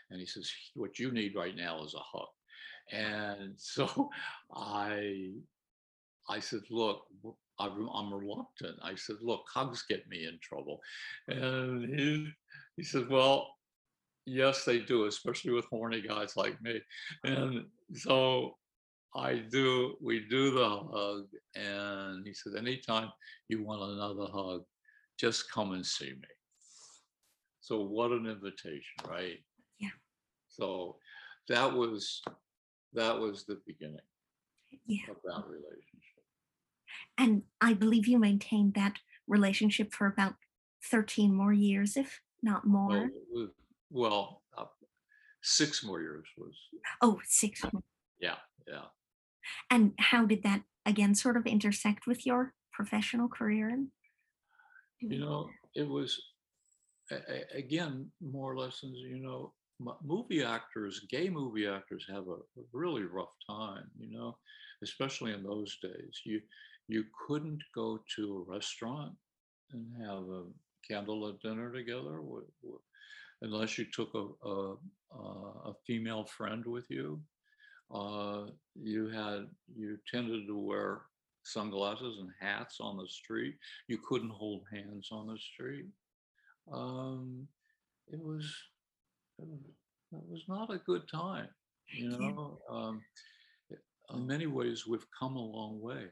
And 0.09 0.19
he 0.19 0.25
says, 0.25 0.51
What 0.75 0.99
you 0.99 1.11
need 1.11 1.35
right 1.35 1.55
now 1.55 1.83
is 1.83 1.93
a 1.93 1.99
hug. 1.99 2.27
And 2.91 3.53
so 3.57 4.09
I 4.53 5.31
I 6.29 6.39
said, 6.39 6.61
Look, 6.69 7.03
I'm 7.59 8.13
reluctant. 8.13 8.77
I 8.83 8.95
said, 8.95 9.17
Look, 9.21 9.45
hugs 9.53 9.83
get 9.87 10.07
me 10.07 10.25
in 10.25 10.39
trouble. 10.41 10.79
And 11.27 11.87
he, 11.93 12.27
he 12.77 12.83
said, 12.83 13.09
Well, 13.09 13.55
yes, 14.25 14.65
they 14.65 14.79
do, 14.79 15.05
especially 15.05 15.51
with 15.51 15.65
horny 15.65 16.01
guys 16.01 16.35
like 16.37 16.61
me. 16.61 16.81
And 17.23 17.65
so 17.93 18.57
I 19.15 19.43
do, 19.49 19.95
we 20.01 20.25
do 20.29 20.51
the 20.51 20.69
hug. 20.69 21.27
And 21.55 22.25
he 22.25 22.33
said, 22.33 22.53
anytime 22.57 23.11
you 23.49 23.63
want 23.63 23.81
another 23.81 24.31
hug, 24.31 24.63
just 25.19 25.51
come 25.51 25.73
and 25.73 25.85
see 25.85 26.11
me. 26.11 26.29
So 27.59 27.81
what 27.81 28.11
an 28.11 28.25
invitation, 28.25 28.81
right? 29.07 29.39
So 30.51 30.97
that 31.47 31.73
was 31.73 32.21
that 32.93 33.17
was 33.17 33.45
the 33.45 33.59
beginning 33.65 34.05
Yeah. 34.85 35.09
of 35.09 35.17
that 35.23 35.47
relationship. 35.47 36.23
And 37.17 37.43
I 37.61 37.73
believe 37.73 38.05
you 38.07 38.19
maintained 38.19 38.73
that 38.73 38.99
relationship 39.27 39.93
for 39.93 40.07
about 40.07 40.35
13 40.91 41.33
more 41.33 41.53
years, 41.53 41.95
if 41.95 42.21
not 42.41 42.65
more. 42.67 43.09
was- 43.31 43.49
well 43.93 44.41
uh, 44.57 44.65
six 45.41 45.83
more 45.83 46.01
years 46.01 46.25
was 46.37 46.55
Oh, 47.01 47.19
six 47.25 47.61
more. 47.73 47.83
yeah, 48.19 48.37
yeah. 48.67 48.85
And 49.69 49.93
how 49.99 50.25
did 50.25 50.43
that 50.43 50.63
again 50.85 51.13
sort 51.15 51.35
of 51.37 51.45
intersect 51.45 52.07
with 52.07 52.25
your 52.25 52.53
professional 52.71 53.27
career? 53.27 53.67
And 53.69 53.91
you 55.01 55.19
know 55.19 55.49
it 55.75 55.87
was 55.87 56.21
again 57.53 58.11
more 58.21 58.55
lessons 58.57 58.97
you 58.99 59.17
know 59.17 59.53
movie 60.03 60.43
actors 60.43 61.01
gay 61.09 61.29
movie 61.29 61.67
actors 61.67 62.05
have 62.09 62.27
a, 62.27 62.37
really 62.73 63.03
rough 63.03 63.33
time 63.49 63.89
you 63.99 64.11
know 64.11 64.37
especially 64.83 65.33
in 65.33 65.43
those 65.43 65.77
days 65.81 66.21
you 66.25 66.41
you 66.87 67.03
couldn't 67.27 67.61
go 67.73 67.99
to 68.15 68.45
a 68.47 68.51
restaurant 68.53 69.13
and 69.73 69.85
have 70.05 70.23
a 70.29 70.43
candlelit 70.89 71.39
dinner 71.41 71.71
together 71.71 72.17
wi- 72.17 72.43
wi- 72.63 72.79
unless 73.41 73.77
you 73.77 73.85
took 73.85 74.13
a, 74.13 74.47
a, 74.47 74.75
a 75.15 75.71
a 75.71 75.73
female 75.85 76.25
friend 76.25 76.65
with 76.65 76.85
you 76.89 77.21
uh, 77.93 78.45
you 78.75 79.09
had 79.09 79.47
you 79.75 79.97
tended 80.11 80.47
to 80.47 80.57
wear 80.57 81.01
sunglasses 81.43 82.19
and 82.19 82.29
hats 82.39 82.77
on 82.79 82.97
the 82.97 83.07
street. 83.07 83.55
You 83.87 83.97
couldn't 84.07 84.29
hold 84.29 84.63
hands 84.71 85.09
on 85.11 85.27
the 85.27 85.37
street. 85.37 85.87
Um, 86.71 87.47
it 88.07 88.19
was 88.19 88.45
it 89.41 90.23
was 90.29 90.43
not 90.47 90.71
a 90.71 90.77
good 90.79 91.03
time, 91.09 91.47
you 91.87 92.09
know. 92.09 92.59
Um, 92.69 93.01
in 94.13 94.27
many 94.27 94.47
ways, 94.47 94.85
we've 94.85 95.05
come 95.17 95.35
a 95.35 95.39
long 95.39 95.79
way. 95.79 96.07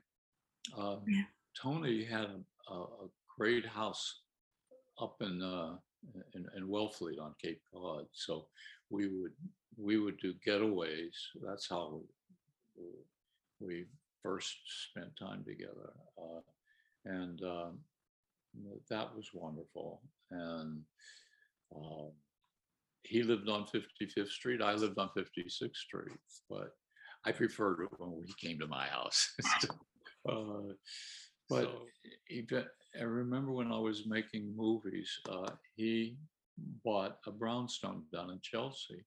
Um, 0.78 1.04
Yeah. 1.08 1.24
Tony 1.62 2.06
had 2.06 2.44
a, 2.70 2.74
a, 2.74 3.10
great 3.38 3.66
house 3.66 4.22
up 5.02 5.16
in, 5.22 5.42
uh, 5.42 5.78
in 6.36 6.46
in 6.58 6.68
Wellfleet 6.68 7.20
on 7.20 7.34
Cape 7.42 7.62
Cod, 7.72 8.06
so 8.12 8.48
we 8.90 9.08
would 9.08 9.34
we 9.78 9.98
would 9.98 10.20
do 10.20 10.34
getaways. 10.46 11.16
That's 11.42 11.68
how 11.70 12.02
we 12.78 12.86
we 13.60 13.86
first 14.22 14.58
spent 14.90 15.16
time 15.18 15.44
together. 15.44 15.92
Uh, 16.18 16.42
and 17.06 17.42
um, 17.44 17.80
that 18.90 19.16
was 19.16 19.30
wonderful. 19.34 20.02
And 20.32 20.84
um, 21.76 22.12
he 23.10 23.24
lived 23.24 23.49
on 23.49 23.66
55th 23.66 24.30
Street. 24.30 24.62
I 24.62 24.74
lived 24.76 24.99
on 24.99 25.10
56th 25.18 25.76
Street, 25.76 26.18
but 26.49 26.74
I 27.26 27.32
preferred 27.32 27.82
it 27.84 27.89
when 27.97 28.24
he 28.24 28.47
came 28.47 28.60
to 28.60 28.68
my 28.68 28.86
house. 28.86 29.34
uh, 30.30 30.74
but 31.49 31.64
so, 31.64 31.82
he, 32.28 32.45
I 32.99 33.03
remember 33.03 33.51
when 33.51 33.72
I 33.72 33.80
was 33.80 34.05
making 34.05 34.55
movies, 34.55 35.10
uh, 35.28 35.49
he 35.76 36.18
bought 36.86 37.18
a 37.26 37.32
brownstone 37.32 38.03
down 38.14 38.30
in 38.30 38.39
Chelsea. 38.43 39.03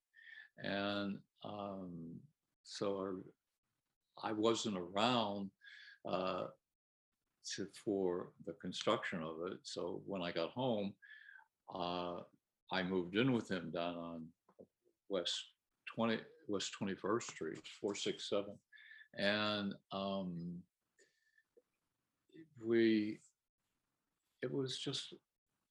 And 0.59 1.19
um, 1.45 2.17
so 2.65 3.19
I 4.23 4.33
wasn't 4.33 4.79
around 4.79 5.51
uh, 6.09 6.47
to, 7.55 7.67
for 7.85 8.31
the 8.47 8.55
construction 8.55 9.23
of 9.23 9.53
it. 9.53 9.59
So 9.63 10.03
when 10.07 10.23
I 10.23 10.33
got 10.33 10.51
home, 10.51 10.93
uh, 11.73 12.21
I 12.73 12.83
moved 12.83 13.17
in 13.17 13.33
with 13.33 13.51
him 13.51 13.71
down 13.71 13.97
on 13.97 14.27
West 15.09 15.35
20 15.95 16.19
West 16.49 16.73
21st 16.81 17.23
Street, 17.23 17.61
467. 17.81 18.47
And 19.17 19.75
um, 19.93 20.63
we, 22.65 23.19
it 24.43 24.53
was 24.53 24.79
just 24.79 25.15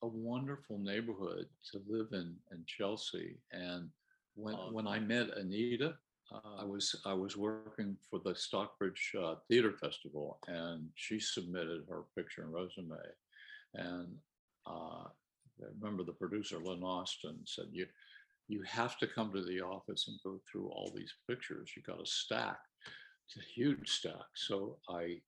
a 0.04 0.08
wonderful 0.08 0.78
neighborhood 0.78 1.48
to 1.72 1.82
live 1.88 2.10
in 2.14 2.36
in 2.52 2.64
Chelsea. 2.66 3.38
And 3.52 3.90
when, 4.36 4.56
when 4.72 4.88
I 4.88 5.00
met 5.00 5.38
Anita, 5.38 5.96
uh, 6.32 6.62
I 6.62 6.64
was 6.64 6.96
I 7.06 7.14
was 7.14 7.36
working 7.36 7.98
for 8.10 8.20
the 8.24 8.36
Stockbridge 8.36 9.14
uh, 9.22 9.36
Theater 9.48 9.74
Festival, 9.74 10.40
and 10.48 10.88
she 10.96 11.20
submitted 11.20 11.84
her 11.90 12.04
picture 12.16 12.44
and 12.44 12.54
resume. 12.54 12.98
And 13.74 14.08
uh, 14.66 15.06
I 15.62 15.68
remember 15.80 16.04
the 16.04 16.14
producer 16.14 16.58
Lynn 16.58 16.84
Austin 16.84 17.40
said, 17.46 17.68
"You 17.72 17.88
you 18.48 18.62
have 18.64 18.98
to 19.00 19.08
come 19.08 19.32
to 19.34 19.44
the 19.44 19.62
office 19.62 20.08
and 20.08 20.20
go 20.24 20.42
through 20.50 20.70
all 20.70 20.92
these 20.96 21.14
pictures. 21.30 21.72
You 21.76 21.84
got 21.84 22.02
a 22.02 22.06
stack, 22.06 22.60
it's 23.26 23.38
a 23.38 23.50
huge 23.50 23.90
stack." 23.90 24.28
So 24.36 24.80
I 24.90 25.22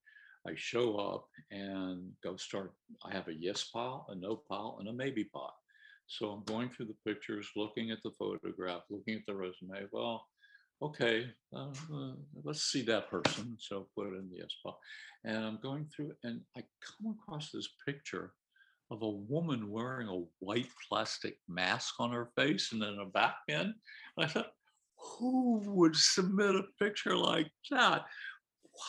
I 0.48 0.54
show 0.56 0.98
up 0.98 1.28
and 1.52 2.12
go 2.24 2.36
start. 2.36 2.74
I 3.06 3.14
have 3.14 3.28
a 3.28 3.34
yes 3.34 3.64
pile, 3.64 4.06
a 4.10 4.16
no 4.16 4.36
pile, 4.36 4.78
and 4.80 4.90
a 4.90 4.94
maybe 4.94 5.24
pile. 5.26 5.56
So 6.08 6.32
I'm 6.32 6.44
going 6.44 6.70
through 6.70 6.88
the 6.88 7.12
pictures, 7.12 7.50
looking 7.56 7.92
at 7.92 8.04
the 8.04 8.12
photograph, 8.12 8.84
looking 8.90 9.16
at 9.16 9.26
the 9.26 9.36
resume. 9.36 9.88
Well, 9.92 10.28
okay, 10.82 11.32
uh, 11.56 11.70
uh, 11.94 12.14
let's 12.44 12.64
see 12.64 12.82
that 12.84 13.10
person. 13.10 13.58
So 13.60 13.88
put 13.96 14.08
it 14.08 14.18
in 14.18 14.30
the 14.30 14.40
yes 14.40 14.56
pile. 14.64 14.80
And 15.24 15.38
I'm 15.38 15.60
going 15.62 15.86
through 15.86 16.12
and 16.24 16.42
I 16.58 16.64
come 16.82 17.16
across 17.18 17.52
this 17.52 17.70
picture 17.86 18.34
of 18.94 19.02
a 19.02 19.10
woman 19.10 19.70
wearing 19.70 20.08
a 20.08 20.24
white 20.40 20.70
plastic 20.88 21.38
mask 21.48 21.96
on 22.00 22.12
her 22.12 22.30
face 22.38 22.72
and 22.72 22.82
then 22.82 23.00
a 23.02 23.06
back 23.06 23.36
bend. 23.48 23.74
I 24.18 24.28
thought, 24.28 24.52
who 24.98 25.62
would 25.66 25.96
submit 25.96 26.56
a 26.56 26.64
picture 26.80 27.18
like 27.18 27.52
that? 27.72 28.06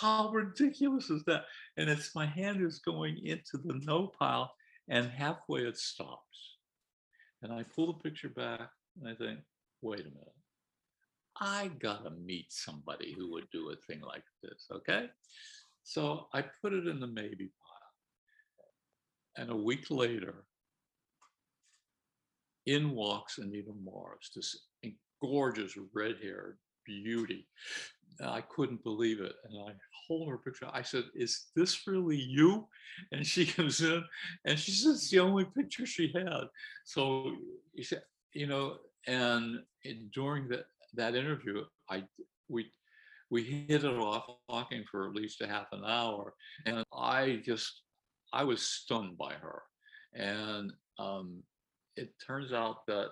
how 0.00 0.30
ridiculous 0.30 1.10
is 1.10 1.22
that? 1.24 1.44
And 1.76 1.88
it's 1.88 2.14
my 2.14 2.26
hand 2.26 2.62
is 2.62 2.80
going 2.80 3.18
into 3.24 3.58
the 3.58 3.80
no 3.84 4.08
pile, 4.18 4.52
and 4.88 5.08
halfway 5.10 5.62
it 5.62 5.76
stops. 5.76 6.58
And 7.42 7.52
I 7.52 7.62
pull 7.62 7.86
the 7.92 7.98
picture 7.98 8.30
back 8.30 8.70
and 9.00 9.08
I 9.08 9.14
think, 9.14 9.40
wait 9.82 10.00
a 10.00 10.04
minute. 10.04 10.32
I 11.40 11.70
gotta 11.80 12.10
meet 12.10 12.46
somebody 12.48 13.14
who 13.16 13.30
would 13.32 13.50
do 13.52 13.70
a 13.70 13.76
thing 13.76 14.00
like 14.00 14.24
this. 14.42 14.66
Okay. 14.72 15.06
So 15.82 16.28
I 16.32 16.42
put 16.62 16.72
it 16.72 16.86
in 16.86 17.00
the 17.00 17.06
maybe. 17.06 17.50
And 19.36 19.50
a 19.50 19.56
week 19.56 19.90
later, 19.90 20.44
in 22.66 22.92
walks 22.92 23.38
Anita 23.38 23.72
Morris, 23.82 24.30
this 24.34 24.56
gorgeous 25.20 25.76
red 25.92 26.16
haired 26.22 26.58
beauty. 26.84 27.46
I 28.22 28.42
couldn't 28.42 28.84
believe 28.84 29.20
it. 29.20 29.34
And 29.44 29.58
I 29.68 29.72
hold 30.06 30.28
her 30.28 30.38
picture. 30.38 30.68
I 30.72 30.82
said, 30.82 31.04
Is 31.14 31.46
this 31.56 31.86
really 31.86 32.16
you? 32.20 32.68
And 33.12 33.26
she 33.26 33.44
comes 33.56 33.80
in 33.80 34.04
and 34.44 34.58
she 34.58 34.70
says, 34.70 34.96
It's 34.96 35.10
the 35.10 35.20
only 35.20 35.44
picture 35.44 35.86
she 35.86 36.12
had. 36.14 36.44
So, 36.84 37.36
you 38.32 38.46
know, 38.46 38.76
and 39.06 39.60
during 40.12 40.48
that, 40.48 40.66
that 40.94 41.14
interview, 41.14 41.64
I, 41.90 42.04
we, 42.48 42.72
we 43.30 43.42
hit 43.42 43.84
it 43.84 43.96
off 43.96 44.26
talking 44.48 44.84
for 44.90 45.08
at 45.08 45.14
least 45.14 45.40
a 45.40 45.46
half 45.46 45.66
an 45.72 45.82
hour. 45.84 46.34
And 46.66 46.84
I 46.92 47.40
just, 47.44 47.82
I 48.34 48.44
was 48.44 48.62
stunned 48.62 49.16
by 49.16 49.32
her. 49.34 49.62
And 50.14 50.72
um, 50.98 51.42
it 51.96 52.12
turns 52.24 52.52
out 52.52 52.86
that 52.86 53.08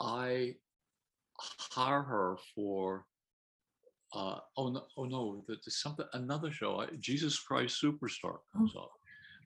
I 0.00 0.54
hire 1.38 2.02
her 2.02 2.36
for 2.54 3.04
uh, 4.14 4.38
oh 4.56 4.70
no, 4.70 4.82
oh 4.96 5.04
no, 5.04 5.44
there's 5.46 5.82
something 5.82 6.06
another 6.14 6.50
show. 6.50 6.86
Jesus 6.98 7.38
Christ 7.38 7.82
Superstar 7.82 8.38
comes 8.52 8.72
oh. 8.74 8.80
up. 8.80 8.90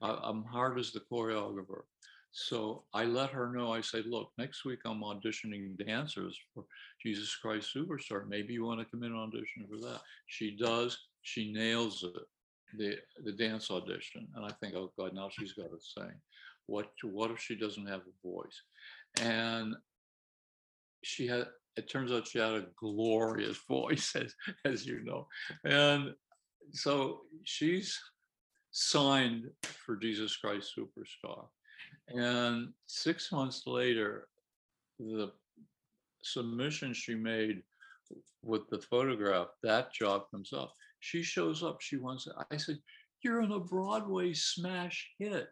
I, 0.02 0.28
I'm 0.28 0.44
hired 0.44 0.78
as 0.78 0.92
the 0.92 1.00
choreographer, 1.10 1.82
so 2.30 2.84
I 2.94 3.04
let 3.04 3.30
her 3.30 3.52
know. 3.52 3.72
I 3.72 3.80
say, 3.80 4.02
look, 4.06 4.30
next 4.38 4.64
week 4.64 4.78
I'm 4.84 5.02
auditioning 5.02 5.76
dancers 5.84 6.38
for 6.54 6.64
Jesus 7.02 7.34
Christ 7.34 7.70
Superstar. 7.74 8.28
Maybe 8.28 8.52
you 8.52 8.64
want 8.64 8.78
to 8.80 8.86
come 8.86 9.02
in 9.02 9.12
and 9.12 9.20
audition 9.20 9.66
for 9.68 9.78
that. 9.88 10.00
She 10.26 10.56
does. 10.56 10.96
She 11.22 11.52
nails 11.52 12.04
it. 12.04 12.22
The 12.78 12.96
the 13.24 13.32
dance 13.32 13.70
audition, 13.70 14.28
and 14.34 14.44
I 14.44 14.50
think, 14.60 14.74
oh 14.74 14.92
God, 14.98 15.14
now 15.14 15.28
she's 15.30 15.52
got 15.52 15.70
to 15.70 15.78
sing. 15.80 16.12
What 16.66 16.90
what 17.02 17.30
if 17.30 17.40
she 17.40 17.56
doesn't 17.56 17.86
have 17.86 18.00
a 18.00 18.28
voice? 18.28 18.62
And 19.20 19.74
she 21.02 21.26
had 21.26 21.48
it 21.76 21.88
turns 21.88 22.12
out 22.12 22.26
she 22.26 22.38
had 22.38 22.52
a 22.52 22.66
glorious 22.76 23.58
voice, 23.68 24.14
as, 24.16 24.34
as 24.64 24.86
you 24.86 25.02
know. 25.04 25.26
And 25.64 26.14
so 26.72 27.20
she's 27.44 27.98
signed 28.70 29.44
for 29.62 29.96
Jesus 29.96 30.36
Christ 30.36 30.72
Superstar. 30.76 31.46
And 32.08 32.72
six 32.86 33.32
months 33.32 33.62
later, 33.66 34.28
the 34.98 35.32
submission 36.22 36.94
she 36.94 37.14
made 37.14 37.62
with 38.42 38.68
the 38.70 38.78
photograph, 38.78 39.48
that 39.62 39.92
job 39.92 40.24
comes 40.30 40.52
up. 40.52 40.74
She 41.02 41.22
shows 41.22 41.62
up. 41.62 41.80
She 41.80 41.96
wants. 41.96 42.26
It. 42.26 42.34
I 42.50 42.56
said, 42.56 42.78
"You're 43.22 43.42
in 43.42 43.52
a 43.52 43.60
Broadway 43.60 44.32
smash 44.32 45.10
hit. 45.18 45.48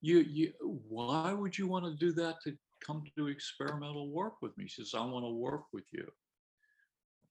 You, 0.00 0.18
you. 0.18 0.52
Why 0.88 1.32
would 1.32 1.56
you 1.56 1.66
want 1.66 1.84
to 1.84 1.94
do 1.94 2.12
that 2.12 2.36
to 2.44 2.56
come 2.84 3.02
to 3.16 3.28
experimental 3.28 4.08
work 4.10 4.34
with 4.42 4.56
me. 4.58 4.66
She 4.66 4.82
says, 4.82 4.94
I 4.94 5.04
want 5.04 5.24
to 5.24 5.30
work 5.30 5.64
with 5.72 5.84
you. 5.92 6.06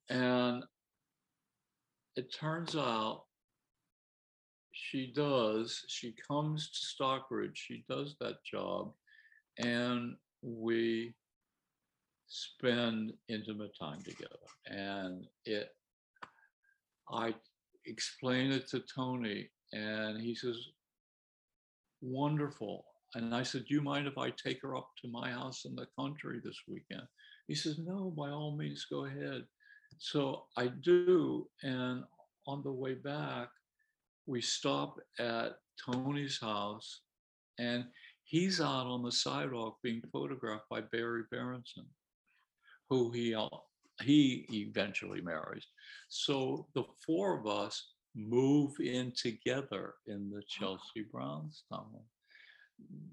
And 0.09 0.63
it 2.15 2.33
turns 2.33 2.75
out 2.75 3.23
she 4.71 5.11
does, 5.15 5.83
she 5.87 6.15
comes 6.27 6.69
to 6.71 6.77
Stockbridge, 6.77 7.55
she 7.55 7.85
does 7.89 8.15
that 8.19 8.43
job, 8.43 8.91
and 9.59 10.15
we 10.41 11.13
spend 12.27 13.13
intimate 13.29 13.71
time 13.79 14.01
together. 14.01 14.35
And 14.65 15.25
it, 15.45 15.69
I 17.11 17.35
explain 17.85 18.51
it 18.51 18.67
to 18.69 18.81
Tony, 18.81 19.49
and 19.71 20.21
he 20.21 20.35
says, 20.35 20.57
Wonderful. 22.01 22.85
And 23.15 23.33
I 23.33 23.43
said, 23.43 23.65
Do 23.67 23.75
you 23.75 23.81
mind 23.81 24.07
if 24.07 24.17
I 24.17 24.31
take 24.31 24.61
her 24.61 24.75
up 24.75 24.89
to 25.01 25.07
my 25.07 25.31
house 25.31 25.65
in 25.65 25.75
the 25.75 25.87
country 25.97 26.39
this 26.43 26.59
weekend? 26.67 27.07
He 27.47 27.55
says, 27.55 27.77
No, 27.79 28.13
by 28.15 28.29
all 28.29 28.55
means, 28.55 28.85
go 28.89 29.05
ahead. 29.05 29.43
So 29.99 30.45
I 30.57 30.67
do. 30.67 31.47
And 31.61 32.03
on 32.47 32.63
the 32.63 32.71
way 32.71 32.95
back, 32.95 33.49
we 34.25 34.41
stop 34.41 34.99
at 35.19 35.57
Tony's 35.85 36.39
house, 36.39 37.01
and 37.59 37.85
he's 38.23 38.61
out 38.61 38.87
on 38.87 39.03
the 39.03 39.11
sidewalk 39.11 39.77
being 39.83 40.01
photographed 40.11 40.69
by 40.69 40.81
Berry 40.81 41.23
Berenson, 41.31 41.85
who 42.89 43.11
he 43.11 43.33
he 44.03 44.45
eventually 44.51 45.21
marries. 45.21 45.65
So 46.09 46.67
the 46.75 46.83
four 47.05 47.39
of 47.39 47.47
us 47.47 47.93
move 48.15 48.73
in 48.79 49.11
together 49.15 49.95
in 50.07 50.29
the 50.29 50.43
Chelsea 50.47 51.05
Brownstone. 51.11 51.99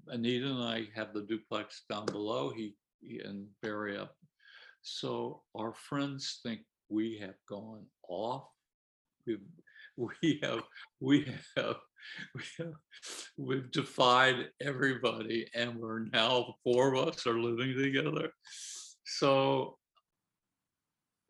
Anita 0.07 0.47
and 0.47 0.63
I 0.63 0.87
have 0.95 1.13
the 1.13 1.21
duplex 1.21 1.83
down 1.89 2.05
below. 2.05 2.51
He, 2.55 2.75
he 3.01 3.19
and 3.19 3.47
Berry 3.61 3.97
up. 3.97 4.15
So 4.81 5.41
our 5.55 5.73
friends 5.73 6.39
think 6.43 6.61
we 6.89 7.17
have 7.19 7.35
gone 7.47 7.85
off. 8.09 8.47
We've 9.25 9.39
we 9.97 10.39
have 10.43 10.61
we 10.99 11.25
have 11.57 11.75
we 12.35 12.41
have 12.57 12.73
we've 13.37 13.71
defied 13.71 14.47
everybody 14.61 15.47
and 15.53 15.75
we're 15.75 16.05
now 16.11 16.55
four 16.63 16.93
of 16.93 17.07
us 17.07 17.27
are 17.27 17.39
living 17.39 17.75
together 17.77 18.29
so 19.05 19.77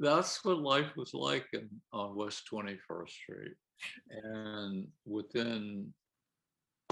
that's 0.02 0.44
what 0.44 0.58
life 0.60 0.92
was 0.98 1.14
like 1.14 1.46
in, 1.54 1.70
on 1.94 2.16
west 2.16 2.44
21st 2.52 3.10
street 3.10 3.56
And 4.10 4.88
within 5.06 5.94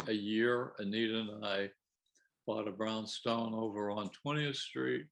a 0.07 0.13
year, 0.13 0.73
Anita 0.79 1.19
and 1.19 1.45
I 1.45 1.69
bought 2.47 2.67
a 2.67 2.71
brownstone 2.71 3.53
over 3.53 3.91
on 3.91 4.09
20th 4.25 4.55
Street, 4.55 5.05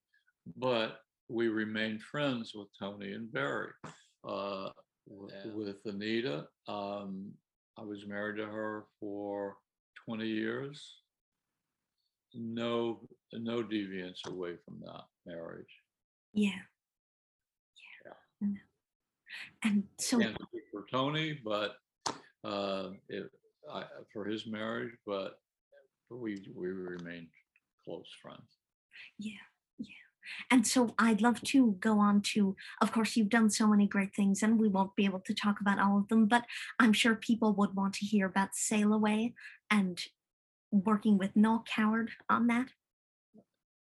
but 0.55 0.99
we 1.27 1.49
remained 1.49 2.01
friends 2.01 2.53
with 2.55 2.67
Tony 2.79 3.11
and 3.13 3.31
Berry. 3.31 3.71
Uh, 4.23 4.69
w- 5.09 5.29
Yeah. 5.33 5.51
With 5.51 5.85
Anita, 5.85 6.47
um, 6.67 7.33
I 7.77 7.83
was 7.83 8.05
married 8.07 8.37
to 8.37 8.45
her 8.47 8.85
for 8.99 9.57
20 10.05 10.25
years. 10.27 11.01
No, 12.33 13.07
no 13.33 13.61
deviance 13.63 14.25
away 14.27 14.53
from 14.65 14.79
that 14.85 15.05
marriage. 15.25 15.73
Yeah. 16.33 16.61
And 19.63 19.83
so, 19.99 20.21
for 20.71 20.85
Tony, 20.91 21.39
but 21.43 21.75
uh, 22.43 22.89
it, 23.09 23.29
I, 23.71 23.83
for 24.13 24.25
his 24.25 24.47
marriage, 24.47 24.93
but 25.05 25.39
we 26.09 26.47
we 26.55 26.67
remained 26.67 27.27
close 27.83 28.07
friends. 28.21 28.47
yeah, 29.17 29.33
yeah. 29.77 29.87
And 30.51 30.65
so 30.65 30.93
I'd 30.99 31.21
love 31.21 31.41
to 31.41 31.73
go 31.79 31.99
on 31.99 32.21
to, 32.33 32.55
of 32.81 32.91
course, 32.91 33.15
you've 33.15 33.29
done 33.29 33.49
so 33.49 33.67
many 33.67 33.87
great 33.87 34.13
things 34.15 34.43
and 34.43 34.59
we 34.59 34.67
won't 34.67 34.95
be 34.95 35.05
able 35.05 35.21
to 35.21 35.33
talk 35.33 35.61
about 35.61 35.79
all 35.79 35.97
of 35.97 36.07
them, 36.09 36.27
but 36.27 36.43
I'm 36.79 36.93
sure 36.93 37.15
people 37.15 37.53
would 37.53 37.75
want 37.75 37.93
to 37.95 38.05
hear 38.05 38.25
about 38.25 38.55
Sail 38.55 38.93
Away 38.93 39.33
and 39.71 39.99
working 40.71 41.17
with 41.17 41.35
Noel 41.35 41.63
Coward 41.67 42.11
on 42.29 42.47
that. 42.47 42.67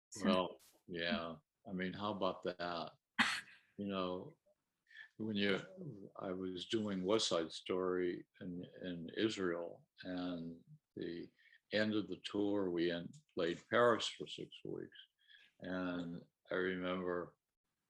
So, 0.09 0.25
Well, 0.25 0.59
yeah. 0.87 1.33
I 1.67 1.73
mean, 1.73 1.93
how 1.93 2.11
about 2.11 2.43
that? 2.43 2.91
You 3.77 3.87
know, 3.87 4.33
when 5.17 5.35
you, 5.35 5.59
I 6.19 6.31
was 6.31 6.65
doing 6.65 7.05
West 7.05 7.27
Side 7.29 7.51
Story 7.51 8.25
in 8.41 8.65
in 8.83 9.09
Israel, 9.15 9.81
and 10.03 10.55
the 10.95 11.27
end 11.73 11.93
of 11.93 12.07
the 12.07 12.17
tour, 12.31 12.71
we 12.71 12.91
en- 12.91 13.09
played 13.35 13.61
Paris 13.69 14.07
for 14.07 14.25
six 14.27 14.49
weeks, 14.63 14.97
and 15.61 16.19
I 16.51 16.55
remember 16.55 17.33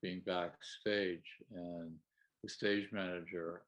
being 0.02 0.22
backstage, 0.26 1.26
and 1.52 1.94
the 2.44 2.50
stage 2.50 2.92
manager 2.92 3.64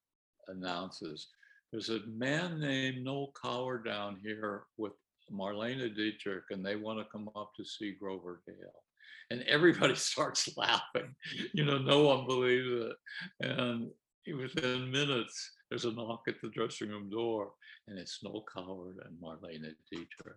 announces, 0.48 1.30
"There's 1.72 1.90
a 1.90 2.06
man 2.06 2.60
named 2.60 3.04
Noel 3.04 3.32
Coward 3.42 3.86
down 3.86 4.20
here 4.20 4.66
with 4.78 4.94
Marlene 5.32 5.96
Dietrich, 5.96 6.46
and 6.50 6.66
they 6.66 6.76
want 6.76 7.00
to 7.00 7.06
come 7.12 7.30
up 7.36 7.54
to 7.56 7.64
see 7.64 7.94
Grover 7.94 8.42
Dale." 8.46 8.84
And 9.32 9.44
everybody 9.44 9.96
starts 10.12 10.50
laughing. 10.58 11.16
You 11.54 11.66
know, 11.66 11.78
no 11.78 12.04
one 12.04 12.26
believes 12.26 12.68
it. 12.70 12.96
And 13.42 13.90
within 14.38 14.92
minutes, 14.92 15.52
there's 15.70 15.86
a 15.86 15.92
knock 15.92 16.24
at 16.28 16.36
the 16.42 16.50
dressing 16.50 16.90
room 16.90 17.10
door, 17.10 17.52
and 17.88 17.98
it's 17.98 18.20
Noel 18.24 18.46
Coward 18.54 18.98
and 19.06 19.18
Marlene 19.22 19.74
Dietrich. 19.92 20.36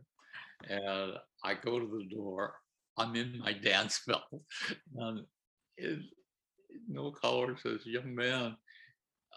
And 0.69 1.15
I 1.45 1.55
go 1.55 1.79
to 1.79 1.87
the 1.87 2.15
door. 2.15 2.55
I'm 2.99 3.17
in 3.17 3.41
my 3.41 3.53
dance 3.65 4.03
belt, 4.07 4.23
and 4.97 5.21
it, 5.79 5.99
Noel 6.89 7.17
Coward 7.21 7.59
says, 7.61 7.87
"Young 7.87 8.15
man, 8.15 8.57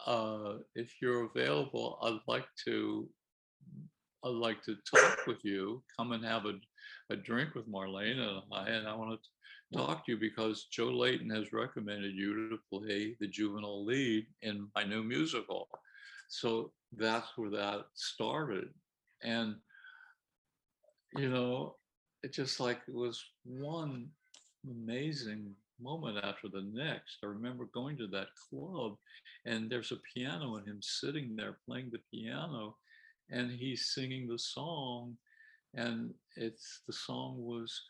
uh, 0.05 0.55
if 0.75 0.93
you're 1.01 1.25
available, 1.25 1.97
I'd 2.03 2.19
like 2.27 2.47
to 2.65 3.09
I'd 4.23 4.29
like 4.29 4.63
to 4.63 4.75
talk 4.89 5.27
with 5.27 5.43
you. 5.43 5.83
Come 5.97 6.11
and 6.11 6.25
have 6.25 6.45
a, 6.45 6.53
a 7.11 7.15
drink 7.15 7.53
with 7.53 7.69
Marlene 7.69 8.17
and 8.17 8.41
I, 8.51 8.69
and 8.69 8.87
I 8.87 8.95
want 8.95 9.11
to 9.11 9.29
talk 9.73 10.05
to 10.05 10.13
you 10.13 10.17
because 10.17 10.67
Joe 10.71 10.89
Layton 10.89 11.29
has 11.29 11.53
recommended 11.53 12.15
you 12.15 12.49
to 12.49 12.59
play 12.71 13.15
the 13.19 13.27
juvenile 13.27 13.85
lead 13.85 14.25
in 14.41 14.67
my 14.75 14.83
new 14.83 15.03
musical. 15.03 15.67
So 16.29 16.71
that's 16.95 17.27
where 17.35 17.49
that 17.51 17.85
started. 17.93 18.69
And, 19.23 19.55
you 21.15 21.29
know, 21.29 21.75
it 22.23 22.33
just 22.33 22.59
like 22.59 22.81
it 22.87 22.93
was 22.93 23.23
one 23.43 24.07
amazing 24.69 25.53
moment 25.81 26.17
after 26.23 26.47
the 26.47 26.65
next. 26.73 27.17
I 27.23 27.27
remember 27.27 27.65
going 27.73 27.97
to 27.97 28.07
that 28.07 28.27
club 28.49 28.95
and 29.45 29.69
there's 29.69 29.91
a 29.91 29.97
piano 30.13 30.55
and 30.55 30.67
him 30.67 30.79
sitting 30.81 31.35
there 31.35 31.57
playing 31.67 31.91
the 31.91 31.99
piano 32.11 32.75
and 33.29 33.51
he's 33.51 33.93
singing 33.93 34.27
the 34.27 34.39
song 34.39 35.15
and 35.73 36.13
it's 36.35 36.81
the 36.87 36.93
song 36.93 37.35
was 37.37 37.81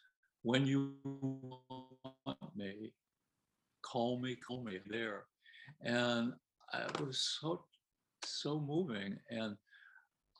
when 0.46 0.68
you 0.68 0.94
want 1.04 2.38
me 2.56 2.94
call 3.82 4.20
me 4.20 4.36
call 4.36 4.64
me 4.64 4.78
there. 4.88 5.24
And 5.82 6.34
it 6.74 7.02
was 7.02 7.38
so 7.42 7.66
so 8.24 8.60
moving 8.60 9.18
and 9.30 9.56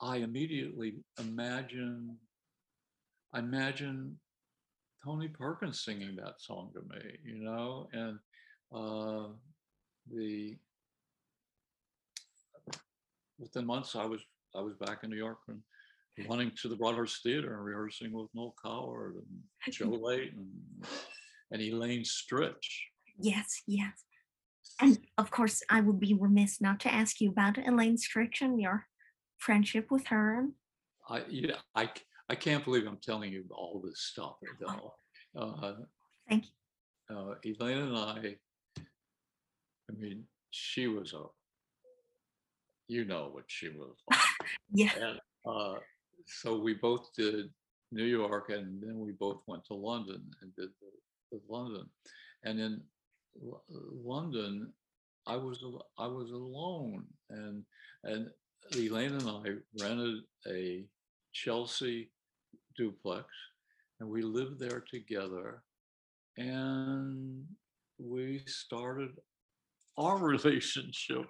i 0.02 0.16
immediately 0.16 0.94
imagine 1.20 2.16
i 3.32 3.38
imagine 3.38 4.18
tony 5.04 5.28
perkins 5.28 5.84
singing 5.84 6.16
that 6.16 6.40
song 6.40 6.72
to 6.74 6.80
me 6.92 7.00
you 7.24 7.38
know? 7.44 7.88
And 7.92 8.18
uh 8.74 9.28
the 10.12 10.56
within 13.38 13.64
months 13.66 13.94
i 13.94 14.04
was 14.04 14.22
I 14.56 14.60
was 14.60 14.74
back 14.74 15.04
in 15.04 15.10
New 15.10 15.16
York 15.16 15.38
and 15.48 15.60
running 16.28 16.50
to 16.62 16.68
the 16.68 16.76
Broadhurst 16.76 17.22
Theater 17.22 17.54
and 17.54 17.64
rehearsing 17.64 18.12
with 18.12 18.28
Noel 18.34 18.54
Coward 18.64 19.16
and 19.16 19.72
Joe 19.74 19.88
Layton 20.02 20.48
and 21.50 21.62
Elaine 21.62 22.02
Stritch. 22.02 22.84
yes, 23.18 23.62
yes. 23.66 23.92
And 24.80 24.98
of 25.16 25.30
course, 25.30 25.62
I 25.70 25.80
would 25.80 26.00
be 26.00 26.14
remiss 26.14 26.60
not 26.60 26.80
to 26.80 26.92
ask 26.92 27.20
you 27.20 27.30
about 27.30 27.56
Elaine 27.58 27.96
Stritch 27.96 28.40
and 28.42 28.60
your 28.60 28.86
friendship 29.38 29.90
with 29.90 30.06
her. 30.08 30.38
And 30.38 30.52
I 31.08 31.22
yeah, 31.28 31.56
I 31.74 31.90
I 32.28 32.34
can't 32.34 32.64
believe 32.64 32.86
I'm 32.86 32.98
telling 33.02 33.32
you 33.32 33.44
all 33.50 33.80
this 33.84 34.00
stuff 34.02 34.36
though. 34.60 34.94
Uh, 35.38 35.72
thank 36.28 36.44
you. 37.10 37.16
uh, 37.16 37.34
Elaine 37.44 37.78
and 37.78 37.96
I, 37.96 38.36
I 38.78 39.92
mean, 39.96 40.24
she 40.50 40.86
was 40.86 41.12
a, 41.12 41.24
you 42.88 43.04
know 43.04 43.28
what 43.32 43.44
she 43.48 43.68
was 43.68 43.96
like. 44.10 44.18
Yeah. 44.72 44.90
And 45.00 45.20
uh, 45.46 45.74
so 46.24 46.58
we 46.58 46.74
both 46.74 47.08
did 47.16 47.50
New 47.92 48.04
York, 48.04 48.50
and 48.50 48.82
then 48.82 48.98
we 48.98 49.12
both 49.12 49.42
went 49.46 49.64
to 49.66 49.74
London 49.74 50.22
and 50.42 50.54
did 50.56 50.70
the, 50.80 51.36
the 51.36 51.40
London. 51.48 51.86
And 52.44 52.58
in 52.58 52.80
L- 53.42 53.62
London, 53.68 54.72
I 55.26 55.36
was 55.36 55.64
I 55.98 56.06
was 56.06 56.30
alone, 56.30 57.04
and 57.30 57.64
and 58.04 58.30
Elaine 58.74 59.14
and 59.14 59.28
I 59.28 59.82
rented 59.82 60.22
a 60.48 60.84
Chelsea 61.32 62.10
duplex, 62.76 63.26
and 64.00 64.08
we 64.08 64.22
lived 64.22 64.58
there 64.58 64.84
together, 64.90 65.62
and 66.36 67.44
we 67.98 68.42
started 68.46 69.10
our 69.98 70.18
relationship, 70.34 71.26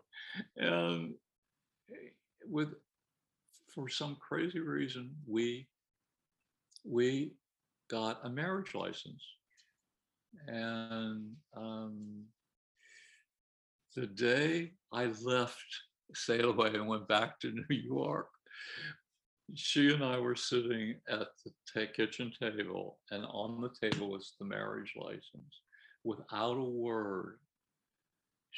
and 0.57 1.15
eh, 1.91 2.11
with 2.49 2.69
for 3.77 3.89
some 3.91 4.17
crazy 4.27 4.59
reason 4.59 5.11
we 5.29 5.69
we 6.85 7.33
got 7.91 8.25
a 8.25 8.29
marriage 8.29 8.75
license 8.75 9.23
and 10.49 11.35
um, 11.57 12.25
the 13.95 14.07
day 14.07 14.73
i 14.93 15.05
left 15.23 15.63
sail 16.15 16.51
away 16.51 16.69
and 16.69 16.89
went 16.89 17.07
back 17.07 17.39
to 17.39 17.53
new 17.69 17.77
york 17.77 18.29
she 19.55 19.93
and 19.93 20.03
i 20.03 20.19
were 20.19 20.35
sitting 20.35 20.95
at 21.11 21.29
the 21.75 21.87
kitchen 21.87 22.33
table 22.41 22.99
and 23.11 23.25
on 23.27 23.61
the 23.61 23.89
table 23.89 24.11
was 24.11 24.35
the 24.41 24.47
marriage 24.47 24.95
license 24.97 25.61
without 26.03 26.57
a 26.57 26.63
word 26.63 27.39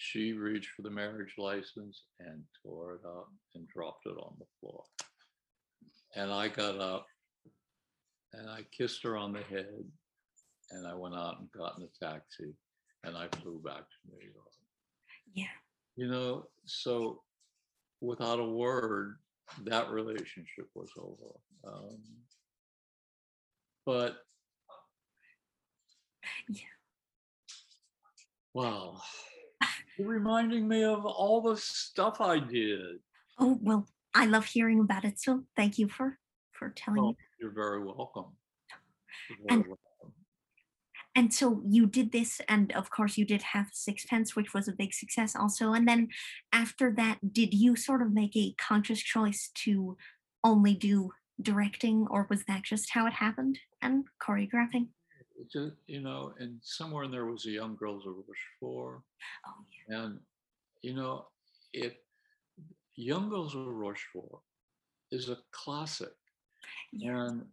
she 0.01 0.33
reached 0.33 0.71
for 0.77 0.83
the 0.83 0.91
marriage 0.91 1.35
license 1.39 2.05
and 2.21 2.45
tore 2.63 2.95
it 2.95 3.07
up 3.07 3.29
and 3.57 3.67
dropped 3.67 4.07
it 4.07 4.11
on 4.11 4.33
the 4.39 4.47
floor. 4.61 4.85
And 6.19 6.33
I 6.33 6.49
got 6.49 6.81
up 6.81 7.07
and 8.33 8.51
I 8.51 8.63
kissed 8.77 9.05
her 9.05 9.17
on 9.17 9.33
the 9.33 9.43
head 9.43 9.85
and 10.73 10.85
I 10.85 10.93
went 10.93 11.15
out 11.15 11.39
and 11.39 11.49
got 11.53 11.79
in 11.79 11.85
a 11.85 12.05
taxi 12.05 12.53
and 13.05 13.17
I 13.17 13.29
flew 13.41 13.63
back 13.65 13.83
to 13.83 14.11
New 14.11 14.25
York. 14.25 14.53
Yeah. 15.33 15.45
You 15.95 16.09
know, 16.09 16.49
so 16.65 17.23
without 18.01 18.41
a 18.41 18.45
word, 18.45 19.19
that 19.65 19.91
relationship 19.91 20.67
was 20.75 20.91
over. 20.99 21.39
Um, 21.73 21.99
but 23.87 24.17
Yeah. 26.49 26.63
wow. 28.55 29.01
You're 29.97 30.09
reminding 30.09 30.67
me 30.67 30.83
of 30.83 31.07
all 31.07 31.43
the 31.43 31.57
stuff 31.57 32.21
I 32.21 32.41
did. 32.41 32.99
Oh, 33.39 33.57
well, 33.63 33.87
I 34.19 34.27
love 34.27 34.47
hearing 34.47 34.81
about 34.81 35.05
it. 35.05 35.21
So 35.21 35.45
thank 35.57 35.79
you 35.79 35.89
for 35.89 36.19
for 36.59 36.73
telling 36.77 37.03
oh, 37.03 37.09
me. 37.09 37.17
you're 37.41 37.53
very 37.53 37.83
welcome. 37.85 38.37
You're 39.31 39.39
And- 39.49 39.65
very 39.65 39.69
welcome. 39.69 40.15
and 41.15 41.33
so 41.33 41.63
you 41.69 41.87
did 41.87 42.11
this, 42.11 42.41
and 42.49 42.73
of 42.73 42.91
course 42.91 43.17
you 43.17 43.25
did 43.25 43.43
have 43.55 43.69
Sixpence, 43.73 44.35
which 44.35 44.53
was 44.55 44.67
a 44.67 44.73
big 44.73 44.93
success 44.93 45.37
also. 45.37 45.73
And 45.73 45.87
then 45.87 46.09
after 46.53 46.93
that, 46.97 47.33
did 47.33 47.55
you 47.55 47.77
sort 47.77 48.03
of 48.03 48.13
make 48.13 48.37
a 48.37 48.55
conscious 48.59 49.01
choice 49.01 49.51
to 49.65 49.97
only 50.43 50.75
do 50.75 51.11
directing, 51.41 52.07
or 52.11 52.27
was 52.29 52.45
that 52.47 52.65
just 52.65 52.91
how 52.91 53.07
it 53.07 53.13
happened 53.13 53.61
and 53.81 54.05
choreographing? 54.21 54.89
just, 55.53 55.77
you 55.87 56.01
know, 56.01 56.33
and 56.41 56.59
somewhere 56.63 57.05
in 57.05 57.13
there 57.13 57.27
was 57.27 57.47
a 57.47 57.51
young 57.51 57.77
girls 57.77 58.05
of 58.05 58.15
Rochefort. 58.17 59.03
Oh 59.47 59.65
yeah. 59.89 60.05
And 60.05 60.21
you 60.83 60.95
know, 60.95 61.27
it 61.73 62.03
Young 62.99 63.29
Girls 63.29 63.55
of 63.55 63.65
Rochefort 63.65 64.41
is 65.13 65.29
a 65.29 65.39
classic. 65.53 66.13
And 67.01 67.45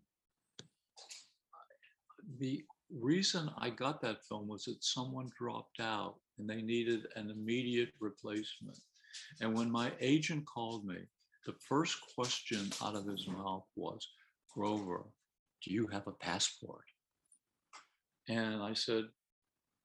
the 2.39 2.63
reason 2.89 3.51
I 3.55 3.69
got 3.69 4.01
that 4.01 4.25
film 4.25 4.47
was 4.47 4.65
that 4.65 4.83
someone 4.83 5.29
dropped 5.37 5.79
out 5.79 6.15
and 6.39 6.49
they 6.49 6.63
needed 6.63 7.05
an 7.15 7.29
immediate 7.29 7.91
replacement. 7.99 8.79
And 9.39 9.55
when 9.55 9.69
my 9.69 9.91
agent 10.01 10.47
called 10.47 10.83
me, 10.83 10.97
the 11.45 11.53
first 11.69 11.99
question 12.15 12.71
out 12.83 12.95
of 12.95 13.05
his 13.05 13.27
mouth 13.27 13.65
was, 13.75 14.07
Grover, 14.51 15.03
do 15.63 15.71
you 15.71 15.85
have 15.87 16.07
a 16.07 16.11
passport? 16.11 16.85
And 18.27 18.63
I 18.63 18.73
said, 18.73 19.03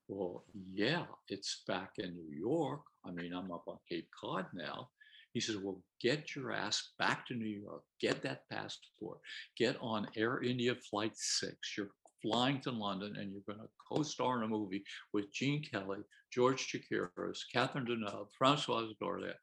Well, 0.09 0.43
yeah, 0.73 1.05
it's 1.29 1.65
back 1.69 1.91
in 1.99 2.17
New 2.17 2.35
York. 2.35 2.81
I 3.05 3.11
mean, 3.11 3.35
I'm 3.35 3.53
up 3.53 3.65
on 3.67 3.77
Cape 3.87 4.09
Cod 4.19 4.47
now. 4.55 4.89
He 5.33 5.41
says, 5.41 5.57
Well, 5.57 5.83
get 6.01 6.35
your 6.35 6.53
ass 6.53 6.93
back 6.99 7.27
to 7.27 7.35
New 7.35 7.47
York, 7.47 7.83
get 8.01 8.23
that 8.23 8.43
passport, 8.51 9.19
get 9.57 9.77
on 9.81 10.09
Air 10.17 10.43
India 10.43 10.75
Flight 10.91 11.13
6. 11.15 11.55
You're 11.77 11.91
flying 12.23 12.61
to 12.61 12.71
London 12.71 13.17
and 13.17 13.33
you're 13.33 13.43
going 13.47 13.61
to 13.61 13.69
co 13.91 14.03
star 14.03 14.39
in 14.39 14.45
a 14.45 14.49
movie 14.49 14.83
with 15.13 15.33
Gene 15.33 15.63
Kelly, 15.63 15.99
George 16.33 16.69
Chakiris, 16.69 17.39
Catherine 17.53 17.87
Deneuve, 17.87 18.29
Francoise 18.37 18.93
Dorléac. 19.03 19.35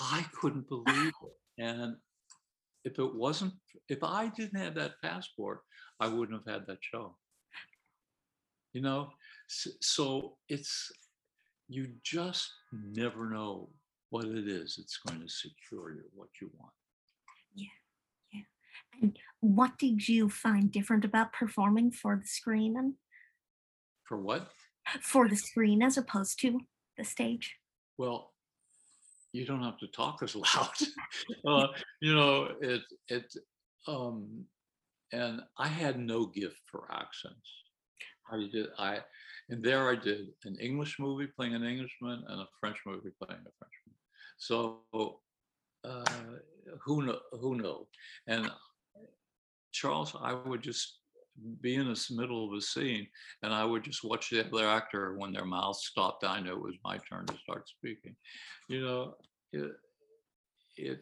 I 0.00 0.24
couldn't 0.40 0.68
believe 0.68 1.12
it. 1.22 1.62
And 1.62 1.96
if 2.84 2.98
it 2.98 3.14
wasn't, 3.14 3.54
if 3.88 4.02
I 4.02 4.28
didn't 4.28 4.60
have 4.60 4.74
that 4.74 4.92
passport, 5.02 5.60
I 6.00 6.08
wouldn't 6.08 6.42
have 6.46 6.54
had 6.54 6.66
that 6.66 6.78
show. 6.80 7.16
You 8.72 8.82
know, 8.82 9.10
so 9.48 10.36
it's, 10.48 10.92
you 11.68 11.88
just 12.04 12.48
never 12.72 13.28
know 13.28 13.68
what 14.10 14.24
it 14.24 14.48
is 14.48 14.78
it's 14.78 14.98
going 15.06 15.20
to 15.20 15.28
secure 15.28 15.92
you 15.92 16.02
what 16.14 16.28
you 16.40 16.50
want. 16.58 16.72
Yeah. 17.54 17.66
Yeah. 18.32 18.42
And 19.00 19.18
what 19.40 19.78
did 19.78 20.08
you 20.08 20.28
find 20.28 20.70
different 20.70 21.04
about 21.04 21.32
performing 21.32 21.90
for 21.92 22.16
the 22.16 22.26
screen 22.26 22.76
and 22.76 22.94
For 24.04 24.18
what? 24.18 24.48
for 25.02 25.28
the 25.28 25.36
screen 25.36 25.82
as 25.82 25.96
opposed 25.96 26.40
to 26.40 26.60
the 26.96 27.04
stage? 27.04 27.56
Well, 27.96 28.32
you 29.32 29.46
don't 29.46 29.62
have 29.62 29.78
to 29.78 29.86
talk 29.88 30.22
as 30.22 30.34
loud. 30.46 30.74
uh, 31.46 31.68
you 32.00 32.14
know, 32.14 32.48
it 32.60 32.82
it 33.08 33.32
um 33.86 34.44
and 35.12 35.40
I 35.58 35.68
had 35.68 35.98
no 35.98 36.26
gift 36.26 36.60
for 36.70 36.88
accents. 36.92 37.48
I 38.32 38.48
did 38.52 38.66
I 38.78 38.98
and 39.48 39.62
there 39.64 39.88
I 39.88 39.96
did 39.96 40.28
an 40.44 40.56
English 40.60 40.98
movie 40.98 41.26
playing 41.36 41.54
an 41.54 41.64
Englishman 41.64 42.22
and 42.28 42.40
a 42.40 42.46
French 42.60 42.78
movie 42.86 43.10
playing 43.22 43.40
a 43.40 43.52
Frenchman. 43.58 43.79
So 44.40 44.80
uh, 45.84 46.04
who 46.84 47.02
know 47.06 47.18
who 47.32 47.56
know? 47.56 47.86
And 48.26 48.50
Charles, 49.70 50.16
I 50.20 50.32
would 50.32 50.62
just 50.62 50.98
be 51.60 51.74
in 51.76 51.86
the 51.86 52.06
middle 52.10 52.48
of 52.48 52.56
a 52.56 52.60
scene 52.60 53.06
and 53.42 53.52
I 53.52 53.64
would 53.64 53.84
just 53.84 54.02
watch 54.02 54.30
the 54.30 54.44
other 54.44 54.66
actor 54.66 55.14
when 55.16 55.32
their 55.32 55.44
mouth 55.44 55.76
stopped. 55.76 56.24
I 56.24 56.40
knew 56.40 56.52
it 56.52 56.62
was 56.62 56.74
my 56.82 56.98
turn 57.08 57.26
to 57.26 57.36
start 57.38 57.68
speaking. 57.68 58.16
You 58.68 58.82
know, 58.82 59.14
it, 59.52 59.72
it 60.76 61.00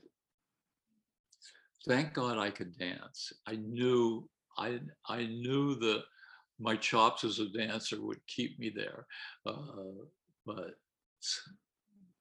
thank 1.86 2.12
God 2.12 2.39
I 2.39 2.51
could 2.51 2.76
dance. 2.76 3.32
I 3.47 3.55
knew 3.55 4.28
I 4.59 4.80
I 5.09 5.26
knew 5.26 5.76
that 5.76 6.03
my 6.59 6.74
chops 6.74 7.22
as 7.22 7.39
a 7.39 7.49
dancer 7.57 8.03
would 8.03 8.20
keep 8.26 8.59
me 8.59 8.72
there, 8.74 9.07
uh, 9.47 9.62
but 10.45 10.72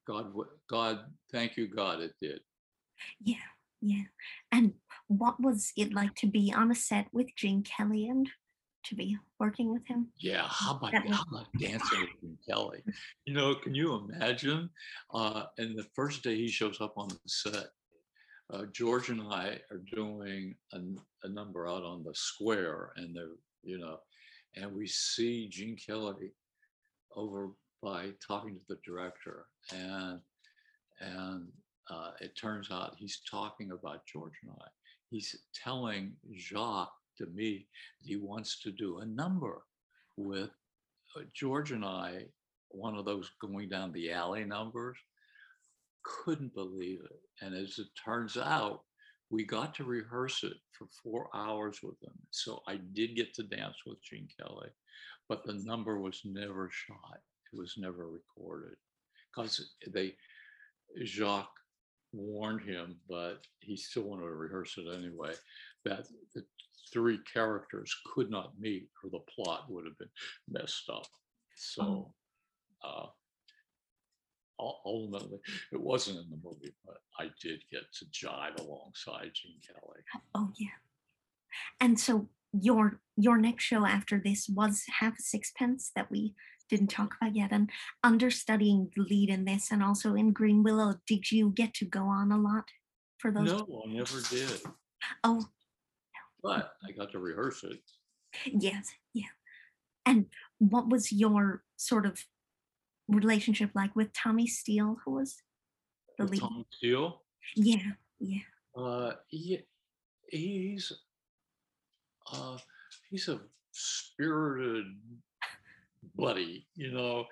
God, 0.07 0.33
God, 0.69 0.99
thank 1.31 1.57
you, 1.57 1.67
God, 1.67 1.99
it 2.01 2.13
did. 2.21 2.39
Yeah. 3.21 3.35
Yeah. 3.81 4.03
And 4.51 4.73
what 5.07 5.39
was 5.39 5.71
it 5.77 5.93
like 5.93 6.15
to 6.15 6.27
be 6.27 6.53
on 6.55 6.71
a 6.71 6.75
set 6.75 7.07
with 7.11 7.27
Gene 7.35 7.63
Kelly 7.63 8.07
and 8.07 8.27
to 8.85 8.95
be 8.95 9.17
working 9.39 9.71
with 9.71 9.85
him? 9.85 10.07
Yeah, 10.17 10.47
how 10.47 10.75
about 10.75 10.93
how 10.93 11.23
about 11.29 11.47
dancing 11.59 12.01
with 12.01 12.21
Gene 12.21 12.37
Kelly? 12.47 12.83
You 13.25 13.33
know, 13.33 13.55
can 13.55 13.75
you 13.75 13.95
imagine? 13.95 14.69
Uh, 15.13 15.43
and 15.57 15.77
the 15.77 15.85
first 15.93 16.23
day 16.23 16.35
he 16.35 16.47
shows 16.47 16.79
up 16.79 16.93
on 16.97 17.09
the 17.09 17.19
set, 17.25 17.67
uh, 18.53 18.65
George 18.71 19.09
and 19.09 19.21
I 19.21 19.59
are 19.69 19.81
doing 19.93 20.55
a 20.71 21.27
number 21.27 21.67
out 21.67 21.83
on 21.83 22.03
the 22.03 22.15
square, 22.15 22.91
and 22.95 23.13
they're, 23.13 23.35
you 23.63 23.77
know, 23.77 23.99
and 24.55 24.73
we 24.73 24.87
see 24.87 25.49
Gene 25.49 25.75
Kelly 25.75 26.31
over 27.15 27.49
by 27.81 28.09
talking 28.25 28.57
to 28.57 28.65
the 28.67 28.79
director, 28.85 29.45
and 29.73 30.19
and 30.99 31.47
uh, 31.89 32.11
it 32.19 32.35
turns 32.35 32.69
out 32.71 32.95
he's 32.97 33.21
talking 33.29 33.71
about 33.71 34.05
George 34.05 34.33
and 34.43 34.51
I. 34.59 34.67
He's 35.09 35.35
telling 35.53 36.13
Jacques 36.35 36.91
Demy 37.17 37.67
that 38.01 38.07
he 38.07 38.17
wants 38.17 38.61
to 38.61 38.71
do 38.71 38.99
a 38.99 39.05
number 39.05 39.63
with 40.17 40.49
uh, 41.15 41.21
George 41.33 41.71
and 41.71 41.85
I, 41.85 42.25
one 42.69 42.95
of 42.95 43.05
those 43.05 43.31
going 43.39 43.69
down 43.69 43.91
the 43.91 44.11
alley 44.11 44.43
numbers. 44.43 44.97
Couldn't 46.03 46.53
believe 46.53 46.99
it. 47.03 47.21
And 47.41 47.55
as 47.55 47.79
it 47.79 47.87
turns 48.03 48.37
out, 48.37 48.81
we 49.29 49.43
got 49.43 49.75
to 49.75 49.83
rehearse 49.83 50.43
it 50.43 50.57
for 50.71 50.87
four 51.03 51.29
hours 51.33 51.79
with 51.83 52.01
him. 52.01 52.13
So 52.31 52.61
I 52.67 52.79
did 52.93 53.15
get 53.15 53.33
to 53.35 53.43
dance 53.43 53.75
with 53.85 54.01
Gene 54.01 54.27
Kelly, 54.39 54.69
but 55.27 55.45
the 55.45 55.61
number 55.65 55.99
was 55.99 56.21
never 56.23 56.69
shot. 56.71 57.19
It 57.53 57.57
was 57.57 57.75
never 57.77 58.07
recorded 58.07 58.75
because 59.35 59.73
they 59.93 60.15
Jacques 61.03 61.49
warned 62.13 62.61
him, 62.61 62.97
but 63.09 63.39
he 63.59 63.75
still 63.75 64.03
wanted 64.03 64.23
to 64.23 64.31
rehearse 64.31 64.77
it 64.77 64.87
anyway, 64.93 65.33
that 65.85 66.07
the 66.33 66.43
three 66.91 67.19
characters 67.31 67.95
could 68.13 68.29
not 68.29 68.53
meet 68.59 68.89
or 69.03 69.09
the 69.09 69.19
plot 69.33 69.65
would 69.69 69.85
have 69.85 69.97
been 69.97 70.09
messed 70.49 70.89
up. 70.89 71.07
So 71.55 72.13
uh, 72.83 73.07
ul- 74.59 74.81
ultimately, 74.85 75.39
it 75.71 75.81
wasn't 75.81 76.19
in 76.19 76.29
the 76.29 76.39
movie, 76.43 76.73
but 76.85 76.97
I 77.19 77.29
did 77.41 77.61
get 77.71 77.83
to 77.99 78.05
jive 78.05 78.59
alongside 78.59 79.31
Gene 79.33 79.59
Kelly. 79.65 80.01
oh 80.35 80.51
yeah. 80.57 80.67
And 81.79 81.99
so 81.99 82.29
your 82.53 83.01
your 83.15 83.37
next 83.37 83.63
show 83.63 83.85
after 83.85 84.21
this 84.23 84.47
was 84.47 84.83
Half 84.99 85.19
a 85.19 85.21
Sixpence 85.21 85.91
that 85.95 86.11
we 86.11 86.33
didn't 86.69 86.87
talk 86.87 87.15
about 87.19 87.35
yet. 87.35 87.51
And 87.51 87.69
understudying 88.03 88.91
the 88.95 89.03
lead 89.03 89.29
in 89.29 89.45
this 89.45 89.71
and 89.71 89.83
also 89.83 90.15
in 90.15 90.33
Greenwillow, 90.33 90.99
did 91.07 91.31
you 91.31 91.51
get 91.51 91.73
to 91.75 91.85
go 91.85 92.03
on 92.05 92.31
a 92.31 92.37
lot 92.37 92.65
for 93.17 93.31
those? 93.31 93.47
No, 93.51 93.83
I 93.85 93.91
never 93.93 94.19
did, 94.29 94.61
Oh, 95.23 95.45
but 96.43 96.73
I 96.87 96.91
got 96.91 97.11
to 97.11 97.19
rehearse 97.19 97.63
it. 97.63 97.79
yes, 98.45 98.89
yeah. 99.13 99.27
And 100.05 100.27
what 100.59 100.89
was 100.89 101.11
your 101.11 101.63
sort 101.77 102.05
of 102.05 102.23
relationship 103.07 103.71
like 103.73 103.95
with 103.95 104.13
Tommy 104.13 104.47
Steele, 104.47 104.97
who 105.05 105.11
was 105.13 105.37
the 106.17 106.23
With 106.25 106.31
lead? 106.33 106.39
Tom 106.41 106.65
Steele, 106.71 107.21
Yeah, 107.55 107.91
yeah. 108.19 108.39
uh, 108.75 109.13
he, 109.27 109.59
he's 110.29 110.91
uh, 112.31 112.57
he's 113.09 113.27
a 113.29 113.39
spirited 113.71 114.85
buddy, 116.15 116.67
you 116.75 116.91
know. 116.91 117.25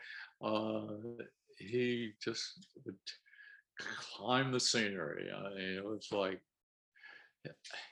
Uh, 0.43 1.23
he 1.57 2.11
just 2.23 2.67
would 2.85 2.95
climb 3.79 4.51
the 4.51 4.59
scenery. 4.59 5.29
I 5.31 5.49
mean, 5.49 5.77
it 5.77 5.85
was 5.85 6.07
like 6.11 6.41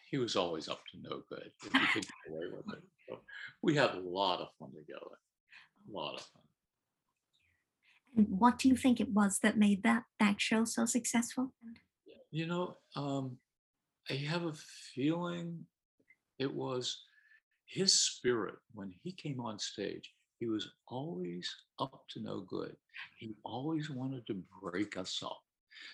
he 0.09 0.17
was 0.17 0.35
always 0.35 0.67
up 0.67 0.81
to 0.91 0.97
no 1.01 1.21
good 1.29 1.51
if 1.65 1.71
he 1.71 1.87
could 1.93 2.05
get 2.05 2.31
away 2.31 2.45
with 2.55 2.73
it. 2.73 2.83
So 3.07 3.19
we 3.61 3.75
had 3.75 3.91
a 3.91 3.99
lot 3.99 4.41
of 4.41 4.47
fun 4.59 4.69
together. 4.69 5.17
A 5.89 5.97
lot 5.97 6.15
of 6.15 6.21
fun. 6.21 6.41
And 8.15 8.39
what 8.39 8.59
do 8.59 8.69
you 8.69 8.75
think 8.75 8.99
it 8.99 9.09
was 9.09 9.39
that 9.39 9.57
made 9.57 9.83
that 9.83 10.03
that 10.19 10.39
show 10.39 10.65
so 10.65 10.85
successful? 10.85 11.53
You 12.31 12.47
know, 12.47 12.77
um, 12.95 13.37
I 14.09 14.13
have 14.13 14.45
a 14.45 14.53
feeling 14.93 15.65
it 16.39 16.53
was 16.53 17.03
his 17.65 17.99
spirit 17.99 18.55
when 18.73 18.93
he 19.03 19.11
came 19.11 19.39
on 19.39 19.59
stage. 19.59 20.11
He 20.43 20.49
was 20.49 20.67
always 20.87 21.55
up 21.79 22.03
to 22.09 22.19
no 22.19 22.41
good. 22.41 22.75
He 23.17 23.33
always 23.45 23.89
wanted 23.89 24.27
to 24.27 24.43
break 24.61 24.97
us 24.97 25.23
up. 25.23 25.41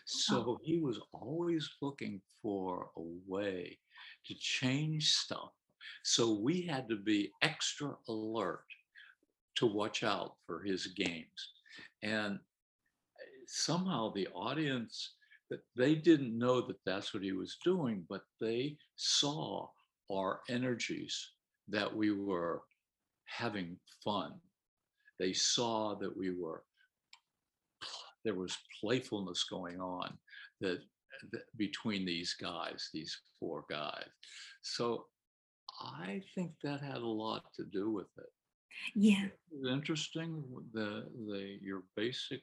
So 0.06 0.60
he 0.64 0.80
was 0.80 1.00
always 1.12 1.70
looking 1.82 2.20
for 2.42 2.90
a 2.98 3.02
way 3.28 3.78
to 4.26 4.34
change 4.34 5.12
stuff. 5.14 5.52
So 6.02 6.34
we 6.34 6.64
had 6.64 6.90
to 6.90 6.96
be 6.96 7.32
extra 7.44 7.96
alert 8.08 8.66
to 9.58 9.68
watch 9.68 10.04
out 10.04 10.34
for 10.48 10.64
his 10.64 10.88
games. 10.88 11.54
And 12.02 12.40
eh, 13.20 13.44
somehow 13.46 14.12
the 14.12 14.30
audience 14.34 15.12
that 15.52 15.64
they 15.76 15.94
didn't 15.94 16.36
know 16.36 16.60
that 16.62 16.84
that's 16.88 17.14
what 17.14 17.22
he 17.22 17.34
was 17.34 17.58
doing, 17.64 18.04
but 18.10 18.24
they 18.42 18.78
saw 18.96 19.68
our 20.12 20.42
energies 20.50 21.34
that 21.68 21.96
we 21.96 22.10
were 22.10 22.64
having 23.30 23.78
fun. 24.04 24.34
They 25.20 25.34
saw 25.34 25.96
that 25.96 26.16
we 26.16 26.32
were 26.32 26.64
there 28.26 28.36
was 28.36 28.58
playfulness 28.82 29.46
going 29.50 29.80
on 29.80 30.18
that, 30.60 30.80
that 31.32 31.44
between 31.56 32.06
these 32.06 32.34
guys, 32.34 32.90
these 32.94 33.18
four 33.40 33.64
guys. 33.70 34.10
So 34.62 35.06
I 35.82 36.22
think 36.36 36.52
that 36.64 36.82
had 36.82 36.98
a 36.98 37.08
lot 37.08 37.44
to 37.56 37.64
do 37.64 37.90
with 37.92 38.08
it. 38.18 38.30
Yeah. 38.96 39.28
It's 39.52 39.68
interesting 39.70 40.44
the 40.74 41.06
the 41.28 41.58
your 41.62 41.84
basic 41.96 42.42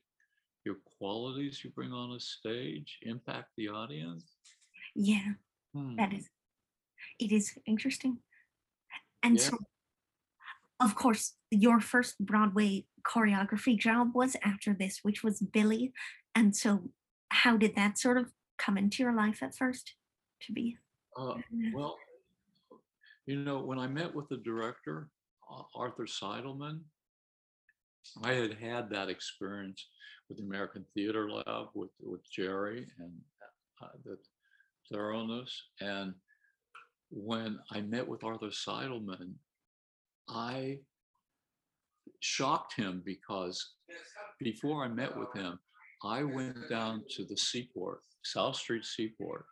your 0.64 0.76
qualities 0.98 1.62
you 1.62 1.70
bring 1.70 1.92
on 1.92 2.16
a 2.16 2.20
stage 2.20 2.98
impact 3.02 3.50
the 3.56 3.68
audience. 3.68 4.24
Yeah. 4.94 5.34
Hmm. 5.74 5.96
That 5.96 6.12
is 6.12 6.28
it 7.18 7.32
is 7.32 7.56
interesting. 7.66 8.18
And 9.22 9.36
Yeah. 9.36 9.50
so 9.50 9.58
of 10.81 10.94
course 10.94 11.35
your 11.51 11.81
first 11.81 12.19
Broadway 12.19 12.86
choreography 13.07 13.78
job 13.78 14.15
was 14.15 14.36
after 14.43 14.74
this, 14.74 15.01
which 15.03 15.23
was 15.23 15.40
Billy. 15.40 15.93
And 16.35 16.55
so 16.55 16.90
how 17.31 17.57
did 17.57 17.77
that 17.77 17.98
sort 17.98 18.19
of 18.19 18.32
come 18.59 18.77
into 18.77 19.03
your 19.03 19.15
life 19.15 19.43
at 19.43 19.55
first 19.55 19.94
to 20.43 20.53
be? 20.53 20.77
Uh, 21.16 21.35
well, 21.74 21.97
you 23.27 23.36
know, 23.36 23.59
when 23.59 23.78
I 23.78 23.86
met 23.86 24.15
with 24.15 24.28
the 24.28 24.36
director, 24.39 25.09
uh, 25.51 25.62
Arthur 25.74 26.07
Seidelman, 26.07 26.81
I 28.23 28.32
had 28.35 28.55
had 28.55 28.90
that 28.90 29.09
experience 29.09 29.86
with 30.28 30.39
the 30.39 30.44
American 30.44 30.85
Theater 30.94 31.31
Lab 31.31 31.69
with 31.74 31.90
with 32.01 32.20
Jerry 32.31 32.86
and 32.98 33.12
uh, 33.82 33.89
the 34.05 34.16
thoroughness. 34.93 35.62
And 35.81 36.15
when 37.11 37.59
I 37.70 37.81
met 37.81 38.07
with 38.07 38.24
Arthur 38.24 38.51
Seidelman, 38.51 39.35
I 40.28 40.81
shocked 42.20 42.74
him 42.74 43.03
because 43.05 43.74
before 44.40 44.85
I 44.85 44.89
met 44.89 45.16
with 45.16 45.32
him, 45.35 45.59
I 46.05 46.23
went 46.24 46.69
down 46.69 47.05
to 47.11 47.24
the 47.24 47.36
seaport, 47.36 48.01
South 48.24 48.57
Street 48.57 48.85
Seaport, 48.85 49.47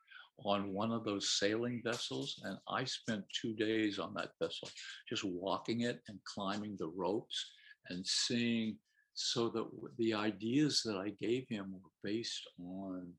on 0.44 0.72
one 0.72 0.92
of 0.92 1.04
those 1.04 1.38
sailing 1.38 1.80
vessels, 1.84 2.40
and 2.44 2.58
I 2.68 2.84
spent 2.84 3.24
two 3.40 3.54
days 3.54 3.98
on 3.98 4.12
that 4.14 4.32
vessel, 4.42 4.68
just 5.08 5.24
walking 5.24 5.82
it 5.82 6.02
and 6.08 6.18
climbing 6.24 6.76
the 6.78 6.88
ropes 6.88 7.52
and 7.88 8.06
seeing. 8.06 8.78
So 9.16 9.48
that 9.50 9.66
the 9.96 10.12
ideas 10.12 10.82
that 10.84 10.96
I 10.96 11.10
gave 11.10 11.46
him 11.48 11.72
were 11.72 11.90
based 12.02 12.42
on 12.58 13.12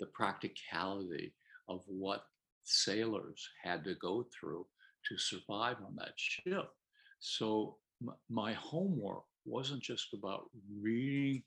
the 0.00 0.06
practicality 0.06 1.34
of 1.68 1.82
what 1.86 2.24
sailors 2.64 3.46
had 3.62 3.84
to 3.84 3.94
go 3.96 4.26
through 4.32 4.66
to 5.08 5.18
survive 5.18 5.76
on 5.86 5.94
that 5.96 6.14
ship. 6.16 6.70
So 7.18 7.76
my 8.28 8.52
homework 8.52 9.24
wasn't 9.44 9.82
just 9.82 10.12
about 10.12 10.50
reading 10.80 11.42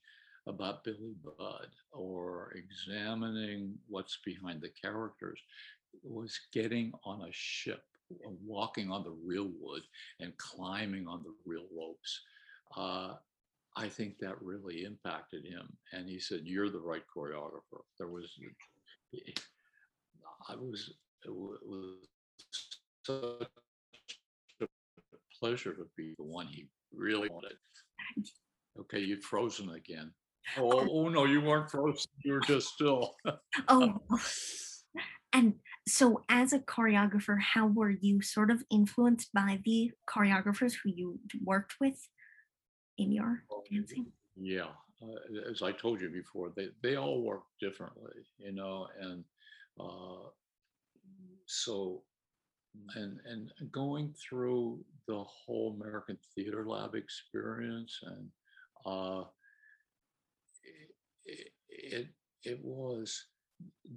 about 0.48 0.84
Billy 0.84 1.16
Budd 1.24 1.68
or 1.91 2.54
examining 2.56 3.78
what's 3.88 4.20
behind 4.26 4.62
the 4.62 4.70
characters. 4.70 5.40
It 5.94 6.10
was 6.10 6.40
getting 6.54 6.91
on 7.04 7.22
a 7.22 7.32
ship, 7.32 7.84
uh, 8.12 8.32
walking 8.44 8.91
on 8.91 9.04
the 9.04 9.16
real 9.26 9.50
wood 9.60 9.84
and 10.20 10.36
climbing 10.38 11.08
on 11.08 11.24
the 11.24 11.34
real 11.46 11.66
ropes. 11.78 12.22
Uh, 12.76 13.16
I 13.76 13.88
think 13.88 14.18
that 14.20 14.41
really 14.41 14.84
impacted 14.84 15.46
him. 15.46 15.78
And 15.94 16.10
he 16.10 16.20
said, 16.20 16.41
You're 16.44 16.70
the 16.70 16.80
right 16.80 17.04
choreographer. 17.16 17.82
There 17.98 18.08
was, 18.08 18.38
I 20.48 20.56
was, 20.56 20.94
it 21.26 21.34
was 21.34 21.96
such 23.04 23.48
pleasure 25.40 25.74
to 25.74 25.88
be 25.98 26.14
the 26.18 26.24
one 26.24 26.48
he 26.48 26.68
really 26.94 27.30
wanted. 27.30 27.53
Okay, 28.80 28.99
you've 28.99 29.24
frozen 29.24 29.70
again. 29.72 30.11
Oh, 30.57 30.88
oh 30.90 31.10
no, 31.10 31.26
you 31.26 31.41
weren't 31.41 31.70
frozen. 31.70 32.10
You 32.24 32.34
were 32.34 32.40
just 32.41 32.70
still. 32.70 33.16
Oh, 33.68 33.99
and 35.34 35.56
so 35.88 36.24
as 36.30 36.53
a 36.53 36.60
choreographer, 36.60 37.40
how 37.40 37.68
were 37.68 37.91
you 37.91 38.22
sort 38.22 38.49
of 38.52 38.64
influenced 38.72 39.30
by 39.34 39.60
the 39.64 39.91
choreographers 40.10 40.74
who 40.84 40.91
you 40.91 41.20
worked 41.44 41.76
with 41.80 42.07
in 42.98 43.11
your 43.11 43.44
dancing? 43.70 44.07
Yeah, 44.36 44.72
uh, 45.02 45.49
as 45.52 45.61
I 45.61 45.72
told 45.72 46.02
you 46.02 46.10
before, 46.10 46.52
they 46.56 46.70
they 46.82 46.95
all 46.95 47.22
work 47.22 47.44
differently, 47.60 48.11
you 48.38 48.53
know, 48.53 48.88
and 48.99 49.24
uh, 49.80 50.30
so 51.45 52.03
and 52.95 53.19
and 53.26 53.51
going 53.72 54.14
through 54.14 54.80
the 55.07 55.23
whole 55.23 55.77
American 55.80 56.18
Theater 56.35 56.65
Lab 56.68 56.95
experience 56.95 57.99
and 58.03 58.27
uh, 58.85 59.23
it, 61.26 61.51
it 61.69 62.07
it 62.43 62.60
was 62.64 63.26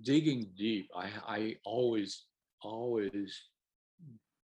digging 0.03 0.51
deep. 0.57 0.89
I 0.97 1.11
I 1.27 1.57
always 1.65 2.25
always 2.63 3.35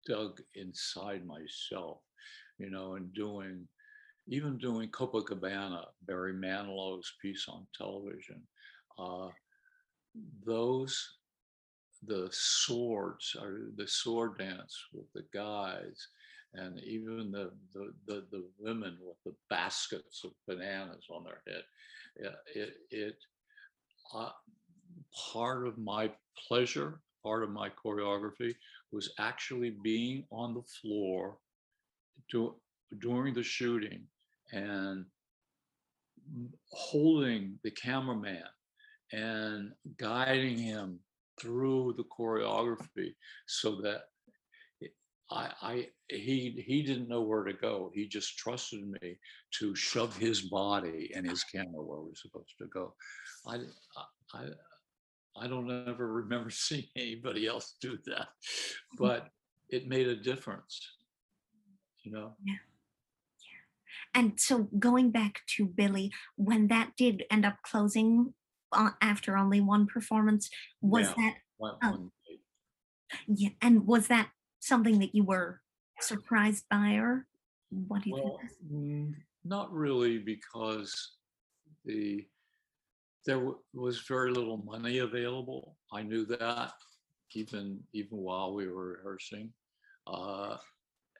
dug 0.07 0.41
inside 0.55 1.25
myself, 1.25 1.99
you 2.57 2.69
know, 2.69 2.95
and 2.95 3.13
doing 3.13 3.67
even 4.27 4.57
doing 4.57 4.89
Copacabana, 4.89 5.85
Barry 6.05 6.33
Manilow's 6.33 7.11
piece 7.21 7.45
on 7.49 7.67
television. 7.75 8.41
Uh, 8.97 9.29
those 10.45 11.17
the 12.05 12.29
swords 12.31 13.35
or 13.39 13.59
the 13.75 13.87
sword 13.87 14.37
dance 14.37 14.75
with 14.93 15.05
the 15.13 15.25
guys 15.33 16.07
and 16.53 16.79
even 16.83 17.31
the 17.31 17.51
the 17.73 17.93
the, 18.07 18.25
the 18.31 18.45
women 18.59 18.97
with 19.01 19.17
the 19.25 19.35
baskets 19.49 20.23
of 20.23 20.31
bananas 20.47 21.05
on 21.09 21.23
their 21.23 21.41
head. 21.47 21.63
It 22.55 22.73
it, 22.89 23.15
uh, 24.13 24.31
part 25.33 25.67
of 25.67 25.77
my 25.77 26.11
pleasure 26.47 27.01
part 27.23 27.43
of 27.43 27.51
my 27.51 27.69
choreography 27.69 28.55
was 28.91 29.13
actually 29.19 29.75
being 29.83 30.25
on 30.31 30.53
the 30.53 30.63
floor 30.81 31.37
do, 32.31 32.55
during 32.99 33.33
the 33.33 33.43
shooting 33.43 34.01
and 34.51 35.05
holding 36.71 37.59
the 37.63 37.71
cameraman 37.71 38.43
and 39.11 39.71
guiding 39.97 40.57
him 40.57 40.99
through 41.39 41.95
the 41.97 42.03
choreography 42.03 43.15
so 43.47 43.81
that 43.81 44.03
I, 45.31 45.49
I 45.61 45.87
he 46.09 46.61
he 46.67 46.83
didn't 46.83 47.07
know 47.07 47.21
where 47.21 47.43
to 47.43 47.53
go. 47.53 47.91
He 47.93 48.07
just 48.07 48.37
trusted 48.37 48.85
me 49.01 49.17
to 49.59 49.75
shove 49.75 50.15
his 50.17 50.41
body 50.41 51.11
and 51.15 51.27
his 51.27 51.43
camera 51.43 51.81
where 51.81 52.01
we're 52.01 52.15
supposed 52.15 52.57
to 52.59 52.67
go. 52.67 52.93
I 53.47 53.59
I 54.33 54.47
I 55.37 55.47
don't 55.47 55.87
ever 55.87 56.11
remember 56.11 56.49
seeing 56.51 56.83
anybody 56.95 57.47
else 57.47 57.75
do 57.79 57.97
that, 58.05 58.27
mm-hmm. 58.27 58.97
but 59.05 59.29
it 59.69 59.87
made 59.87 60.07
a 60.07 60.15
difference. 60.15 60.79
You 62.03 62.11
know. 62.11 62.33
Yeah. 62.43 62.53
yeah. 62.53 64.19
And 64.19 64.39
so 64.39 64.67
going 64.79 65.11
back 65.11 65.41
to 65.55 65.65
Billy, 65.65 66.11
when 66.35 66.67
that 66.67 66.91
did 66.97 67.23
end 67.31 67.45
up 67.45 67.57
closing 67.63 68.33
after 69.01 69.37
only 69.37 69.61
one 69.61 69.87
performance, 69.87 70.49
was 70.81 71.07
Yeah. 71.07 71.13
that 71.15 71.35
One, 71.57 71.77
Oh. 71.83 71.91
one 71.91 72.11
yeah, 73.27 73.49
and 73.61 73.85
was 73.85 74.07
that 74.07 74.31
something 74.59 74.99
that 74.99 75.13
you 75.15 75.23
were 75.23 75.61
surprised 75.99 76.65
by, 76.69 76.95
or 76.95 77.27
what 77.69 78.03
do 78.03 78.09
you 78.09 78.15
Well, 78.15 78.37
think? 78.39 79.17
not 79.43 79.71
really, 79.73 80.17
because 80.19 81.17
the 81.85 82.27
there 83.25 83.37
w- 83.37 83.61
was 83.73 84.01
very 84.07 84.31
little 84.31 84.57
money 84.57 84.99
available. 84.99 85.77
I 85.91 86.03
knew 86.03 86.25
that 86.25 86.73
even 87.33 87.83
even 87.93 88.17
while 88.17 88.53
we 88.53 88.67
were 88.67 88.97
rehearsing, 88.97 89.53
uh, 90.07 90.57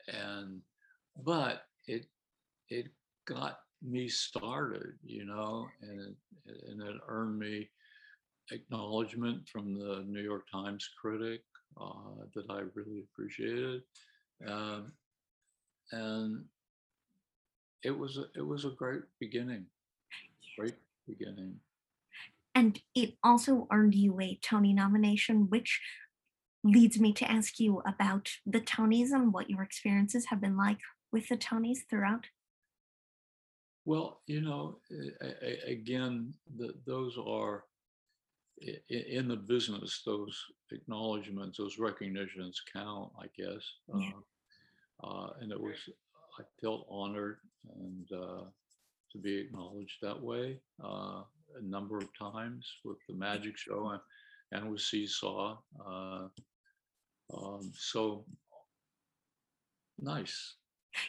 and 0.08 0.62
but 1.16 1.64
it 1.88 2.08
it 2.70 2.88
got 3.26 3.60
me 3.82 4.08
started, 4.08 4.94
you 5.04 5.26
know, 5.26 5.68
and 5.82 6.00
it, 6.02 6.64
and 6.70 6.82
it 6.82 6.96
earned 7.08 7.38
me 7.40 7.70
acknowledgement 8.52 9.48
from 9.48 9.74
the 9.74 10.04
New 10.08 10.22
York 10.22 10.44
Times 10.52 10.88
critic 11.02 11.42
uh, 11.80 12.26
that 12.36 12.50
I 12.50 12.62
really 12.76 13.04
appreciated. 13.12 13.82
Um, 14.48 14.92
and 15.92 16.46
it 17.84 17.98
was 17.98 18.18
a, 18.18 18.26
it 18.36 18.46
was 18.46 18.66
a 18.66 18.70
great 18.70 19.02
beginning 19.20 19.66
great 20.58 20.76
beginning 21.08 21.56
And 22.54 22.80
it 22.94 23.16
also 23.24 23.68
earned 23.72 23.96
you 23.96 24.20
a 24.20 24.38
Tony 24.42 24.74
nomination, 24.74 25.50
which 25.50 25.82
leads 26.64 27.00
me 27.00 27.14
to 27.14 27.32
ask 27.32 27.60
you 27.60 27.82
about 27.86 28.30
the 28.46 28.62
Tonys 28.62 29.12
and 29.12 29.34
what 29.34 29.50
your 29.50 29.64
experiences 29.64 30.26
have 30.28 30.42
been 30.42 30.58
like 30.58 30.80
with 31.12 31.30
the 31.30 31.38
Tonys 31.38 31.80
throughout. 31.90 32.26
Well, 33.86 34.22
you 34.28 34.42
know, 34.42 34.78
again, 35.66 36.34
the, 36.58 36.74
those 36.86 37.18
are 37.18 37.64
in 38.90 39.28
the 39.28 39.36
business. 39.36 40.02
Those 40.06 40.40
acknowledgments, 40.72 41.58
those 41.58 41.80
recognitions 41.80 42.62
count, 42.72 43.12
I 43.20 43.26
guess. 43.36 43.64
Yeah. 43.96 44.12
Uh, 45.04 45.08
uh, 45.08 45.30
and 45.42 45.52
it 45.52 45.60
was, 45.60 45.78
I 46.40 46.44
felt 46.62 46.86
honored 46.90 47.38
and 47.76 48.08
uh, 48.14 48.44
to 49.12 49.18
be 49.18 49.36
acknowledged 49.36 49.98
that 50.02 50.22
way 50.22 50.60
uh, 50.84 51.24
a 51.58 51.62
number 51.62 51.98
of 51.98 52.08
times 52.18 52.66
with 52.86 52.98
the 53.10 53.16
magic 53.16 53.58
show 53.58 53.90
and, 53.90 54.02
and 54.52 54.72
with 54.72 54.82
Seesaw. 54.82 55.58
Uh, 55.86 56.28
um, 57.34 57.72
so 57.76 58.26
nice. 60.00 60.56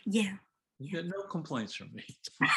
Yeah. 0.04 0.36
You 0.82 0.90
get 0.90 1.06
no 1.06 1.22
complaints 1.30 1.74
from 1.74 1.90
me. 1.94 2.04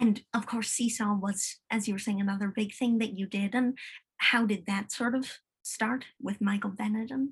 And 0.00 0.20
of 0.34 0.44
course, 0.44 0.70
Seesaw 0.70 1.14
was, 1.20 1.56
as 1.70 1.86
you 1.86 1.94
were 1.94 2.00
saying, 2.00 2.20
another 2.20 2.48
big 2.48 2.74
thing 2.74 2.98
that 2.98 3.16
you 3.16 3.26
did. 3.26 3.54
And 3.54 3.78
how 4.16 4.44
did 4.44 4.66
that 4.66 4.90
sort 4.90 5.14
of 5.14 5.30
start 5.62 6.04
with 6.20 6.40
Michael 6.40 6.70
Bennett? 6.70 7.12
And 7.12 7.30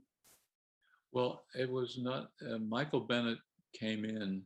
Well, 1.10 1.42
it 1.58 1.68
was 1.68 1.98
not, 1.98 2.30
uh, 2.48 2.58
Michael 2.58 3.00
Bennett 3.00 3.38
came 3.78 4.04
in 4.04 4.42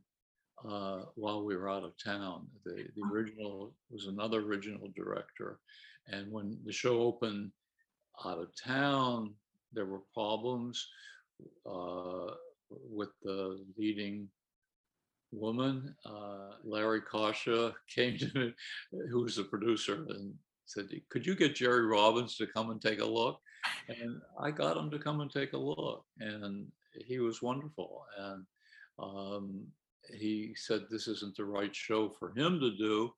uh, 0.67 1.03
while 1.13 1.45
we 1.45 1.55
were 1.55 1.69
out 1.69 1.83
of 1.83 1.93
town. 2.03 2.47
The, 2.65 2.87
the 2.95 3.03
Oh. 3.05 3.11
original 3.13 3.75
was 3.91 4.07
another 4.07 4.39
original 4.41 4.89
director. 4.95 5.59
And 6.07 6.31
when 6.31 6.57
the 6.65 6.73
show 6.73 6.99
opened 7.01 7.51
out 8.25 8.39
of 8.39 8.49
town, 8.55 9.35
there 9.73 9.85
were 9.85 10.01
problems 10.15 10.83
uh, 11.69 12.31
with 12.71 13.09
the 13.21 13.63
leading 13.77 14.27
woman. 15.37 15.95
Uh, 16.05 16.51
Larry 16.63 17.01
Kasha 17.01 17.73
came 17.93 18.17
to 18.17 18.31
me, 18.33 18.53
who 19.09 19.23
was 19.23 19.35
the 19.35 19.43
producer, 19.43 20.05
and 20.09 20.33
said, 20.65 20.87
Could 21.09 21.25
you 21.25 21.35
get 21.35 21.55
Jerry 21.55 21.85
Robbins 21.85 22.35
to 22.37 22.47
come 22.47 22.71
and 22.71 22.81
take 22.81 23.01
a 23.01 23.05
look? 23.05 23.39
And 23.89 24.21
I 24.39 24.51
got 24.51 24.77
him 24.77 24.89
to 24.91 24.99
come 24.99 25.21
and 25.21 25.31
take 25.31 25.53
a 25.53 25.57
look, 25.57 26.05
and 26.19 26.67
he 27.05 27.19
was 27.19 27.41
wonderful. 27.41 28.05
And 28.17 28.45
um, 28.99 29.67
he 30.17 30.53
said, 30.55 30.85
This 30.89 31.07
isn't 31.07 31.35
the 31.35 31.45
right 31.45 31.75
show 31.75 32.09
for 32.09 32.29
him 32.37 32.59
to 32.59 32.75
do, 32.77 33.11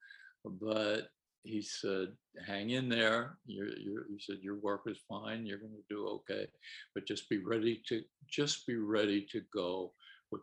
but 0.45 1.09
he 1.43 1.61
said, 1.61 2.09
"Hang 2.45 2.71
in 2.71 2.89
there. 2.89 3.37
You're, 3.45 3.69
you're, 3.77 4.05
he 4.09 4.19
said, 4.19 4.37
"Your 4.41 4.59
work 4.59 4.83
is 4.87 4.99
fine. 5.07 5.45
You're 5.45 5.59
going 5.59 5.71
to 5.73 5.93
do 5.95 6.07
okay, 6.07 6.47
but 6.93 7.07
just 7.07 7.29
be 7.29 7.37
ready 7.37 7.81
to 7.87 8.03
just 8.29 8.67
be 8.67 8.75
ready 8.75 9.25
to 9.31 9.41
go 9.53 9.93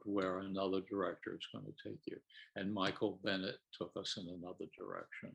where 0.04 0.38
another 0.38 0.80
director 0.88 1.34
is 1.34 1.46
going 1.52 1.64
to 1.64 1.88
take 1.88 2.00
you." 2.06 2.18
And 2.56 2.72
Michael 2.72 3.20
Bennett 3.24 3.56
took 3.76 3.92
us 3.96 4.16
in 4.18 4.28
another 4.28 4.66
direction. 4.78 5.32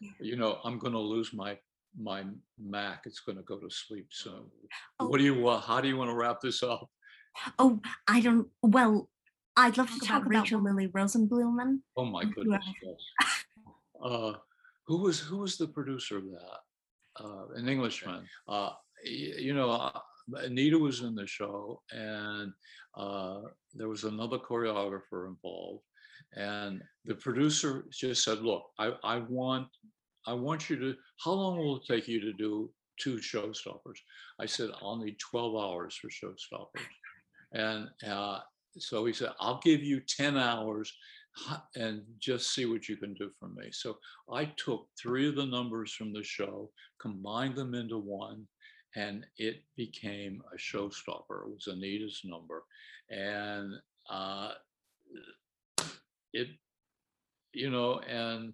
Yeah. 0.00 0.10
You 0.20 0.36
know, 0.36 0.58
I'm 0.64 0.78
going 0.78 0.92
to 0.92 0.98
lose 0.98 1.32
my 1.32 1.58
my 1.98 2.24
Mac. 2.58 3.02
It's 3.06 3.20
going 3.20 3.36
to 3.38 3.44
go 3.44 3.58
to 3.58 3.70
sleep 3.70 4.08
soon. 4.10 4.44
Oh. 4.98 5.06
What 5.08 5.18
do 5.18 5.24
you 5.24 5.34
want? 5.34 5.64
How 5.64 5.80
do 5.80 5.88
you 5.88 5.96
want 5.96 6.10
to 6.10 6.16
wrap 6.16 6.40
this 6.40 6.62
up? 6.62 6.88
oh, 7.58 7.80
I 8.08 8.20
don't, 8.20 8.48
well, 8.62 9.08
I'd 9.56 9.78
love 9.78 9.88
to 9.88 9.98
Talk 10.00 10.08
talk 10.08 10.18
about 10.26 10.30
about 10.32 10.42
Rachel 10.42 10.62
Lily 10.62 10.88
Rosenblumen. 10.88 11.78
Oh 11.96 12.04
my 12.04 12.22
You 12.22 12.32
goodness! 12.34 12.64
Yes. 12.82 13.44
Uh, 14.02 14.32
who 14.86 14.98
was 15.02 15.20
who 15.20 15.38
was 15.38 15.56
the 15.56 15.68
producer 15.68 16.18
of 16.18 16.24
that? 16.24 17.24
Uh, 17.24 17.46
an 17.54 17.68
Englishman. 17.68 18.26
Uh, 18.48 18.70
y- 19.04 19.34
you 19.38 19.54
know, 19.54 19.70
uh, 19.70 20.00
Anita 20.36 20.78
was 20.78 21.00
in 21.00 21.14
the 21.14 21.26
show, 21.26 21.82
and 21.92 22.52
uh, 22.96 23.40
there 23.74 23.88
was 23.88 24.04
another 24.04 24.38
choreographer 24.38 25.28
involved, 25.28 25.82
and 26.34 26.82
the 27.04 27.14
producer 27.14 27.84
just 27.90 28.24
said, 28.24 28.38
"Look, 28.38 28.64
I, 28.78 28.92
I 29.02 29.18
want 29.18 29.68
I 30.26 30.34
want 30.34 30.70
you 30.70 30.76
to. 30.76 30.94
How 31.24 31.32
long 31.32 31.58
will 31.58 31.76
it 31.76 31.86
take 31.86 32.08
you 32.08 32.20
to 32.20 32.32
do 32.32 32.70
two 33.00 33.16
showstoppers?" 33.16 33.98
I 34.38 34.46
said, 34.46 34.70
"I'll 34.80 34.96
need 34.96 35.18
12 35.18 35.56
hours 35.56 35.96
for 35.96 36.08
showstoppers," 36.08 36.86
and 37.52 37.88
uh, 38.08 38.40
so 38.78 39.04
he 39.04 39.12
said, 39.12 39.30
"I'll 39.40 39.60
give 39.62 39.82
you 39.82 40.00
10 40.00 40.36
hours." 40.36 40.92
and 41.76 42.02
just 42.18 42.54
see 42.54 42.66
what 42.66 42.88
you 42.88 42.96
can 42.96 43.14
do 43.14 43.30
for 43.38 43.48
me. 43.48 43.70
So 43.72 43.96
I 44.30 44.52
took 44.56 44.86
three 45.00 45.28
of 45.28 45.36
the 45.36 45.46
numbers 45.46 45.92
from 45.94 46.12
the 46.12 46.22
show, 46.22 46.70
combined 47.00 47.56
them 47.56 47.74
into 47.74 47.98
one, 47.98 48.46
and 48.94 49.24
it 49.38 49.62
became 49.76 50.42
a 50.52 50.56
showstopper. 50.56 51.46
It 51.46 51.54
was 51.54 51.68
Anita's 51.70 52.20
number. 52.24 52.64
And 53.10 53.74
uh, 54.10 54.52
it, 56.32 56.48
you 57.52 57.70
know, 57.70 58.00
and 58.00 58.52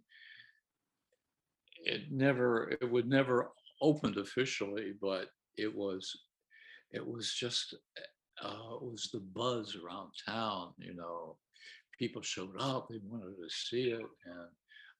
it 1.84 2.10
never, 2.10 2.76
it 2.80 2.90
would 2.90 3.08
never 3.08 3.50
opened 3.80 4.16
officially, 4.16 4.94
but 5.00 5.28
it 5.56 5.74
was, 5.74 6.16
it 6.90 7.06
was 7.06 7.32
just, 7.32 7.74
uh, 8.42 8.74
it 8.74 8.82
was 8.82 9.10
the 9.12 9.20
buzz 9.20 9.76
around 9.76 10.10
town, 10.26 10.72
you 10.78 10.94
know, 10.94 11.36
people 11.98 12.22
showed 12.22 12.54
up, 12.60 12.88
they 12.88 13.00
wanted 13.04 13.34
to 13.36 13.48
see 13.48 13.90
it, 13.90 14.00
and 14.00 14.48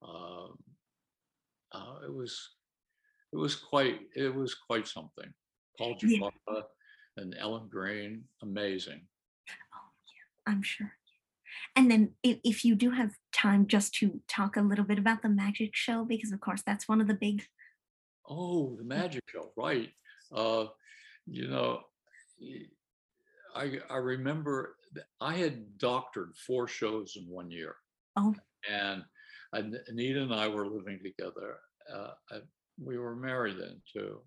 um, 0.03 0.59
uh, 1.73 1.97
it 2.05 2.13
was 2.13 2.51
it 3.33 3.37
was 3.37 3.57
quite 3.57 4.01
it 4.15 4.35
was 4.35 4.55
quite 4.55 4.87
something. 4.87 5.33
Paul 5.77 5.97
Yeah. 6.03 6.31
And 7.17 7.35
Ellen 7.39 7.69
Greene, 7.69 8.25
amazing. 8.43 9.01
Oh, 9.75 9.89
yeah, 10.07 10.53
I'm 10.53 10.63
sure. 10.63 10.93
And 11.75 11.91
then 11.91 12.13
if, 12.23 12.39
if 12.45 12.65
you 12.65 12.77
do 12.77 12.91
have 12.91 13.11
time 13.33 13.67
just 13.67 13.93
to 13.95 14.21
talk 14.29 14.57
a 14.57 14.61
little 14.61 14.85
bit 14.85 14.99
about 14.99 15.23
the 15.23 15.29
magic 15.29 15.75
show, 15.75 16.05
because 16.05 16.31
of 16.33 16.41
course 16.41 16.63
that's 16.65 16.89
one 16.89 17.01
of 17.01 17.09
the 17.09 17.15
big 17.15 17.45
Oh, 18.29 18.77
the 18.77 18.85
magic 18.85 19.23
show, 19.33 19.53
right? 19.57 19.89
Uh, 20.31 20.67
you 21.27 21.49
know, 21.49 21.81
I 23.57 23.79
I 23.89 23.97
remember 23.97 24.77
I 25.21 25.35
had 25.35 25.79
doctored 25.79 26.35
four 26.47 26.69
shows 26.69 27.17
in 27.17 27.29
one 27.29 27.51
year. 27.51 27.77
Oh. 28.17 28.35
and 28.69 29.05
Anita 29.87 30.23
and 30.23 30.35
I 30.35 30.49
were 30.49 30.67
living 30.67 31.01
together. 31.03 31.57
Uh, 31.93 32.11
we 32.83 32.99
were 32.99 33.17
married 33.17 33.57
then 33.59 33.81
too, 33.93 34.21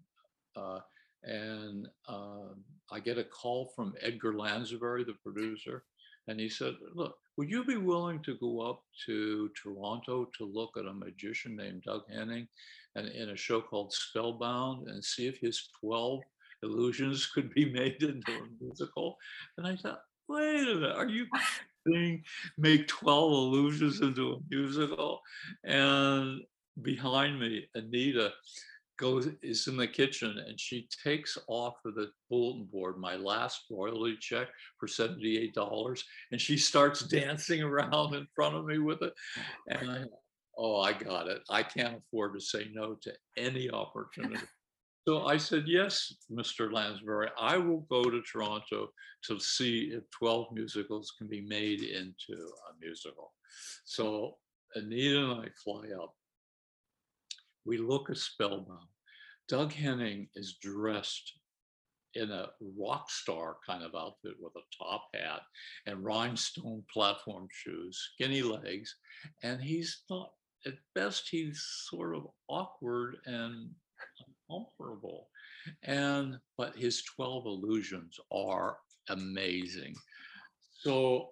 uh, 0.56 0.80
and 1.24 1.88
um, 2.08 2.64
I 2.92 3.00
get 3.00 3.18
a 3.18 3.24
call 3.24 3.72
from 3.76 3.94
Edgar 4.02 4.34
Lansbury, 4.34 5.04
the 5.04 5.16
producer, 5.24 5.84
and 6.28 6.40
he 6.40 6.50
said, 6.50 6.76
"Look, 6.94 7.18
would 7.38 7.50
you 7.50 7.64
be 7.64 7.78
willing 7.78 8.22
to 8.24 8.38
go 8.38 8.62
up 8.62 8.84
to 9.06 9.50
Toronto 9.62 10.30
to 10.38 10.46
look 10.46 10.72
at 10.78 10.86
a 10.86 10.94
magician 10.94 11.56
named 11.56 11.84
Doug 11.84 12.04
Henning, 12.10 12.48
and 12.96 13.08
in 13.08 13.30
a 13.30 13.38
show 13.38 13.62
called 13.62 13.94
Spellbound, 13.94 14.88
and 14.88 15.04
see 15.04 15.28
if 15.28 15.38
his 15.38 15.70
twelve 15.80 16.22
illusions 16.64 17.28
could 17.28 17.54
be 17.54 17.72
made 17.72 18.02
into 18.04 18.32
a 18.32 18.64
musical?" 18.64 19.18
And 19.58 19.68
I 19.68 19.76
thought, 19.76 20.02
"Wait 20.28 20.68
a 20.68 20.76
minute, 20.76 20.96
are 20.96 21.08
you?" 21.08 21.28
kidding? 21.88 22.24
Make 22.58 22.88
12 22.88 23.32
illusions 23.32 24.02
into 24.02 24.34
a 24.34 24.38
musical. 24.50 25.22
And 25.64 26.42
behind 26.82 27.40
me, 27.40 27.68
Anita 27.76 28.32
goes 29.02 29.28
is 29.42 29.68
in 29.68 29.78
the 29.78 29.88
kitchen 29.88 30.38
and 30.48 30.60
she 30.60 30.88
takes 31.04 31.36
off 31.48 31.74
of 31.86 31.96
the 31.96 32.12
bulletin 32.30 32.68
board 32.72 33.00
my 33.00 33.16
last 33.16 33.62
royalty 33.72 34.16
check 34.20 34.48
for 34.80 34.88
$78 34.88 36.04
and 36.32 36.40
she 36.40 36.56
starts 36.56 37.02
dancing 37.08 37.64
around 37.64 38.14
in 38.14 38.28
front 38.36 38.56
of 38.56 38.66
me 38.66 38.78
with 38.78 39.02
it. 39.02 39.14
And 39.68 39.90
I 39.90 40.04
oh 40.56 40.80
I 40.80 40.94
got 40.94 41.28
it. 41.28 41.42
I 41.50 41.64
can't 41.64 41.98
afford 41.98 42.36
to 42.36 42.42
say 42.42 42.68
no 42.72 42.96
to 43.02 43.14
any 43.38 43.70
opportunity. 43.70 44.38
So 45.08 45.26
I 45.26 45.38
said, 45.38 45.64
yes, 45.66 46.14
Mr. 46.32 46.72
Lansbury, 46.72 47.30
I 47.36 47.58
will 47.58 47.88
go 47.90 48.04
to 48.04 48.22
Toronto 48.22 48.90
to 49.24 49.40
see 49.40 49.92
if 49.96 50.04
12 50.12 50.52
musicals 50.54 51.16
can 51.18 51.28
be 51.28 51.42
made 51.42 51.82
into 51.82 52.34
a 52.34 52.80
musical. 52.80 53.34
So 53.84 54.38
Anita 54.76 55.24
and 55.24 55.42
I 55.42 55.48
fly 55.64 55.88
up. 56.00 56.14
We 57.66 57.78
look 57.78 58.10
at 58.10 58.18
Spellbound. 58.18 58.88
Doug 59.48 59.74
Henning 59.74 60.30
is 60.36 60.58
dressed 60.62 61.34
in 62.14 62.32
a 62.32 62.50
rock 62.78 63.10
star 63.10 63.58
kind 63.66 63.84
of 63.84 63.96
outfit 63.96 64.34
with 64.40 64.54
a 64.56 64.84
top 64.84 65.08
hat 65.14 65.42
and 65.86 66.04
rhinestone 66.04 66.84
platform 66.92 67.48
shoes, 67.52 68.12
skinny 68.14 68.42
legs, 68.42 68.96
and 69.44 69.62
he's 69.62 70.04
not, 70.10 70.32
at 70.66 70.74
best, 70.94 71.28
he's 71.30 71.64
sort 71.90 72.16
of 72.16 72.28
awkward 72.48 73.18
and 73.26 73.70
uncomfortable. 74.50 75.30
And, 75.84 76.38
but 76.58 76.76
his 76.76 77.04
12 77.04 77.46
illusions 77.46 78.20
are 78.32 78.78
amazing. 79.10 79.96
So 80.74 81.30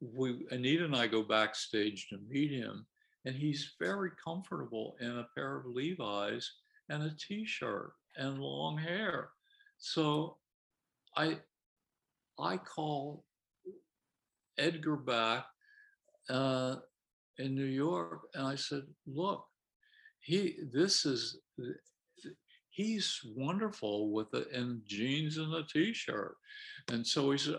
we, 0.00 0.46
Anita 0.50 0.84
and 0.84 0.96
I 0.96 1.06
go 1.06 1.22
backstage 1.22 2.08
to 2.08 2.18
meet 2.28 2.50
him, 2.50 2.86
and 3.26 3.34
he's 3.34 3.74
very 3.80 4.12
comfortable 4.24 4.96
in 5.00 5.18
a 5.18 5.26
pair 5.34 5.56
of 5.56 5.66
Levi's 5.66 6.50
and 6.88 7.02
a 7.02 7.14
t-shirt 7.18 7.92
and 8.16 8.38
long 8.38 8.78
hair. 8.78 9.30
So 9.78 10.38
I 11.16 11.38
I 12.38 12.56
call 12.56 13.24
Edgar 14.58 14.96
back 14.96 15.46
uh, 16.30 16.76
in 17.38 17.54
New 17.54 17.64
York, 17.64 18.28
and 18.34 18.46
I 18.46 18.54
said, 18.54 18.84
"Look, 19.06 19.44
he 20.20 20.58
this 20.72 21.04
is 21.04 21.38
he's 22.70 23.20
wonderful 23.36 24.12
with 24.12 24.32
it 24.34 24.48
in 24.52 24.82
jeans 24.86 25.38
and 25.38 25.52
a 25.52 25.64
t-shirt." 25.64 26.36
And 26.88 27.04
so 27.04 27.32
he 27.32 27.38
said, 27.38 27.56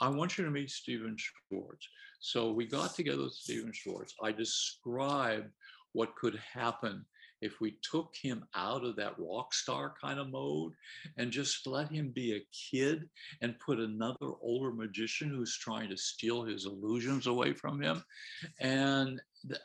"I 0.00 0.08
want 0.08 0.36
you 0.36 0.44
to 0.44 0.50
meet 0.50 0.70
Stephen 0.70 1.16
Schwartz." 1.16 1.88
So 2.20 2.52
we 2.52 2.66
got 2.66 2.94
together 2.94 3.24
with 3.24 3.32
Stephen 3.32 3.72
Schwartz. 3.72 4.14
I 4.22 4.30
described 4.30 5.50
what 5.92 6.14
could 6.14 6.38
happen 6.54 7.04
if 7.40 7.60
we 7.60 7.78
took 7.82 8.14
him 8.14 8.44
out 8.54 8.84
of 8.84 8.96
that 8.96 9.14
rock 9.18 9.54
star 9.54 9.94
kind 9.98 10.20
of 10.20 10.28
mode 10.30 10.72
and 11.16 11.30
just 11.30 11.66
let 11.66 11.90
him 11.90 12.10
be 12.10 12.34
a 12.34 12.46
kid 12.52 13.08
and 13.40 13.58
put 13.58 13.78
another 13.78 14.32
older 14.42 14.72
magician 14.72 15.30
who's 15.30 15.56
trying 15.56 15.88
to 15.88 15.96
steal 15.96 16.44
his 16.44 16.66
illusions 16.66 17.26
away 17.26 17.54
from 17.54 17.80
him. 17.80 18.04
And 18.60 19.20
the, 19.44 19.58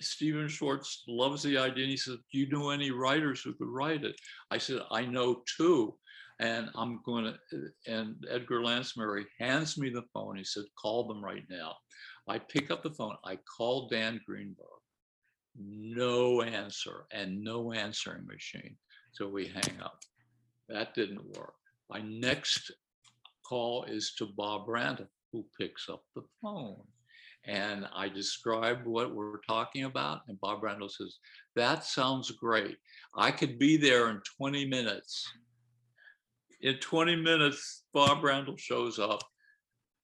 Stephen 0.00 0.48
Schwartz 0.48 1.02
loves 1.08 1.42
the 1.42 1.58
idea. 1.58 1.84
And 1.84 1.90
he 1.90 1.96
said, 1.96 2.18
Do 2.32 2.38
you 2.38 2.48
know 2.48 2.70
any 2.70 2.90
writers 2.90 3.40
who 3.42 3.54
could 3.54 3.68
write 3.68 4.04
it? 4.04 4.16
I 4.50 4.58
said, 4.58 4.80
I 4.90 5.04
know 5.04 5.42
two. 5.56 5.96
And 6.38 6.68
I'm 6.74 7.00
going 7.04 7.32
to, 7.50 7.68
and 7.86 8.16
Edgar 8.30 8.62
Lansbury 8.62 9.26
hands 9.38 9.78
me 9.78 9.88
the 9.88 10.04
phone. 10.12 10.36
He 10.36 10.44
said, 10.44 10.64
Call 10.80 11.08
them 11.08 11.24
right 11.24 11.44
now. 11.48 11.76
I 12.28 12.38
pick 12.38 12.70
up 12.70 12.82
the 12.82 12.90
phone. 12.90 13.16
I 13.24 13.38
call 13.56 13.88
Dan 13.88 14.20
Greenberg 14.26 14.66
no 15.58 16.42
answer 16.42 17.06
and 17.12 17.42
no 17.42 17.72
answering 17.72 18.26
machine. 18.26 18.76
So 19.12 19.28
we 19.28 19.46
hang 19.46 19.80
up. 19.82 20.00
That 20.68 20.94
didn't 20.94 21.36
work. 21.36 21.54
My 21.88 22.00
next 22.00 22.72
call 23.46 23.84
is 23.84 24.14
to 24.18 24.26
Bob 24.26 24.68
Randall, 24.68 25.06
who 25.32 25.44
picks 25.58 25.88
up 25.88 26.02
the 26.14 26.24
phone. 26.42 26.82
And 27.44 27.86
I 27.94 28.08
describe 28.08 28.84
what 28.84 29.14
we're 29.14 29.40
talking 29.48 29.84
about. 29.84 30.22
And 30.26 30.40
Bob 30.40 30.64
Randall 30.64 30.88
says, 30.88 31.18
That 31.54 31.84
sounds 31.84 32.32
great. 32.32 32.76
I 33.16 33.30
could 33.30 33.58
be 33.58 33.76
there 33.76 34.10
in 34.10 34.20
20 34.36 34.66
minutes. 34.66 35.26
In 36.60 36.78
20 36.78 37.16
minutes, 37.16 37.84
Bob 37.92 38.24
Randall 38.24 38.56
shows 38.56 38.98
up. 38.98 39.22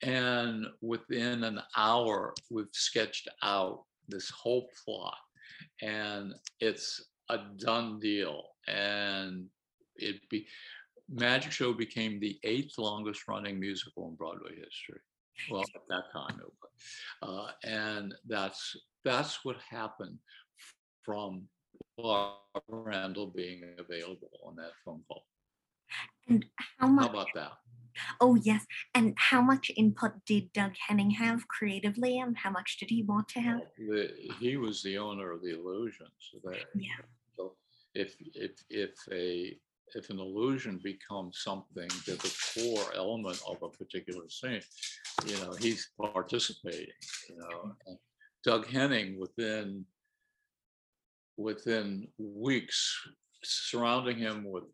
And 0.02 0.66
within 0.80 1.44
an 1.44 1.60
hour, 1.76 2.34
we've 2.50 2.66
sketched 2.72 3.28
out 3.42 3.84
this 4.08 4.28
whole 4.30 4.68
plot 4.84 5.16
and 5.80 6.34
it's 6.60 7.04
a 7.28 7.38
done 7.58 8.00
deal. 8.00 8.42
And 8.66 9.46
it 9.96 10.16
be 10.28 10.46
Magic 11.08 11.52
Show 11.52 11.72
became 11.72 12.18
the 12.18 12.38
eighth 12.42 12.78
longest 12.78 13.28
running 13.28 13.60
musical 13.60 14.08
in 14.08 14.14
Broadway 14.14 14.56
history. 14.56 15.00
Well, 15.50 15.62
at 15.62 15.82
that 15.88 16.04
time 16.12 16.40
it 16.40 16.52
was, 16.60 17.52
uh, 17.62 17.68
and 17.68 18.14
that's 18.26 18.76
that's 19.04 19.44
what 19.44 19.56
happened 19.68 20.18
from 21.04 21.42
Bob 21.96 22.38
Randall 22.68 23.28
being 23.28 23.62
available 23.78 24.30
on 24.46 24.56
that 24.56 24.72
phone 24.84 25.02
call. 25.08 25.24
And 26.28 26.44
how 26.78 26.86
much? 26.86 27.06
How 27.06 27.12
about 27.12 27.28
that? 27.34 27.52
Oh, 28.20 28.36
yes. 28.36 28.64
And 28.94 29.14
how 29.18 29.42
much 29.42 29.70
input 29.76 30.12
did 30.26 30.52
Doug 30.52 30.72
Henning 30.88 31.10
have 31.10 31.46
creatively, 31.48 32.18
and 32.18 32.36
how 32.36 32.50
much 32.50 32.78
did 32.78 32.90
he 32.90 33.02
want 33.02 33.28
to 33.30 33.40
have? 33.40 33.60
The, 33.78 34.10
he 34.40 34.56
was 34.56 34.82
the 34.82 34.98
owner 34.98 35.30
of 35.32 35.42
the 35.42 35.54
illusions. 35.58 36.10
So 36.30 36.38
that, 36.44 36.64
Yeah. 36.74 36.88
so 37.36 37.54
if 37.94 38.16
if 38.34 38.52
if 38.70 38.94
a 39.10 39.58
if 39.94 40.08
an 40.08 40.18
illusion 40.18 40.80
becomes 40.82 41.42
something 41.42 41.88
that 42.06 42.18
the 42.18 42.34
core 42.54 42.94
element 42.96 43.40
of 43.46 43.62
a 43.62 43.68
particular 43.68 44.28
scene, 44.28 44.62
you 45.26 45.36
know, 45.36 45.52
he's 45.52 45.90
participating. 46.00 46.94
You 47.28 47.36
know, 47.36 47.74
and 47.86 47.98
Doug 48.42 48.66
Henning 48.66 49.18
within 49.20 49.84
within 51.36 52.08
weeks, 52.18 52.94
surrounding 53.42 54.18
him 54.18 54.44
with 54.44 54.64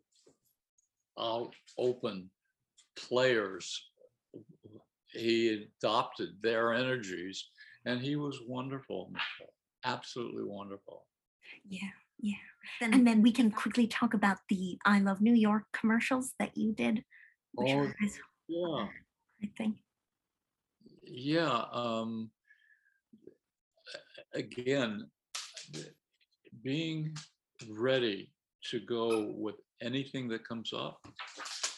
out 1.19 1.53
open 1.77 2.29
players. 2.95 3.89
He 5.07 5.67
adopted 5.81 6.29
their 6.41 6.73
energies 6.73 7.49
and 7.85 7.99
he 8.01 8.15
was 8.15 8.39
wonderful, 8.47 9.11
absolutely 9.85 10.43
wonderful. 10.43 11.05
Yeah, 11.67 11.89
yeah. 12.19 12.33
And, 12.81 12.93
and 12.93 13.07
then 13.07 13.21
we 13.21 13.31
can 13.31 13.51
quickly 13.51 13.87
talk 13.87 14.13
about 14.13 14.37
the 14.49 14.77
I 14.85 14.99
Love 14.99 15.21
New 15.21 15.33
York 15.33 15.63
commercials 15.73 16.33
that 16.39 16.55
you 16.55 16.73
did. 16.73 17.03
Oh, 17.57 17.87
yeah. 18.47 18.87
I 19.41 19.49
think. 19.57 19.77
Yeah. 21.03 21.63
Um, 21.71 22.29
again, 24.33 25.07
being 26.63 27.15
ready 27.69 28.31
to 28.69 28.79
go 28.79 29.33
with 29.35 29.55
anything 29.81 30.27
that 30.29 30.47
comes 30.47 30.73
up 30.73 30.99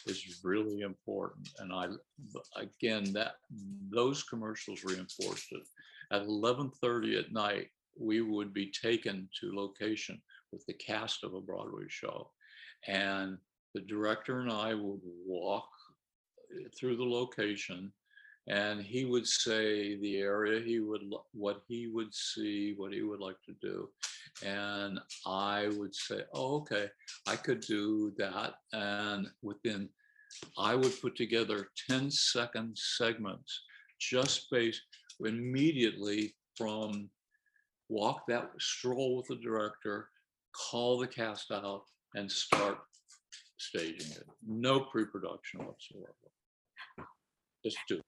is 0.06 0.40
really 0.42 0.80
important. 0.80 1.48
And 1.58 1.72
I, 1.72 1.88
again, 2.56 3.12
that 3.12 3.34
those 3.90 4.22
commercials 4.22 4.84
reinforced 4.84 5.52
it. 5.52 5.62
At 6.10 6.26
11:30 6.26 7.18
at 7.18 7.32
night, 7.32 7.68
we 7.98 8.20
would 8.20 8.52
be 8.52 8.70
taken 8.70 9.28
to 9.40 9.54
location 9.54 10.20
with 10.50 10.64
the 10.66 10.74
cast 10.74 11.24
of 11.24 11.34
a 11.34 11.40
Broadway 11.40 11.84
show, 11.88 12.30
and 12.86 13.38
the 13.74 13.80
director 13.80 14.40
and 14.40 14.50
I 14.50 14.74
would 14.74 15.00
walk 15.26 15.68
through 16.78 16.96
the 16.96 17.04
location 17.04 17.92
and 18.48 18.80
he 18.80 19.04
would 19.04 19.26
say 19.26 19.96
the 20.00 20.18
area 20.18 20.60
he 20.60 20.80
would 20.80 21.02
what 21.32 21.62
he 21.68 21.86
would 21.86 22.12
see 22.12 22.74
what 22.76 22.92
he 22.92 23.02
would 23.02 23.20
like 23.20 23.40
to 23.44 23.54
do 23.60 23.88
and 24.44 24.98
i 25.26 25.68
would 25.76 25.94
say 25.94 26.22
oh 26.34 26.56
okay 26.56 26.88
i 27.28 27.36
could 27.36 27.60
do 27.60 28.12
that 28.18 28.54
and 28.72 29.28
within 29.42 29.88
i 30.58 30.74
would 30.74 31.00
put 31.00 31.14
together 31.14 31.68
10 31.88 32.10
second 32.10 32.76
segments 32.76 33.62
just 34.00 34.50
based 34.50 34.82
immediately 35.24 36.34
from 36.56 37.08
walk 37.88 38.26
that 38.26 38.50
stroll 38.58 39.16
with 39.16 39.26
the 39.28 39.36
director 39.36 40.08
call 40.52 40.98
the 40.98 41.06
cast 41.06 41.50
out 41.52 41.82
and 42.14 42.30
start 42.30 42.78
staging 43.56 44.10
it. 44.12 44.26
No 44.46 44.80
pre-production 44.80 45.60
whatsoever. 45.60 46.12
Just 47.64 47.78
do 47.88 47.96
it 47.96 48.04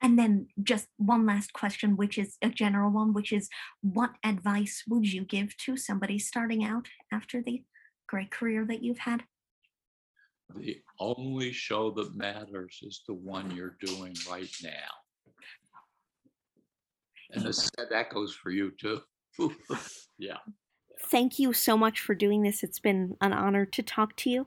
and 0.00 0.18
then 0.18 0.46
just 0.62 0.86
one 0.96 1.26
last 1.26 1.52
question, 1.52 1.96
which 1.96 2.18
is 2.18 2.36
a 2.42 2.48
general 2.48 2.90
one, 2.90 3.12
which 3.12 3.32
is 3.32 3.48
what 3.80 4.10
advice 4.24 4.84
would 4.88 5.12
you 5.12 5.24
give 5.24 5.56
to 5.58 5.76
somebody 5.76 6.18
starting 6.18 6.64
out 6.64 6.86
after 7.12 7.42
the 7.42 7.62
great 8.06 8.30
career 8.30 8.64
that 8.66 8.82
you've 8.82 8.98
had? 8.98 9.24
The 10.54 10.80
only 10.98 11.52
show 11.52 11.90
that 11.90 12.16
matters 12.16 12.78
is 12.82 13.02
the 13.06 13.14
one 13.14 13.50
you're 13.50 13.76
doing 13.80 14.14
right 14.30 14.50
now. 14.62 14.70
And 17.32 17.44
this, 17.44 17.68
that 17.76 18.10
goes 18.10 18.34
for 18.34 18.50
you 18.50 18.72
too. 18.80 19.00
yeah. 20.18 20.38
Thank 21.10 21.38
you 21.38 21.52
so 21.52 21.76
much 21.76 22.00
for 22.00 22.14
doing 22.14 22.42
this. 22.42 22.62
It's 22.62 22.80
been 22.80 23.16
an 23.20 23.32
honor 23.32 23.66
to 23.66 23.82
talk 23.82 24.16
to 24.16 24.30
you. 24.30 24.46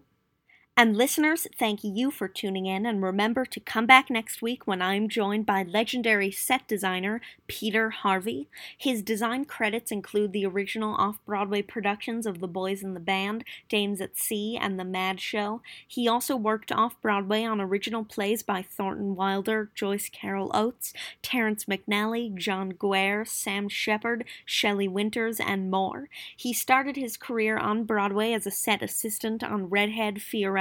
And 0.77 0.95
listeners, 0.95 1.47
thank 1.59 1.83
you 1.83 2.11
for 2.11 2.29
tuning 2.29 2.65
in, 2.65 2.85
and 2.85 3.03
remember 3.03 3.43
to 3.45 3.59
come 3.59 3.85
back 3.85 4.09
next 4.09 4.41
week 4.41 4.65
when 4.65 4.81
I'm 4.81 5.09
joined 5.09 5.45
by 5.45 5.63
legendary 5.63 6.31
set 6.31 6.65
designer 6.65 7.19
Peter 7.45 7.89
Harvey. 7.89 8.47
His 8.77 9.03
design 9.03 9.43
credits 9.43 9.91
include 9.91 10.31
the 10.31 10.45
original 10.45 10.95
off 10.95 11.19
Broadway 11.25 11.61
productions 11.61 12.25
of 12.25 12.39
The 12.39 12.47
Boys 12.47 12.83
in 12.83 12.93
the 12.93 13.01
Band, 13.01 13.43
Dames 13.67 13.99
at 13.99 14.17
Sea, 14.17 14.57
and 14.59 14.79
The 14.79 14.85
Mad 14.85 15.19
Show. 15.19 15.61
He 15.85 16.07
also 16.07 16.37
worked 16.37 16.71
off 16.71 16.99
Broadway 17.01 17.43
on 17.43 17.59
original 17.59 18.05
plays 18.05 18.41
by 18.41 18.61
Thornton 18.61 19.13
Wilder, 19.13 19.69
Joyce 19.75 20.09
Carol 20.09 20.51
Oates, 20.53 20.93
Terrence 21.21 21.65
McNally, 21.65 22.33
John 22.33 22.71
Guare, 22.71 23.27
Sam 23.27 23.67
Shepard, 23.67 24.23
Shelley 24.45 24.87
Winters, 24.87 25.39
and 25.41 25.69
more. 25.69 26.07
He 26.35 26.53
started 26.53 26.95
his 26.95 27.17
career 27.17 27.57
on 27.57 27.83
Broadway 27.83 28.31
as 28.31 28.47
a 28.47 28.51
set 28.51 28.81
assistant 28.81 29.43
on 29.43 29.69
Redhead 29.69 30.15
Fiorello 30.15 30.60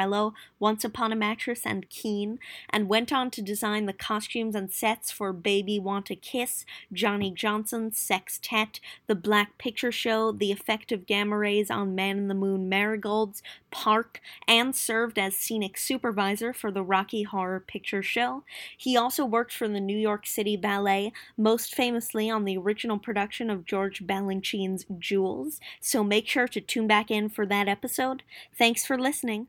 once 0.59 0.85
Upon 0.85 1.12
a 1.12 1.16
Mattress, 1.16 1.62
and 1.64 1.89
Kean, 1.89 2.39
and 2.68 2.89
went 2.89 3.12
on 3.12 3.31
to 3.32 3.43
design 3.43 3.86
the 3.86 3.93
costumes 3.93 4.55
and 4.55 4.70
sets 4.70 5.10
for 5.10 5.32
Baby 5.32 5.78
Want 5.78 6.10
a 6.10 6.16
Kiss, 6.16 6.64
Johnny 6.93 7.31
Johnson, 7.31 7.93
Sextet, 7.93 8.81
The 9.06 9.14
Black 9.14 9.59
Picture 9.59 9.93
Show, 9.93 10.32
the 10.32 10.52
effect 10.52 10.93
of 10.93 11.06
gamma 11.06 11.36
rays 11.36 11.70
on 11.70 11.94
Man 11.94 12.18
in 12.18 12.28
the 12.28 12.35
Moon 12.35 12.68
marigolds, 12.68 13.43
Park, 13.70 14.20
and 14.48 14.74
served 14.74 15.18
as 15.18 15.36
scenic 15.36 15.78
supervisor 15.78 16.52
for 16.52 16.70
the 16.70 16.82
Rocky 16.82 17.22
Horror 17.22 17.60
Picture 17.60 18.02
Show. 18.02 18.43
He 18.77 18.97
also 18.97 19.24
worked 19.24 19.52
for 19.52 19.68
the 19.68 19.81
New 19.81 19.97
York 19.97 20.27
City 20.27 20.56
Ballet, 20.56 21.12
most 21.36 21.74
famously 21.74 22.28
on 22.31 22.44
the 22.44 22.56
original 22.56 22.98
production 22.98 23.51
of 23.51 23.64
George 23.64 24.06
Balanchine's 24.06 24.86
Jewels, 24.98 25.60
so 25.81 26.02
make 26.02 26.27
sure 26.27 26.48
to 26.48 26.60
tune 26.60 26.86
back 26.86 27.10
in 27.10 27.28
for 27.28 27.47
that 27.47 27.68
episode. 27.68 28.22
Thanks 28.56 28.85
for 28.85 28.98
listening. 28.98 29.48